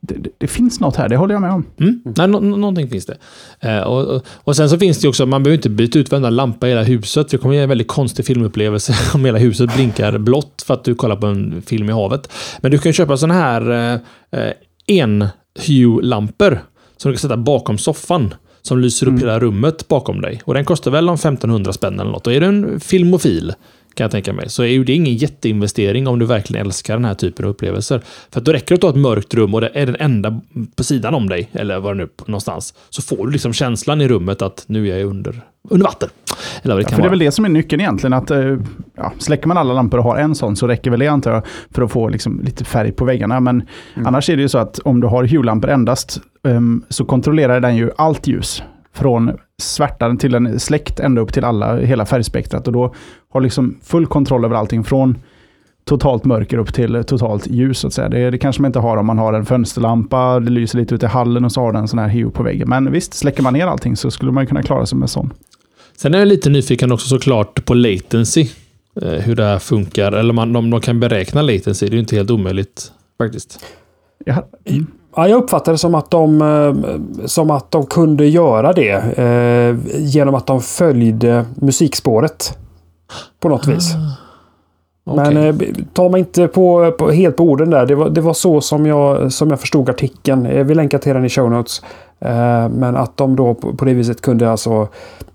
det, 0.00 0.30
det, 0.38 0.46
finns 0.46 0.80
något 0.80 0.96
här, 0.96 1.08
det 1.08 1.16
håller 1.16 1.34
jag 1.34 1.40
med 1.40 1.52
om. 1.52 1.66
Mm. 1.80 2.02
Nej, 2.16 2.28
no, 2.28 2.38
någonting 2.40 2.88
finns 2.88 3.06
det. 3.06 3.16
Eh, 3.60 3.80
och, 3.80 4.06
och, 4.06 4.26
och, 4.34 4.56
sen 4.56 4.70
så 4.70 4.78
finns 4.78 5.00
det 5.00 5.08
också, 5.08 5.26
man 5.26 5.42
behöver 5.42 5.56
inte 5.56 5.70
byta 5.70 5.98
ut 5.98 6.10
varenda 6.10 6.30
lampa 6.30 6.66
i 6.66 6.70
hela 6.70 6.82
huset. 6.82 7.28
Det 7.28 7.38
kommer 7.38 7.54
ge 7.54 7.60
en 7.60 7.68
väldigt 7.68 7.88
konstig 7.88 8.26
filmupplevelse 8.26 8.94
om 9.14 9.24
hela 9.24 9.38
huset 9.38 9.74
blinkar 9.74 10.18
blått 10.18 10.64
för 10.66 10.74
att 10.74 10.84
du 10.84 10.94
kollar 10.94 11.16
på 11.16 11.26
en 11.26 11.62
film 11.62 11.88
i 11.88 11.92
havet. 11.92 12.32
Men 12.60 12.70
du 12.70 12.78
kan 12.78 12.92
köpa 12.92 13.16
sådana 13.16 13.34
här 13.34 13.70
eh, 13.70 14.40
eh 14.40 14.52
en 14.86 15.26
Hue-lampor 15.66 16.60
som 16.96 17.10
du 17.10 17.16
kan 17.16 17.20
sätta 17.20 17.36
bakom 17.36 17.78
soffan 17.78 18.34
som 18.66 18.78
lyser 18.78 19.06
upp 19.06 19.10
mm. 19.10 19.20
hela 19.20 19.40
rummet 19.40 19.88
bakom 19.88 20.20
dig. 20.20 20.42
Och 20.44 20.54
den 20.54 20.64
kostar 20.64 20.90
väl 20.90 21.08
om 21.08 21.14
1500 21.14 21.72
spänn 21.72 22.00
eller 22.00 22.10
något. 22.10 22.26
Och 22.26 22.32
är 22.32 22.40
du 22.40 22.46
en 22.46 22.80
filmofil 22.80 23.54
kan 23.94 24.04
jag 24.04 24.10
tänka 24.10 24.32
mig, 24.32 24.48
så 24.48 24.62
är 24.62 24.66
ju 24.66 24.84
det 24.84 24.92
ingen 24.92 25.16
jätteinvestering 25.16 26.06
om 26.06 26.18
du 26.18 26.26
verkligen 26.26 26.66
älskar 26.66 26.94
den 26.94 27.04
här 27.04 27.14
typen 27.14 27.44
av 27.44 27.50
upplevelser. 27.50 28.00
För 28.30 28.40
då 28.40 28.52
räcker 28.52 28.68
det 28.68 28.74
att 28.74 28.82
ha 28.82 28.90
ett 28.90 28.96
mörkt 28.96 29.34
rum 29.34 29.54
och 29.54 29.60
det 29.60 29.70
är 29.74 29.86
den 29.86 29.96
enda 29.96 30.40
på 30.76 30.84
sidan 30.84 31.14
om 31.14 31.28
dig, 31.28 31.50
eller 31.52 31.78
var 31.78 31.94
det 31.94 31.98
nu 31.98 32.08
någonstans, 32.26 32.74
så 32.90 33.02
får 33.02 33.26
du 33.26 33.32
liksom 33.32 33.52
känslan 33.52 34.00
i 34.00 34.08
rummet 34.08 34.42
att 34.42 34.64
nu 34.66 34.90
är 34.90 34.98
jag 34.98 35.08
under, 35.08 35.40
under 35.70 35.86
vatten. 35.86 36.08
Eller 36.62 36.76
det, 36.76 36.82
kan 36.84 36.90
ja, 36.90 36.96
för 36.96 36.96
vara. 36.96 37.02
det 37.02 37.08
är 37.08 37.10
väl 37.10 37.18
det 37.18 37.32
som 37.32 37.44
är 37.44 37.48
nyckeln 37.48 37.80
egentligen, 37.80 38.12
att 38.12 38.30
eh, 38.30 38.56
ja, 38.96 39.12
släcker 39.18 39.48
man 39.48 39.56
alla 39.56 39.74
lampor 39.74 39.98
och 39.98 40.04
har 40.04 40.16
en 40.16 40.34
sån 40.34 40.56
så 40.56 40.66
räcker 40.66 40.90
väl 40.90 41.00
det 41.00 41.08
antar 41.08 41.32
jag 41.32 41.42
för 41.70 41.82
att 41.82 41.90
få 41.90 42.08
liksom 42.08 42.40
lite 42.44 42.64
färg 42.64 42.92
på 42.92 43.04
väggarna. 43.04 43.40
Men 43.40 43.62
mm. 43.94 44.06
annars 44.06 44.30
är 44.30 44.36
det 44.36 44.42
ju 44.42 44.48
så 44.48 44.58
att 44.58 44.78
om 44.78 45.00
du 45.00 45.06
har 45.06 45.24
Hue-lampor 45.24 45.70
endast 45.70 46.20
um, 46.42 46.84
så 46.88 47.04
kontrollerar 47.04 47.60
den 47.60 47.76
ju 47.76 47.90
allt 47.96 48.26
ljus 48.26 48.62
från 48.92 49.38
svärtan 49.62 50.18
till 50.18 50.34
en 50.34 50.60
släkt 50.60 51.00
ända 51.00 51.20
upp 51.20 51.32
till 51.32 51.44
alla, 51.44 51.76
hela 51.76 52.06
färgspektrat. 52.06 52.66
Och 52.66 52.72
då 52.72 52.94
har 53.32 53.40
liksom 53.40 53.76
full 53.82 54.06
kontroll 54.06 54.44
över 54.44 54.56
allting 54.56 54.84
från 54.84 55.18
totalt 55.84 56.24
mörker 56.24 56.58
upp 56.58 56.74
till 56.74 57.04
totalt 57.04 57.46
ljus. 57.46 57.78
Så 57.78 57.86
att 57.86 57.92
säga. 57.92 58.08
Det, 58.08 58.30
det 58.30 58.38
kanske 58.38 58.62
man 58.62 58.68
inte 58.68 58.78
har 58.78 58.96
om 58.96 59.06
man 59.06 59.18
har 59.18 59.32
en 59.32 59.44
fönsterlampa, 59.44 60.40
det 60.40 60.50
lyser 60.50 60.78
lite 60.78 60.94
ut 60.94 61.02
i 61.02 61.06
hallen 61.06 61.44
och 61.44 61.52
så 61.52 61.60
har 61.60 61.72
den 61.72 61.82
en 61.82 61.88
sån 61.88 61.98
här 61.98 62.08
hue 62.08 62.30
på 62.30 62.42
väggen. 62.42 62.68
Men 62.68 62.92
visst, 62.92 63.14
släcker 63.14 63.42
man 63.42 63.52
ner 63.52 63.66
allting 63.66 63.96
så 63.96 64.10
skulle 64.10 64.32
man 64.32 64.46
kunna 64.46 64.62
klara 64.62 64.86
sig 64.86 64.98
med 64.98 65.10
sån. 65.10 65.32
Sen 65.96 66.14
är 66.14 66.18
jag 66.18 66.28
lite 66.28 66.50
nyfiken 66.50 66.92
också 66.92 67.08
såklart 67.08 67.64
på 67.64 67.74
latency. 67.74 68.46
Eh, 69.02 69.08
hur 69.08 69.36
det 69.36 69.44
här 69.44 69.58
funkar. 69.58 70.12
Eller 70.12 70.32
man, 70.32 70.56
om 70.56 70.70
de 70.70 70.80
kan 70.80 71.00
beräkna 71.00 71.42
latency. 71.42 71.86
Det 71.86 71.90
är 71.90 71.94
ju 71.94 72.00
inte 72.00 72.16
helt 72.16 72.30
omöjligt 72.30 72.92
faktiskt. 73.18 73.64
Ja. 74.24 74.48
Ja, 75.16 75.28
jag 75.28 75.42
uppfattar 75.42 75.72
det 75.72 75.78
som 75.78 75.94
att 75.94 76.10
de, 76.10 76.42
eh, 76.42 77.26
som 77.26 77.50
att 77.50 77.70
de 77.70 77.86
kunde 77.86 78.26
göra 78.26 78.72
det 78.72 79.18
eh, 79.18 79.76
genom 79.98 80.34
att 80.34 80.46
de 80.46 80.60
följde 80.60 81.44
musikspåret. 81.54 82.58
På 83.40 83.48
något 83.48 83.66
vis. 83.66 83.94
Ah, 83.94 85.12
okay. 85.12 85.34
Men 85.34 85.60
eh, 85.60 85.66
ta 85.92 86.08
mig 86.08 86.18
inte 86.18 86.48
på, 86.48 86.92
på, 86.98 87.10
helt 87.10 87.36
på 87.36 87.44
orden 87.44 87.70
där. 87.70 87.86
Det 87.86 87.94
var, 87.94 88.10
det 88.10 88.20
var 88.20 88.34
så 88.34 88.60
som 88.60 88.86
jag, 88.86 89.32
som 89.32 89.50
jag 89.50 89.60
förstod 89.60 89.90
artikeln. 89.90 90.44
Jag 90.44 90.64
vill 90.64 90.76
länka 90.76 90.98
till 90.98 91.14
den 91.14 91.24
i 91.24 91.28
show 91.28 91.50
notes. 91.50 91.82
Eh, 92.20 92.68
men 92.68 92.96
att 92.96 93.16
de 93.16 93.36
då 93.36 93.54
på, 93.54 93.84
det 93.84 93.94
viset 93.94 94.20
kunde 94.20 94.50
alltså 94.50 94.88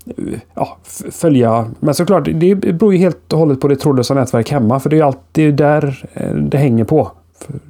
eh, 0.06 0.40
ja, 0.56 0.78
följa. 1.12 1.68
Men 1.80 1.94
såklart, 1.94 2.26
det 2.34 2.56
beror 2.56 2.94
ju 2.94 3.00
helt 3.00 3.34
och 3.34 3.40
hållet 3.40 3.62
på 3.62 3.68
det 3.68 3.76
trådlösa 3.76 4.14
nätverk 4.14 4.52
hemma. 4.52 4.80
För 4.80 4.90
det 4.90 5.00
är 5.00 5.04
alltid 5.04 5.56
där 5.56 6.10
eh, 6.14 6.36
det 6.36 6.58
hänger 6.58 6.84
på 6.84 7.12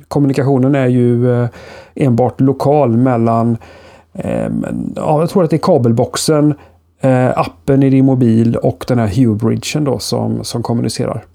kommunikationen 0.08 0.76
är 0.76 0.88
ju 0.88 1.48
enbart 1.96 2.42
lokal 2.42 2.98
mellan 2.98 3.58
ja, 4.96 5.20
jag 5.20 5.30
tror 5.30 5.44
att 5.44 5.50
det 5.50 5.56
är 5.56 5.58
kabelboxen, 5.58 6.54
appen 7.36 7.84
i 7.84 7.90
din 7.90 8.06
mobil 8.06 8.56
och 8.56 8.86
den 8.88 9.00
här 9.00 9.08
Hue-bridgen 9.08 9.84
då 9.84 10.00
som, 10.00 10.44
som 10.44 10.64
kommunicerar. 10.64 11.26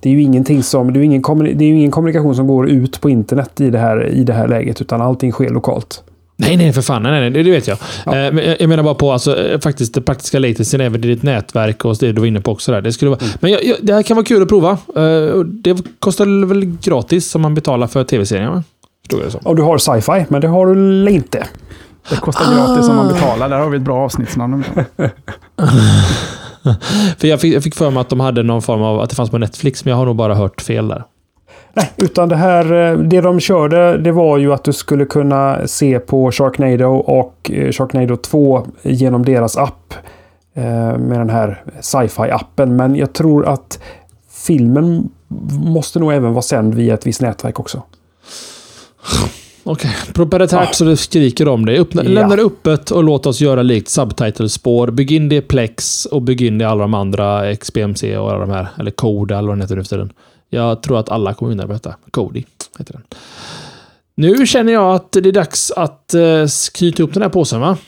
Det 0.00 0.08
är 0.08 0.12
ju 0.12 0.22
ingenting 0.22 0.62
som, 0.62 0.92
det 0.92 1.00
är 1.00 1.02
ingen, 1.02 1.22
det 1.38 1.64
är 1.64 1.72
ingen 1.72 1.90
kommunikation 1.90 2.34
som 2.34 2.46
går 2.46 2.68
ut 2.68 3.00
på 3.00 3.10
internet 3.10 3.60
i 3.60 3.70
det, 3.70 3.78
här, 3.78 4.06
i 4.06 4.24
det 4.24 4.32
här 4.32 4.48
läget, 4.48 4.80
utan 4.80 5.00
allting 5.00 5.32
sker 5.32 5.48
lokalt. 5.48 6.02
Nej, 6.36 6.56
nej, 6.56 6.72
för 6.72 6.82
fan. 6.82 7.02
Nej, 7.02 7.30
nej, 7.30 7.44
det 7.44 7.50
vet 7.50 7.68
jag. 7.68 7.78
Ja. 8.06 8.16
Eh, 8.16 8.54
jag 8.60 8.68
menar 8.68 8.82
bara 8.82 8.94
på 8.94 9.12
alltså, 9.12 9.38
eh, 9.38 9.60
faktiskt 9.60 9.94
det 9.94 10.00
praktiska 10.00 10.38
latencyn 10.38 10.80
även 10.80 11.04
i 11.04 11.06
ditt 11.06 11.22
nätverk 11.22 11.84
och 11.84 11.96
det 11.96 12.12
du 12.12 12.20
var 12.20 12.26
inne 12.26 12.40
på 12.40 12.52
också. 12.52 12.72
Där. 12.72 12.80
Det, 12.80 12.92
skulle 12.92 13.08
vara, 13.08 13.20
mm. 13.20 13.32
Men 13.40 13.52
jag, 13.52 13.64
jag, 13.64 13.76
det 13.82 13.94
här 13.94 14.02
kan 14.02 14.16
vara 14.16 14.26
kul 14.26 14.42
att 14.42 14.48
prova. 14.48 14.78
Uh, 14.96 15.40
det 15.40 15.76
kostar 15.98 16.46
väl 16.46 16.64
gratis 16.64 17.34
om 17.34 17.42
man 17.42 17.54
betalar 17.54 17.86
för 17.86 18.04
tv-serien? 18.04 18.64
Och 19.42 19.56
du 19.56 19.62
har 19.62 19.78
sci-fi, 19.78 20.26
men 20.28 20.40
det 20.40 20.48
har 20.48 20.66
du 20.66 21.10
inte. 21.10 21.46
Det 22.10 22.16
kostar 22.16 22.54
gratis 22.54 22.88
om 22.88 22.96
man 22.96 23.08
betalar. 23.08 23.48
Där 23.48 23.58
har 23.58 23.70
vi 23.70 23.76
ett 23.76 23.82
bra 23.82 24.04
avsnittsnamn. 24.04 24.64
för 27.18 27.28
jag 27.28 27.40
fick, 27.40 27.54
jag 27.54 27.62
fick 27.62 27.74
för 27.74 27.90
mig 27.90 28.00
att 28.00 28.08
de 28.08 28.20
hade 28.20 28.42
någon 28.42 28.62
form 28.62 28.82
av, 28.82 29.00
att 29.00 29.10
det 29.10 29.16
fanns 29.16 29.30
på 29.30 29.38
Netflix, 29.38 29.84
men 29.84 29.90
jag 29.90 29.98
har 29.98 30.06
nog 30.06 30.16
bara 30.16 30.34
hört 30.34 30.60
fel 30.60 30.88
där. 30.88 31.04
Nej, 31.76 31.90
utan 31.96 32.28
det 32.28 32.36
här, 32.36 32.92
eh, 32.92 32.98
det 32.98 33.20
de 33.20 33.40
körde, 33.40 33.98
det 33.98 34.12
var 34.12 34.38
ju 34.38 34.52
att 34.52 34.64
du 34.64 34.72
skulle 34.72 35.04
kunna 35.04 35.66
se 35.66 35.98
på 35.98 36.32
Sharknado 36.32 36.86
och 36.96 37.50
eh, 37.54 37.72
Sharknado 37.72 38.16
2 38.16 38.66
genom 38.82 39.24
deras 39.24 39.56
app. 39.56 39.94
Eh, 40.56 40.98
med 40.98 41.18
den 41.18 41.30
här 41.30 41.62
sci-fi 41.80 42.30
appen. 42.30 42.76
Men 42.76 42.96
jag 42.96 43.12
tror 43.12 43.46
att 43.46 43.78
filmen 44.30 45.08
måste 45.64 45.98
nog 45.98 46.12
även 46.12 46.32
vara 46.32 46.42
sänd 46.42 46.74
via 46.74 46.94
ett 46.94 47.06
visst 47.06 47.20
nätverk 47.20 47.60
också. 47.60 47.82
Okej, 49.64 49.90
okay. 49.90 50.12
proprietärt 50.12 50.68
ah. 50.68 50.72
så 50.72 50.84
det 50.84 50.96
skriker 50.96 51.48
om 51.48 51.66
det. 51.66 51.78
Öppna, 51.78 52.04
ja. 52.04 52.10
Lämna 52.10 52.36
det 52.36 52.42
öppet 52.42 52.90
och 52.90 53.04
låt 53.04 53.26
oss 53.26 53.40
göra 53.40 53.62
likt 53.62 53.88
subtitlespår. 53.88 54.90
Bygg 54.90 55.12
in 55.12 55.28
det 55.28 55.36
i 55.36 55.40
Plex 55.40 56.06
och 56.06 56.22
bygg 56.22 56.42
in 56.42 56.58
det 56.58 56.62
i 56.62 56.66
alla 56.66 56.82
de 56.82 56.94
andra 56.94 57.56
XBMC 57.56 58.18
och 58.18 58.30
alla 58.30 58.40
de 58.40 58.50
här. 58.50 58.68
Eller 58.78 58.90
Code 58.90 59.36
eller 59.36 59.48
vad 59.48 59.56
den 59.56 59.62
heter 59.62 59.76
nu 59.76 59.84
för 59.84 59.88
tiden. 59.88 60.12
Jag 60.48 60.82
tror 60.82 60.98
att 60.98 61.08
alla 61.08 61.34
kommer 61.34 61.50
vinna 61.50 61.66
på 61.66 61.72
detta. 61.72 61.94
Cody 62.10 62.44
heter 62.78 62.92
den. 62.92 63.02
Nu 64.14 64.46
känner 64.46 64.72
jag 64.72 64.94
att 64.94 65.12
det 65.12 65.28
är 65.28 65.32
dags 65.32 65.70
att 65.70 66.12
uh, 66.16 66.46
knyta 66.74 67.02
ihop 67.02 67.14
den 67.14 67.22
här 67.22 67.30
påsen 67.30 67.60
va? 67.60 67.78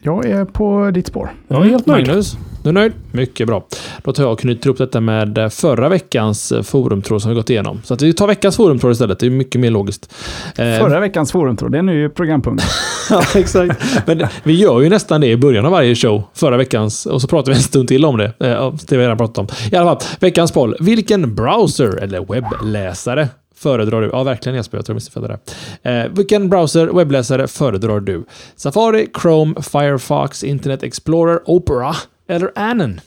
Jag 0.00 0.26
är 0.26 0.44
på 0.44 0.90
ditt 0.90 1.06
spår. 1.06 1.30
Jag 1.48 1.66
är 1.66 1.70
helt 1.70 1.86
nöjd. 1.86 2.06
Magnus, 2.06 2.36
du 2.68 2.80
är 2.80 2.82
nöjd? 2.82 2.92
Mycket 3.12 3.46
bra. 3.46 3.66
Då 4.02 4.12
tar 4.12 4.22
jag 4.22 4.32
och 4.32 4.38
knyter 4.38 4.66
ihop 4.66 4.78
detta 4.78 5.00
med 5.00 5.38
eh, 5.38 5.48
förra 5.48 5.88
veckans 5.88 6.52
eh, 6.52 6.62
forumtråd 6.62 7.22
som 7.22 7.30
vi 7.30 7.34
gått 7.34 7.50
igenom. 7.50 7.80
Så 7.84 7.94
att 7.94 8.02
vi 8.02 8.12
tar 8.12 8.26
veckans 8.26 8.56
forumtråd 8.56 8.92
istället. 8.92 9.18
Det 9.18 9.26
är 9.26 9.30
mycket 9.30 9.60
mer 9.60 9.70
logiskt. 9.70 10.14
Förra 10.56 11.00
veckans 11.00 11.32
forumtråd, 11.32 11.72
det 11.72 11.78
är 11.78 11.82
nu 11.82 12.08
programpunkt. 12.08 12.64
ja, 13.10 13.22
exakt. 13.34 14.06
Men 14.06 14.26
vi 14.42 14.54
gör 14.54 14.80
ju 14.80 14.88
nästan 14.88 15.20
det 15.20 15.26
i 15.26 15.36
början 15.36 15.66
av 15.66 15.72
varje 15.72 15.94
show. 15.94 16.22
Förra 16.34 16.56
veckans. 16.56 17.06
Och 17.06 17.22
så 17.22 17.28
pratar 17.28 17.52
vi 17.52 17.56
en 17.56 17.62
stund 17.62 17.88
till 17.88 18.04
om 18.04 18.16
det. 18.16 18.32
Det 18.38 18.96
vi 18.96 18.98
redan 18.98 19.16
pratat 19.16 19.38
om. 19.38 19.46
I 19.72 19.76
alla 19.76 19.86
fall, 19.86 20.08
veckans 20.20 20.52
poll. 20.52 20.76
Vilken 20.80 21.34
browser 21.34 21.96
eller 22.02 22.20
webbläsare 22.32 23.28
föredrar 23.58 24.00
du? 24.02 24.10
Ja, 24.12 24.22
verkligen 24.22 24.56
Jesper. 24.56 24.78
Jag 24.78 24.86
tror 24.86 24.94
jag 24.94 24.96
missade 24.96 25.38
det. 25.82 25.90
Eh, 25.90 26.06
vilken 26.12 26.48
browser, 26.48 26.86
webbläsare 26.86 27.48
föredrar 27.48 28.00
du? 28.00 28.24
Safari, 28.56 29.08
Chrome, 29.22 29.54
Firefox, 29.62 30.44
Internet 30.44 30.82
Explorer, 30.82 31.40
Opera 31.44 31.94
eller 32.28 32.52
Annan. 32.54 33.00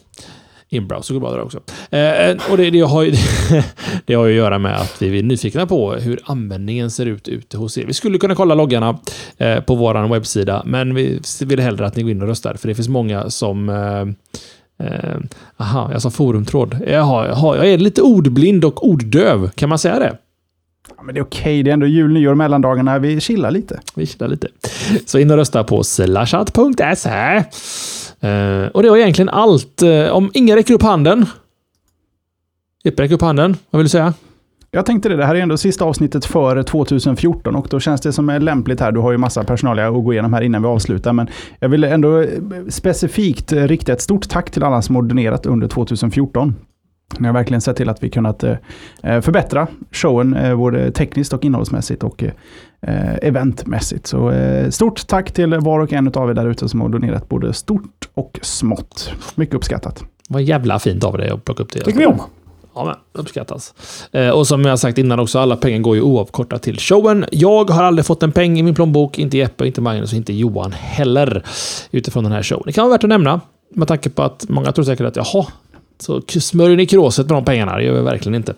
Inbrow, 0.72 1.00
så 1.00 1.14
går 1.14 1.20
bra 1.20 1.30
där 1.30 1.40
också. 1.40 1.60
Eh, 1.90 2.28
eh, 2.28 2.36
och 2.50 2.56
det, 2.56 2.70
det, 2.70 2.80
har 2.80 3.02
ju, 3.02 3.10
det 4.06 4.14
har 4.14 4.26
ju 4.26 4.32
att 4.32 4.36
göra 4.36 4.58
med 4.58 4.76
att 4.76 5.02
vi 5.02 5.18
är 5.18 5.22
nyfikna 5.22 5.66
på 5.66 5.92
hur 5.92 6.20
användningen 6.24 6.90
ser 6.90 7.06
ut 7.06 7.28
ute 7.28 7.56
hos 7.56 7.78
er. 7.78 7.84
Vi 7.84 7.92
skulle 7.92 8.18
kunna 8.18 8.34
kolla 8.34 8.54
loggarna 8.54 8.98
eh, 9.38 9.60
på 9.60 9.74
vår 9.74 10.08
webbsida, 10.08 10.62
men 10.66 10.94
vi 10.94 11.20
vill 11.44 11.60
hellre 11.60 11.86
att 11.86 11.96
ni 11.96 12.02
går 12.02 12.10
in 12.10 12.22
och 12.22 12.28
röstar, 12.28 12.54
för 12.54 12.68
det 12.68 12.74
finns 12.74 12.88
många 12.88 13.30
som 13.30 13.68
eh, 13.68 14.86
eh 14.86 15.16
aha, 15.56 15.92
jag 15.92 16.02
sa 16.02 16.10
forumtråd. 16.10 16.76
Jaha, 16.86 17.26
jaha, 17.26 17.56
jag 17.56 17.66
är 17.68 17.78
lite 17.78 18.02
ordblind 18.02 18.64
och 18.64 18.88
orddöv. 18.88 19.50
Kan 19.50 19.68
man 19.68 19.78
säga 19.78 19.98
det? 19.98 20.18
Men 21.02 21.14
det 21.14 21.20
är 21.20 21.24
okej, 21.24 21.40
okay. 21.40 21.62
det 21.62 21.70
är 21.70 21.72
ändå 21.72 21.86
jul, 21.86 22.12
nyår, 22.12 22.34
mellandagarna. 22.34 22.98
Vi 22.98 23.20
chillar 23.20 23.50
lite. 23.50 23.80
Vi 23.94 24.06
chillar 24.06 24.28
lite. 24.28 24.48
Så 25.06 25.18
in 25.18 25.30
och 25.30 25.36
rösta 25.36 25.64
på 25.64 25.84
slashat.se. 25.84 27.44
Uh, 28.24 28.66
och 28.66 28.82
det 28.82 28.90
var 28.90 28.96
egentligen 28.96 29.28
allt. 29.28 29.82
Uh, 29.82 30.08
om 30.08 30.30
ingen 30.34 30.56
räcker 30.56 30.74
upp 30.74 30.82
handen. 30.82 31.26
Jeppe, 32.84 33.02
räcker 33.02 33.14
upp 33.14 33.22
handen. 33.22 33.56
Vad 33.70 33.78
vill 33.78 33.84
du 33.84 33.88
säga? 33.88 34.14
Jag 34.70 34.86
tänkte 34.86 35.08
det, 35.08 35.16
det 35.16 35.26
här 35.26 35.34
är 35.34 35.40
ändå 35.40 35.56
sista 35.56 35.84
avsnittet 35.84 36.24
för 36.24 36.62
2014 36.62 37.56
och 37.56 37.66
då 37.70 37.80
känns 37.80 38.00
det 38.00 38.12
som 38.12 38.28
är 38.28 38.40
lämpligt 38.40 38.80
här. 38.80 38.92
Du 38.92 39.00
har 39.00 39.12
ju 39.12 39.18
massa 39.18 39.44
personal 39.44 39.78
att 39.78 40.04
gå 40.04 40.12
igenom 40.12 40.32
här 40.32 40.42
innan 40.42 40.62
vi 40.62 40.68
avslutar, 40.68 41.12
men 41.12 41.28
jag 41.60 41.68
vill 41.68 41.84
ändå 41.84 42.24
specifikt 42.68 43.52
rikta 43.52 43.92
ett 43.92 44.00
stort 44.00 44.28
tack 44.28 44.50
till 44.50 44.62
alla 44.62 44.82
som 44.82 44.96
har 44.96 45.02
donerat 45.02 45.46
under 45.46 45.68
2014. 45.68 46.54
Ni 47.18 47.26
har 47.26 47.34
verkligen 47.34 47.60
sett 47.60 47.76
till 47.76 47.88
att 47.88 48.02
vi 48.02 48.10
kunnat 48.10 48.42
eh, 48.42 48.56
eh, 49.02 49.20
förbättra 49.20 49.66
showen 49.92 50.34
eh, 50.34 50.56
både 50.56 50.90
tekniskt 50.90 51.32
och 51.32 51.44
innehållsmässigt 51.44 52.02
och 52.02 52.24
eventmässigt. 53.22 54.06
Så 54.06 54.32
stort 54.70 55.06
tack 55.06 55.32
till 55.32 55.54
var 55.54 55.80
och 55.80 55.92
en 55.92 56.12
av 56.14 56.30
er 56.30 56.34
där 56.34 56.48
ute 56.48 56.68
som 56.68 56.80
har 56.80 56.88
donerat 56.88 57.28
både 57.28 57.52
stort 57.52 58.08
och 58.14 58.38
smått. 58.42 59.12
Mycket 59.34 59.54
uppskattat. 59.54 60.04
Vad 60.28 60.42
jävla 60.42 60.78
fint 60.78 61.04
av 61.04 61.18
dig 61.18 61.30
att 61.30 61.44
plocka 61.44 61.62
upp 61.62 61.72
det. 61.72 61.80
Tycker 61.80 61.98
vi 61.98 62.06
om. 62.06 62.20
Ja, 62.74 62.84
men 62.84 62.94
uppskattas. 63.12 63.74
Eh, 64.12 64.28
och 64.28 64.46
som 64.46 64.64
jag 64.64 64.78
sagt 64.78 64.98
innan 64.98 65.20
också, 65.20 65.38
alla 65.38 65.56
pengar 65.56 65.78
går 65.78 65.96
ju 65.96 66.02
oavkortat 66.02 66.62
till 66.62 66.78
showen. 66.78 67.24
Jag 67.32 67.70
har 67.70 67.82
aldrig 67.82 68.06
fått 68.06 68.22
en 68.22 68.32
peng 68.32 68.58
i 68.58 68.62
min 68.62 68.74
plånbok, 68.74 69.18
inte 69.18 69.38
Jeppe, 69.38 69.66
inte 69.66 69.80
Magnus 69.80 70.12
och 70.12 70.16
inte 70.16 70.32
Johan 70.32 70.72
heller. 70.72 71.44
Utifrån 71.90 72.24
den 72.24 72.32
här 72.32 72.42
showen. 72.42 72.62
Det 72.66 72.72
kan 72.72 72.84
vara 72.84 72.92
värt 72.92 73.04
att 73.04 73.08
nämna. 73.08 73.40
Med 73.74 73.88
tanke 73.88 74.10
på 74.10 74.22
att 74.22 74.46
många 74.48 74.72
tror 74.72 74.84
säkert 74.84 75.06
att 75.06 75.16
jaha, 75.16 75.46
så 76.02 76.22
smörjer 76.40 76.76
ni 76.76 76.86
kråset 76.86 77.26
med 77.26 77.36
de 77.36 77.44
pengarna. 77.44 77.76
Det 77.76 77.84
gör 77.84 77.94
vi 77.94 78.00
verkligen 78.00 78.34
inte. 78.34 78.54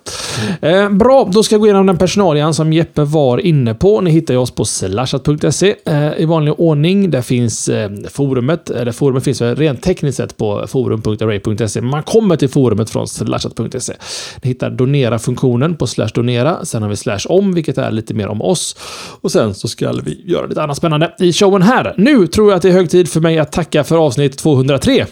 Eh, 0.60 0.90
bra, 0.90 1.28
då 1.32 1.42
ska 1.42 1.54
jag 1.54 1.60
gå 1.60 1.66
igenom 1.66 1.86
den 1.86 1.98
personalian 1.98 2.54
som 2.54 2.72
Jeppe 2.72 3.04
var 3.04 3.38
inne 3.38 3.74
på. 3.74 4.00
Ni 4.00 4.10
hittar 4.10 4.34
ju 4.34 4.40
oss 4.40 4.50
på 4.50 4.64
slashat.se 4.64 5.74
eh, 5.86 6.12
i 6.18 6.24
vanlig 6.24 6.54
ordning. 6.60 7.10
Där 7.10 7.22
finns 7.22 7.68
eh, 7.68 7.90
forumet. 8.10 8.70
Eh, 8.70 8.80
Eller 8.80 8.92
forumet 8.92 9.24
finns 9.24 9.40
väl 9.40 9.56
rent 9.56 9.82
tekniskt 9.82 10.16
sett 10.16 10.36
på 10.36 10.66
forum.array.se. 10.68 11.80
Man 11.80 12.02
kommer 12.02 12.36
till 12.36 12.48
forumet 12.48 12.90
från 12.90 13.08
slashat.se. 13.08 13.92
Ni 14.42 14.48
hittar 14.48 14.70
donera-funktionen 14.70 15.76
på 15.76 15.86
slash 15.86 16.08
donera. 16.14 16.64
Sen 16.64 16.82
har 16.82 16.88
vi 16.88 16.96
slash 16.96 17.18
om, 17.28 17.54
vilket 17.54 17.78
är 17.78 17.90
lite 17.90 18.14
mer 18.14 18.28
om 18.28 18.42
oss. 18.42 18.76
Och 19.20 19.32
sen 19.32 19.54
så 19.54 19.68
ska 19.68 19.92
vi 19.92 20.22
göra 20.26 20.46
lite 20.46 20.62
annat 20.62 20.76
spännande 20.76 21.14
i 21.18 21.32
showen 21.32 21.62
här. 21.62 21.94
Nu 21.96 22.26
tror 22.26 22.50
jag 22.50 22.56
att 22.56 22.62
det 22.62 22.68
är 22.68 22.72
hög 22.72 22.90
tid 22.90 23.08
för 23.08 23.20
mig 23.20 23.38
att 23.38 23.52
tacka 23.52 23.84
för 23.84 23.96
avsnitt 23.96 24.38
203. 24.38 25.06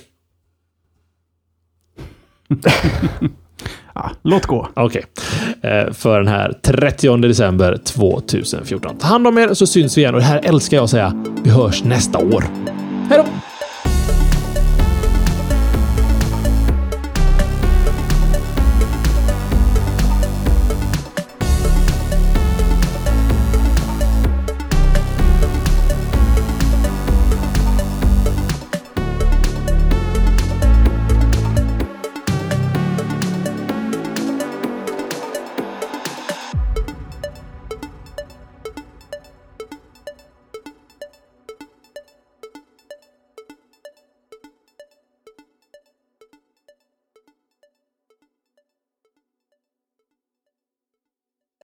ja, 3.94 4.11
låt 4.22 4.46
gå. 4.46 4.68
Okej. 4.74 5.05
Okay. 5.61 5.70
Eh, 5.70 5.92
för 5.92 6.18
den 6.18 6.28
här 6.28 6.53
30 6.62 7.16
december 7.16 7.76
2014. 7.84 8.96
Ta 8.98 9.07
hand 9.07 9.26
om 9.26 9.38
er 9.38 9.55
så 9.55 9.66
syns 9.66 9.98
vi 9.98 10.00
igen. 10.00 10.14
Och 10.14 10.20
det 10.20 10.26
här 10.26 10.40
älskar 10.44 10.76
jag 10.76 10.84
att 10.84 10.90
säga. 10.90 11.24
Vi 11.42 11.50
hörs 11.50 11.84
nästa 11.84 12.18
år. 12.18 12.44
Hej 13.09 13.18
då! 13.18 13.51